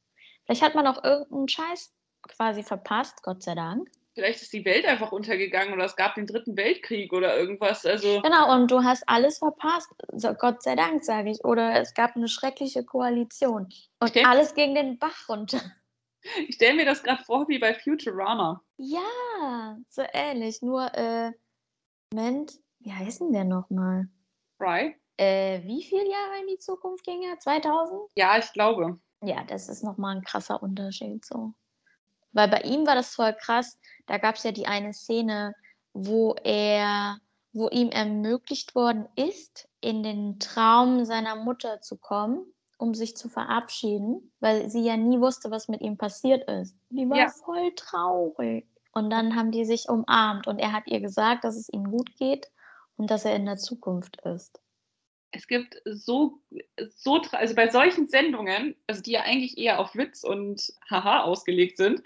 Vielleicht 0.46 0.62
hat 0.62 0.76
man 0.76 0.88
auch 0.88 1.04
irgendeinen 1.04 1.48
Scheiß 1.48 1.94
quasi 2.24 2.64
verpasst, 2.64 3.24
Gott 3.24 3.44
sei 3.44 3.56
Dank. 3.56 3.90
Vielleicht 4.14 4.42
ist 4.42 4.54
die 4.54 4.64
Welt 4.64 4.86
einfach 4.86 5.12
untergegangen 5.12 5.74
oder 5.74 5.84
es 5.84 5.98
gab 5.98 6.16
den 6.16 6.26
dritten 6.26 6.56
Weltkrieg 6.56 7.12
oder 7.12 7.38
irgendwas. 7.38 7.86
Also 7.86 8.22
genau, 8.22 8.54
und 8.54 8.72
du 8.72 8.82
hast 8.82 9.04
alles 9.08 9.40
verpasst. 9.40 9.90
So, 10.14 10.34
Gott 10.34 10.64
sei 10.64 10.76
Dank, 10.76 11.04
sage 11.04 11.32
ich. 11.32 11.44
Oder 11.44 11.82
es 11.82 11.94
gab 11.94 12.16
eine 12.16 12.30
schreckliche 12.30 12.86
Koalition. 12.86 13.68
Und 14.00 14.10
stell, 14.10 14.26
alles 14.26 14.54
ging 14.54 14.74
den 14.74 14.98
Bach 14.98 15.28
runter. 15.28 15.60
Ich 16.48 16.56
stelle 16.56 16.76
mir 16.76 16.86
das 16.86 17.04
gerade 17.04 17.24
vor 17.24 17.48
wie 17.50 17.60
bei 17.60 17.76
Futurama. 17.76 18.64
Ja, 18.78 19.78
so 19.90 20.02
ähnlich. 20.12 20.62
Nur, 20.62 20.92
äh, 20.96 21.32
Moment, 22.12 22.54
wie 22.80 22.92
heißt 22.92 23.22
denn 23.22 23.34
der 23.34 23.44
nochmal? 23.44 24.08
Fry? 24.58 24.96
Äh, 25.18 25.62
wie 25.64 25.84
viele 25.84 26.10
Jahre 26.10 26.42
in 26.42 26.48
die 26.48 26.58
Zukunft 26.58 27.04
ging 27.04 27.22
er? 27.24 27.38
2000? 27.38 28.02
Ja, 28.16 28.38
ich 28.38 28.52
glaube. 28.54 29.00
Ja, 29.22 29.44
das 29.44 29.70
ist 29.70 29.84
nochmal 29.84 30.18
ein 30.18 30.24
krasser 30.24 30.62
Unterschied 30.62 31.26
so. 31.26 31.54
Weil 32.34 32.50
bei 32.50 32.62
ihm 32.62 32.86
war 32.86 32.96
das 32.96 33.16
voll 33.16 33.34
krass. 33.34 33.80
Da 34.08 34.18
gab 34.18 34.36
es 34.36 34.44
ja 34.44 34.52
die 34.52 34.68
eine 34.68 34.94
Szene, 34.94 35.56
wo 35.94 36.36
er, 36.44 37.18
wo 37.54 37.70
ihm 37.70 37.90
ermöglicht 37.90 38.76
worden 38.76 39.08
ist, 39.16 39.70
in 39.80 40.04
den 40.04 40.40
Traum 40.40 41.06
seiner 41.06 41.38
Mutter 41.38 41.80
zu 41.82 41.98
kommen, 41.98 42.46
um 42.78 42.94
sich 42.94 43.16
zu 43.16 43.30
verabschieden, 43.30 44.34
weil 44.42 44.70
sie 44.70 44.84
ja 44.84 44.98
nie 44.98 45.20
wusste, 45.22 45.50
was 45.50 45.70
mit 45.70 45.82
ihm 45.82 45.98
passiert 45.98 46.50
ist. 46.50 46.76
Die 46.90 47.10
war 47.10 47.18
ja. 47.18 47.30
voll 47.30 47.74
traurig. 47.76 48.68
Und 48.92 49.10
dann 49.10 49.36
haben 49.36 49.52
die 49.52 49.66
sich 49.66 49.88
umarmt 49.90 50.48
und 50.48 50.60
er 50.60 50.74
hat 50.74 50.88
ihr 50.88 51.00
gesagt, 51.00 51.46
dass 51.46 51.56
es 51.56 51.70
ihm 51.70 51.90
gut 51.90 52.16
geht 52.18 52.52
und 52.98 53.10
dass 53.12 53.26
er 53.26 53.36
in 53.36 53.46
der 53.46 53.58
Zukunft 53.58 54.22
ist 54.26 54.60
es 55.36 55.48
gibt 55.48 55.82
so, 55.86 56.42
so, 56.96 57.22
also 57.32 57.56
bei 57.56 57.70
solchen 57.70 58.08
Sendungen, 58.08 58.76
also 58.88 59.02
die 59.02 59.12
ja 59.12 59.22
eigentlich 59.22 59.58
eher 59.58 59.80
auf 59.80 59.96
Witz 59.96 60.24
und 60.24 60.74
Haha 60.90 61.24
ausgelegt 61.24 61.78
sind, 61.78 62.02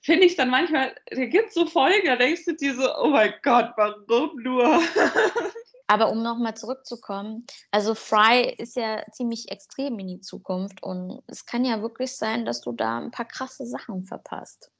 finde 0.00 0.24
ich 0.24 0.36
dann 0.36 0.48
manchmal, 0.48 0.94
da 1.10 1.26
gibt 1.26 1.48
es 1.48 1.54
so 1.54 1.66
Folgen, 1.66 2.06
da 2.06 2.16
denkst 2.16 2.46
du 2.46 2.56
dir 2.56 2.74
so, 2.74 2.88
oh 2.98 3.08
mein 3.08 3.34
Gott, 3.42 3.72
warum 3.76 4.42
nur? 4.42 4.64
Aber 5.88 6.10
um 6.10 6.22
nochmal 6.22 6.56
zurückzukommen, 6.56 7.46
also 7.70 7.94
Fry 7.94 8.54
ist 8.58 8.76
ja 8.76 9.04
ziemlich 9.10 9.50
extrem 9.50 9.98
in 9.98 10.06
die 10.06 10.20
Zukunft 10.20 10.82
und 10.82 11.20
es 11.26 11.44
kann 11.46 11.64
ja 11.64 11.82
wirklich 11.82 12.16
sein, 12.16 12.44
dass 12.44 12.60
du 12.60 12.72
da 12.72 12.98
ein 12.98 13.10
paar 13.10 13.26
krasse 13.26 13.66
Sachen 13.66 14.04
verpasst. 14.04 14.70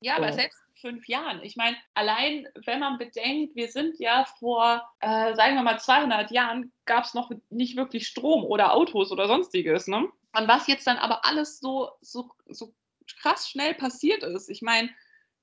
Ja, 0.00 0.16
so. 0.16 0.22
aber 0.22 0.32
selbst 0.34 0.60
fünf 0.82 1.08
Jahren. 1.08 1.40
Ich 1.42 1.56
meine, 1.56 1.76
allein 1.94 2.46
wenn 2.66 2.80
man 2.80 2.98
bedenkt, 2.98 3.56
wir 3.56 3.68
sind 3.68 3.98
ja 3.98 4.26
vor, 4.38 4.82
äh, 5.00 5.34
sagen 5.34 5.54
wir 5.54 5.62
mal, 5.62 5.80
200 5.80 6.30
Jahren, 6.30 6.72
gab 6.84 7.04
es 7.04 7.14
noch 7.14 7.30
nicht 7.48 7.76
wirklich 7.76 8.06
Strom 8.06 8.44
oder 8.44 8.74
Autos 8.74 9.10
oder 9.10 9.26
sonstiges. 9.26 9.86
Ne? 9.86 10.08
Und 10.36 10.48
was 10.48 10.66
jetzt 10.66 10.86
dann 10.86 10.98
aber 10.98 11.24
alles 11.24 11.60
so, 11.60 11.90
so, 12.02 12.30
so 12.46 12.74
krass 13.20 13.48
schnell 13.48 13.74
passiert 13.74 14.22
ist. 14.22 14.50
Ich 14.50 14.60
meine, 14.60 14.90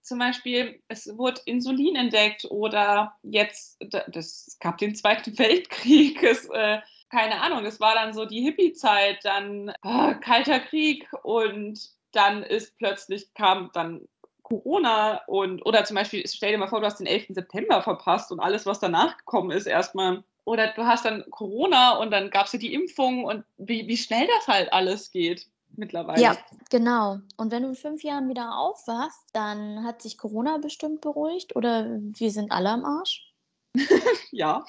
zum 0.02 0.20
Beispiel, 0.20 0.82
es 0.88 1.18
wurde 1.18 1.42
Insulin 1.46 1.96
entdeckt 1.96 2.46
oder 2.50 3.16
jetzt, 3.24 3.84
das, 4.08 4.58
gab 4.60 4.78
den 4.78 4.96
Zweiten 4.96 5.38
Weltkrieg, 5.40 6.22
es, 6.24 6.46
äh, 6.50 6.80
keine 7.10 7.42
Ahnung, 7.42 7.66
es 7.66 7.80
war 7.80 7.96
dann 7.96 8.14
so 8.14 8.26
die 8.26 8.42
Hippie-Zeit, 8.42 9.24
dann 9.24 9.70
äh, 9.84 10.16
Kalter 10.16 10.60
Krieg 10.60 11.08
und 11.24 11.80
dann 12.12 12.44
ist 12.44 12.78
plötzlich, 12.78 13.34
kam 13.34 13.72
dann 13.74 14.08
Corona 14.50 15.22
und 15.28 15.66
oder 15.66 15.86
zum 15.86 15.96
Beispiel, 15.96 16.28
stell 16.28 16.52
dir 16.52 16.58
mal 16.58 16.68
vor, 16.68 16.80
du 16.80 16.86
hast 16.88 17.00
den 17.00 17.08
11. 17.08 17.28
September 17.30 17.82
verpasst 17.82 18.32
und 18.32 18.40
alles, 18.40 18.66
was 18.66 18.80
danach 18.80 19.18
gekommen 19.18 19.52
ist, 19.52 19.68
erstmal. 19.68 20.24
Oder 20.44 20.74
du 20.74 20.86
hast 20.86 21.06
dann 21.06 21.24
Corona 21.30 21.98
und 21.98 22.12
dann 22.12 22.32
gab 22.32 22.48
es 22.48 22.54
ja 22.54 22.60
die 22.60 22.74
Impfung 22.74 23.24
und 23.24 23.44
wie, 23.58 23.88
wie 23.88 23.98
schnell 23.98 24.28
das 24.38 24.48
halt 24.48 24.74
alles 24.74 25.12
geht 25.12 25.48
mittlerweile. 25.76 26.22
Ja, 26.22 26.38
genau. 26.72 27.20
Und 27.38 27.52
wenn 27.52 27.64
du 27.64 27.70
in 27.70 27.76
fünf 27.76 28.04
Jahren 28.04 28.28
wieder 28.28 28.58
aufwachst, 28.58 29.28
dann 29.34 29.84
hat 29.84 30.02
sich 30.02 30.18
Corona 30.18 30.58
bestimmt 30.58 31.02
beruhigt 31.02 31.56
oder 31.56 32.00
wir 32.00 32.32
sind 32.32 32.52
alle 32.52 32.70
am 32.70 32.84
Arsch. 32.84 33.32
ja. 34.32 34.66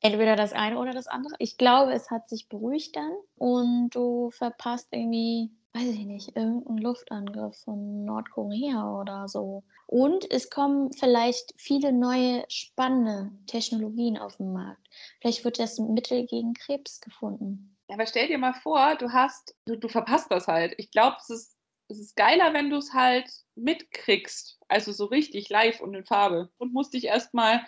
Entweder 0.00 0.34
das 0.34 0.52
eine 0.52 0.78
oder 0.78 0.92
das 0.92 1.06
andere. 1.06 1.34
Ich 1.38 1.56
glaube, 1.56 1.92
es 1.92 2.10
hat 2.10 2.28
sich 2.28 2.48
beruhigt 2.48 2.96
dann 2.96 3.12
und 3.36 3.90
du 3.90 4.30
verpasst 4.30 4.88
irgendwie 4.90 5.50
weiß 5.78 5.94
ich 5.94 6.06
nicht, 6.06 6.36
irgendein 6.36 6.78
Luftangriff 6.78 7.56
von 7.64 8.04
Nordkorea 8.04 9.00
oder 9.00 9.28
so. 9.28 9.62
Und 9.86 10.30
es 10.30 10.50
kommen 10.50 10.92
vielleicht 10.92 11.54
viele 11.56 11.92
neue 11.92 12.44
spannende 12.48 13.30
Technologien 13.46 14.18
auf 14.18 14.36
den 14.36 14.52
Markt. 14.52 14.88
Vielleicht 15.20 15.44
wird 15.44 15.58
das 15.58 15.78
Mittel 15.78 16.26
gegen 16.26 16.54
Krebs 16.54 17.00
gefunden. 17.00 17.76
Ja, 17.88 17.94
aber 17.94 18.06
stell 18.06 18.26
dir 18.26 18.38
mal 18.38 18.54
vor, 18.54 18.96
du 18.96 19.12
hast, 19.12 19.56
du, 19.66 19.76
du 19.76 19.88
verpasst 19.88 20.30
das 20.30 20.48
halt. 20.48 20.74
Ich 20.78 20.90
glaube, 20.90 21.16
es 21.20 21.30
ist, 21.30 21.56
es 21.88 21.98
ist 22.00 22.16
geiler, 22.16 22.52
wenn 22.52 22.70
du 22.70 22.76
es 22.76 22.92
halt 22.92 23.30
mitkriegst. 23.54 24.58
Also 24.68 24.92
so 24.92 25.06
richtig 25.06 25.48
live 25.48 25.80
und 25.80 25.94
in 25.94 26.04
Farbe. 26.04 26.50
Und 26.58 26.72
musst 26.74 26.92
dich 26.92 27.04
erstmal 27.04 27.64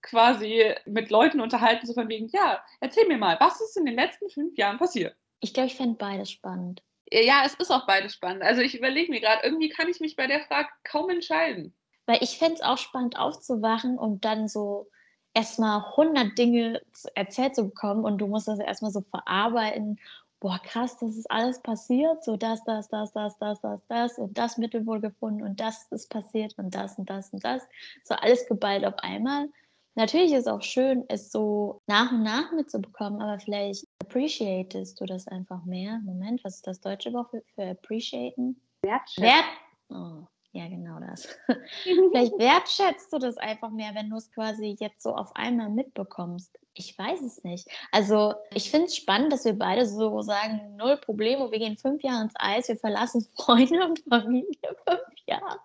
quasi 0.00 0.74
mit 0.86 1.10
Leuten 1.10 1.40
unterhalten, 1.40 1.86
so 1.86 1.92
von 1.92 2.08
wegen, 2.08 2.28
ja, 2.28 2.62
erzähl 2.80 3.08
mir 3.08 3.18
mal, 3.18 3.36
was 3.40 3.60
ist 3.60 3.76
in 3.76 3.84
den 3.84 3.96
letzten 3.96 4.30
fünf 4.30 4.56
Jahren 4.56 4.78
passiert? 4.78 5.16
Ich 5.40 5.52
glaube, 5.52 5.66
ich 5.66 5.76
fände 5.76 5.96
beides 5.96 6.30
spannend. 6.30 6.82
Ja, 7.10 7.42
es 7.44 7.54
ist 7.54 7.70
auch 7.70 7.86
beides 7.86 8.14
spannend. 8.14 8.42
Also 8.42 8.60
ich 8.60 8.76
überlege 8.76 9.10
mir 9.10 9.20
gerade, 9.20 9.44
irgendwie 9.44 9.68
kann 9.68 9.88
ich 9.88 10.00
mich 10.00 10.16
bei 10.16 10.26
der 10.26 10.40
Frage 10.40 10.68
kaum 10.84 11.10
entscheiden. 11.10 11.74
Weil 12.06 12.22
ich 12.22 12.38
fände 12.38 12.54
es 12.54 12.62
auch 12.62 12.78
spannend 12.78 13.18
aufzuwachen 13.18 13.98
und 13.98 14.24
dann 14.24 14.48
so 14.48 14.88
erstmal 15.34 15.84
100 15.90 16.36
Dinge 16.36 16.82
erzählt 17.14 17.54
zu 17.54 17.64
bekommen 17.64 18.04
und 18.04 18.18
du 18.18 18.26
musst 18.26 18.48
das 18.48 18.58
erstmal 18.58 18.90
so 18.90 19.02
verarbeiten. 19.02 19.98
Boah, 20.40 20.58
krass, 20.62 20.96
das 20.98 21.16
ist 21.16 21.30
alles 21.30 21.60
passiert. 21.62 22.22
So 22.24 22.36
das, 22.36 22.62
das, 22.64 22.88
das, 22.88 23.12
das, 23.12 23.38
das, 23.38 23.60
das, 23.60 23.80
das 23.88 24.18
und 24.18 24.38
das 24.38 24.56
Mittel 24.56 24.86
wohl 24.86 25.00
gefunden 25.00 25.42
und 25.42 25.60
das 25.60 25.86
ist 25.90 26.10
passiert 26.10 26.54
und 26.58 26.74
das 26.74 26.98
und 26.98 27.10
das 27.10 27.32
und 27.32 27.44
das. 27.44 27.62
So 28.04 28.14
alles 28.14 28.46
geballt 28.46 28.84
auf 28.84 28.98
einmal. 28.98 29.48
Natürlich 29.94 30.32
ist 30.32 30.42
es 30.42 30.46
auch 30.46 30.62
schön, 30.62 31.04
es 31.08 31.32
so 31.32 31.82
nach 31.88 32.12
und 32.12 32.22
nach 32.22 32.52
mitzubekommen, 32.52 33.20
aber 33.20 33.40
vielleicht 33.40 33.84
appreciatest 34.00 35.00
du 35.00 35.06
das 35.06 35.28
einfach 35.28 35.64
mehr. 35.64 36.00
Moment, 36.04 36.42
was 36.44 36.56
ist 36.56 36.66
das 36.66 36.80
deutsche 36.80 37.12
Wort 37.12 37.30
für, 37.30 37.42
für 37.54 37.70
appreciaten? 37.70 38.60
Wertschätzen. 38.82 39.24
Wert 39.24 39.44
oh, 39.90 40.26
ja, 40.52 40.66
genau 40.66 40.98
das. 41.00 41.28
vielleicht 41.82 42.38
wertschätzt 42.38 43.12
du 43.12 43.18
das 43.18 43.36
einfach 43.36 43.70
mehr, 43.70 43.94
wenn 43.94 44.08
du 44.10 44.16
es 44.16 44.30
quasi 44.32 44.76
jetzt 44.80 45.02
so 45.02 45.14
auf 45.14 45.34
einmal 45.36 45.68
mitbekommst. 45.68 46.58
Ich 46.74 46.96
weiß 46.98 47.20
es 47.20 47.44
nicht. 47.44 47.68
Also, 47.92 48.34
ich 48.54 48.70
finde 48.70 48.86
es 48.86 48.96
spannend, 48.96 49.32
dass 49.32 49.44
wir 49.44 49.52
beide 49.52 49.86
so 49.86 50.22
sagen: 50.22 50.76
null 50.76 50.96
Probleme, 50.96 51.50
wir 51.50 51.58
gehen 51.58 51.76
fünf 51.76 52.02
Jahre 52.02 52.22
ins 52.22 52.34
Eis, 52.36 52.68
wir 52.68 52.76
verlassen 52.76 53.26
Freunde 53.36 53.84
und 53.84 54.00
Familie 54.08 54.76
fünf 54.86 55.26
Jahre. 55.26 55.60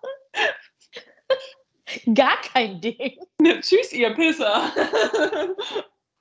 Gar 2.14 2.40
kein 2.40 2.80
Ding. 2.80 3.18
Ne, 3.40 3.60
tschüss, 3.60 3.92
ihr 3.92 4.14
Pisser. 4.14 4.70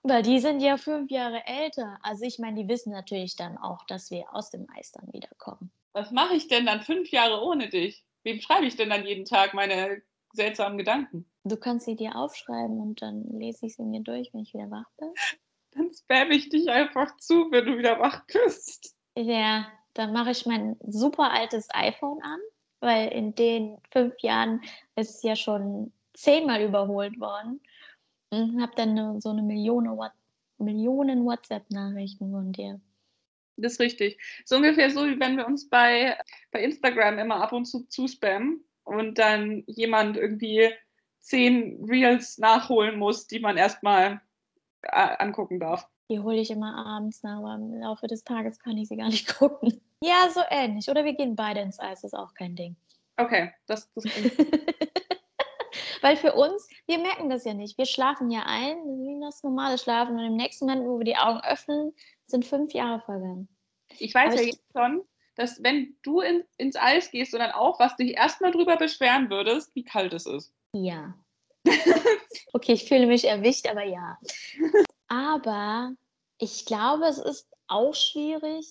Weil 0.03 0.21
die 0.21 0.39
sind 0.39 0.59
ja 0.59 0.77
fünf 0.77 1.09
Jahre 1.11 1.45
älter. 1.45 1.97
Also 2.03 2.25
ich 2.25 2.39
meine, 2.39 2.61
die 2.61 2.67
wissen 2.67 2.91
natürlich 2.91 3.35
dann 3.35 3.57
auch, 3.57 3.85
dass 3.85 4.11
wir 4.11 4.25
aus 4.33 4.49
dem 4.49 4.67
Eis 4.75 4.91
dann 4.91 5.11
wiederkommen. 5.13 5.71
Was 5.93 6.11
mache 6.11 6.35
ich 6.35 6.47
denn 6.47 6.65
dann 6.65 6.81
fünf 6.81 7.09
Jahre 7.11 7.41
ohne 7.41 7.69
dich? 7.69 8.03
Wem 8.23 8.39
schreibe 8.39 8.65
ich 8.65 8.75
denn 8.75 8.89
dann 8.89 9.05
jeden 9.05 9.25
Tag 9.25 9.53
meine 9.53 10.01
seltsamen 10.33 10.77
Gedanken? 10.77 11.29
Du 11.43 11.57
kannst 11.57 11.85
sie 11.85 11.95
dir 11.95 12.15
aufschreiben 12.15 12.79
und 12.79 13.01
dann 13.01 13.23
lese 13.39 13.65
ich 13.65 13.75
sie 13.75 13.83
mir 13.83 14.01
durch, 14.01 14.33
wenn 14.33 14.41
ich 14.41 14.53
wieder 14.53 14.71
wach 14.71 14.89
bin. 14.97 15.13
Dann 15.71 15.91
spam 15.93 16.31
ich 16.31 16.49
dich 16.49 16.69
einfach 16.69 17.15
zu, 17.17 17.51
wenn 17.51 17.65
du 17.65 17.77
wieder 17.77 17.99
wach 17.99 18.25
bist. 18.27 18.95
Ja, 19.17 19.67
dann 19.93 20.13
mache 20.13 20.31
ich 20.31 20.45
mein 20.45 20.77
super 20.87 21.31
altes 21.31 21.67
iPhone 21.73 22.21
an 22.21 22.39
weil 22.83 23.07
in 23.13 23.33
den 23.33 23.77
fünf 23.91 24.13
Jahren 24.19 24.61
ist 24.97 25.15
es 25.15 25.23
ja 25.23 25.37
schon 25.37 25.93
zehnmal 26.13 26.61
überholt 26.61 27.17
worden. 27.19 27.61
Und 28.33 28.61
habe 28.61 28.73
dann 28.75 29.21
so 29.21 29.29
eine 29.29 29.41
Million, 29.41 29.99
Millionen 30.57 31.25
WhatsApp-Nachrichten 31.25 32.31
von 32.31 32.51
dir. 32.51 32.81
Das 33.57 33.73
ist 33.73 33.79
richtig. 33.79 34.19
So 34.45 34.55
ungefähr 34.55 34.89
so, 34.89 35.05
wie 35.05 35.19
wenn 35.19 35.37
wir 35.37 35.45
uns 35.45 35.69
bei, 35.69 36.17
bei 36.51 36.63
Instagram 36.63 37.19
immer 37.19 37.41
ab 37.41 37.51
und 37.53 37.65
zu 37.65 37.85
zuspammen 37.87 38.63
und 38.83 39.19
dann 39.19 39.63
jemand 39.67 40.17
irgendwie 40.17 40.73
zehn 41.19 41.83
Reels 41.85 42.37
nachholen 42.37 42.97
muss, 42.97 43.27
die 43.27 43.39
man 43.39 43.57
erstmal 43.57 44.21
äh, 44.81 45.15
angucken 45.19 45.59
darf. 45.59 45.87
Die 46.09 46.19
hole 46.19 46.39
ich 46.39 46.51
immer 46.51 46.85
abends 46.85 47.23
nach, 47.23 47.37
aber 47.37 47.55
im 47.55 47.79
Laufe 47.79 48.07
des 48.07 48.23
Tages 48.23 48.59
kann 48.59 48.77
ich 48.77 48.89
sie 48.89 48.97
gar 48.97 49.09
nicht 49.09 49.27
gucken. 49.37 49.79
Ja, 50.01 50.29
so 50.29 50.41
ähnlich. 50.49 50.89
Oder 50.89 51.05
wir 51.05 51.13
gehen 51.13 51.35
beide 51.35 51.61
ins 51.61 51.79
Eis, 51.79 52.03
ist 52.03 52.13
auch 52.13 52.33
kein 52.33 52.55
Ding. 52.55 52.75
Okay, 53.17 53.51
das, 53.67 53.91
das 53.93 54.03
Weil 56.03 56.17
für 56.17 56.33
uns, 56.33 56.67
wir 56.85 56.99
merken 56.99 57.29
das 57.29 57.45
ja 57.45 57.53
nicht. 57.53 57.77
Wir 57.77 57.85
schlafen 57.85 58.29
ja 58.29 58.43
ein, 58.45 58.75
wie 58.83 59.21
das 59.21 59.41
normale 59.41 59.77
Schlafen. 59.77 60.19
Und 60.19 60.25
im 60.25 60.35
nächsten 60.35 60.65
Moment, 60.65 60.85
wo 60.85 60.99
wir 60.99 61.05
die 61.05 61.15
Augen 61.15 61.39
öffnen, 61.39 61.93
sind 62.27 62.45
fünf 62.45 62.73
Jahre 62.73 62.99
vergangen. 62.99 63.47
Ich 63.99 64.13
weiß 64.13 64.33
Aber 64.33 64.41
ja 64.41 64.41
ich, 64.41 64.55
jetzt 64.55 64.65
schon, 64.75 65.03
dass 65.35 65.63
wenn 65.63 65.95
du 66.03 66.19
in, 66.19 66.43
ins 66.57 66.75
Eis 66.75 67.09
gehst 67.09 67.33
und 67.33 67.39
dann 67.39 67.51
aufwachst, 67.51 67.99
dich 67.99 68.17
erstmal 68.17 68.51
drüber 68.51 68.75
beschweren 68.75 69.29
würdest, 69.29 69.73
wie 69.75 69.85
kalt 69.85 70.11
es 70.11 70.25
ist. 70.25 70.53
Ja. 70.73 71.13
okay, 72.53 72.73
ich 72.73 72.83
fühle 72.83 73.07
mich 73.07 73.23
erwischt, 73.23 73.65
aber 73.69 73.85
ja. 73.85 74.17
Aber 75.07 75.93
ich 76.37 76.65
glaube, 76.65 77.05
es 77.05 77.17
ist 77.17 77.47
auch 77.67 77.95
schwierig, 77.95 78.67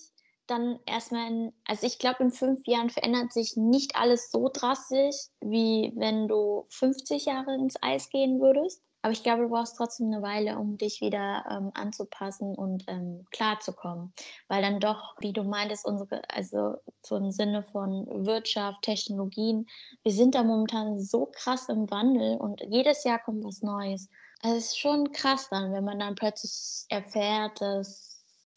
dann 0.47 0.79
erstmal, 0.85 1.27
in, 1.29 1.53
also 1.65 1.87
ich 1.87 1.99
glaube, 1.99 2.23
in 2.23 2.31
fünf 2.31 2.65
Jahren 2.67 2.89
verändert 2.89 3.31
sich 3.31 3.55
nicht 3.55 3.95
alles 3.95 4.31
so 4.31 4.49
drastisch, 4.51 5.15
wie 5.41 5.93
wenn 5.95 6.27
du 6.27 6.65
50 6.69 7.25
Jahre 7.25 7.55
ins 7.55 7.75
Eis 7.81 8.09
gehen 8.09 8.39
würdest. 8.39 8.81
Aber 9.03 9.11
ich 9.11 9.21
glaube, 9.21 9.43
du 9.43 9.49
brauchst 9.49 9.75
trotzdem 9.75 10.07
eine 10.07 10.21
Weile, 10.21 10.57
um 10.57 10.77
dich 10.77 11.01
wieder 11.01 11.43
ähm, 11.49 11.71
anzupassen 11.73 12.55
und 12.55 12.85
ähm, 12.87 13.25
klarzukommen. 13.31 14.13
Weil 14.47 14.61
dann 14.61 14.79
doch, 14.79 15.15
wie 15.19 15.33
du 15.33 15.43
meintest, 15.43 15.85
unsere, 15.85 16.21
also 16.29 16.75
so 17.01 17.17
im 17.17 17.31
Sinne 17.31 17.63
von 17.63 18.07
Wirtschaft, 18.25 18.81
Technologien, 18.83 19.67
wir 20.03 20.13
sind 20.13 20.35
da 20.35 20.43
momentan 20.43 21.01
so 21.01 21.25
krass 21.25 21.67
im 21.67 21.91
Wandel 21.91 22.37
und 22.37 22.61
jedes 22.69 23.03
Jahr 23.03 23.19
kommt 23.19 23.43
was 23.43 23.61
Neues. 23.61 24.07
Also 24.41 24.55
es 24.55 24.65
ist 24.67 24.79
schon 24.79 25.11
krass 25.11 25.49
dann, 25.49 25.73
wenn 25.73 25.83
man 25.83 25.99
dann 25.99 26.15
plötzlich 26.15 26.85
erfährt, 26.87 27.59
dass 27.59 28.12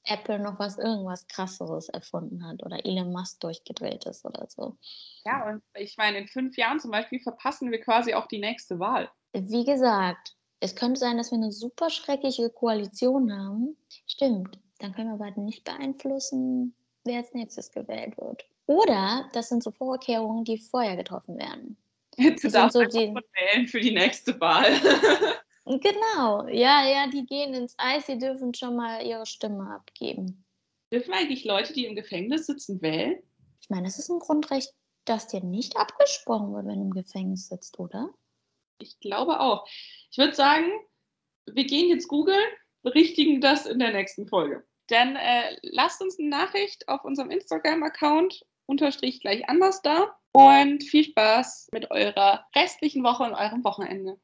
Apple 0.07 0.39
noch 0.39 0.59
was 0.59 0.79
irgendwas 0.79 1.27
krasseres 1.29 1.89
erfunden 1.89 2.47
hat 2.47 2.63
oder 2.63 2.85
Elon 2.85 3.13
Musk 3.13 3.41
durchgedreht 3.41 4.07
ist 4.07 4.25
oder 4.25 4.47
so. 4.49 4.77
Ja, 5.25 5.49
und 5.49 5.63
ich 5.75 5.97
meine, 5.97 6.19
in 6.19 6.29
fünf 6.29 6.57
Jahren 6.57 6.81
zum 6.81 6.91
Beispiel 6.91 7.21
verpassen 7.21 7.71
wir 7.71 7.81
quasi 7.81 8.15
auch 8.15 8.27
die 8.27 8.39
nächste 8.39 8.79
Wahl. 8.79 9.11
Wie 9.33 9.65
gesagt, 9.65 10.37
es 10.61 10.75
könnte 10.75 11.01
sein, 11.01 11.17
dass 11.17 11.31
wir 11.31 11.39
eine 11.39 11.53
super 11.53 11.91
schreckliche 11.91 12.51
Koalition 12.51 13.33
haben. 13.33 13.77
Stimmt, 14.07 14.59
dann 14.79 14.95
können 14.95 15.19
wir 15.19 15.27
aber 15.27 15.41
nicht 15.41 15.65
beeinflussen, 15.65 16.75
wer 17.05 17.19
als 17.19 17.35
nächstes 17.35 17.71
gewählt 17.71 18.17
wird. 18.19 18.45
Oder 18.67 19.29
das 19.33 19.49
sind 19.49 19.63
so 19.63 19.71
Vorkehrungen, 19.71 20.45
die 20.45 20.59
vorher 20.59 20.97
getroffen 20.97 21.39
werden. 21.39 21.77
Du 22.17 22.49
darfst 22.49 22.73
so 22.73 22.83
die... 22.83 23.15
wählen 23.15 23.69
für 23.69 23.81
die 23.81 23.93
nächste 23.93 24.39
Wahl. 24.41 24.73
Genau, 25.67 26.47
ja, 26.47 26.87
ja, 26.87 27.09
die 27.09 27.27
gehen 27.27 27.53
ins 27.53 27.75
Eis, 27.77 28.07
die 28.07 28.19
dürfen 28.19 28.55
schon 28.55 28.77
mal 28.77 29.05
ihre 29.05 29.27
Stimme 29.27 29.69
abgeben. 29.75 30.45
Dürfen 30.93 31.13
eigentlich 31.13 31.45
Leute, 31.45 31.73
die 31.73 31.87
im 31.87 31.97
Gefängnis 31.97 32.47
sitzen, 32.47 32.81
wählen? 32.81 33.21
Ich 33.61 33.69
meine, 33.69 33.83
das 33.85 33.99
ist 33.99 34.09
ein 34.09 34.21
Grundrecht, 34.21 34.73
das 35.07 35.27
dir 35.27 35.43
nicht 35.43 35.77
abgesprochen 35.77 36.55
wird, 36.55 36.67
wenn 36.67 36.79
du 36.79 36.83
im 36.83 36.93
Gefängnis 36.93 37.49
sitzt, 37.49 37.81
oder? 37.81 38.11
Ich 38.79 39.01
glaube 39.01 39.41
auch. 39.41 39.67
Ich 40.13 40.19
würde 40.19 40.35
sagen, 40.35 40.71
wir 41.47 41.65
gehen 41.65 41.89
jetzt 41.89 42.07
googeln, 42.07 42.47
berichtigen 42.83 43.41
das 43.41 43.67
in 43.67 43.81
der 43.81 43.93
nächsten 43.93 44.29
Folge. 44.29 44.65
Dann 44.87 45.17
äh, 45.17 45.57
lasst 45.63 46.01
uns 46.01 46.17
eine 46.21 46.29
Nachricht 46.29 46.89
auf 46.89 47.05
unserem 47.05 47.31
Instagram-Account 47.31 48.45
unterstrich 48.67 49.21
gleich 49.21 49.49
anders 49.49 49.83
da 49.83 50.17
und 50.33 50.85
viel 50.85 51.05
Spaß 51.05 51.71
mit 51.73 51.91
eurer 51.91 52.47
restlichen 52.55 53.03
Woche 53.03 53.25
und 53.25 53.35
eurem 53.35 53.65
Wochenende. 53.65 54.21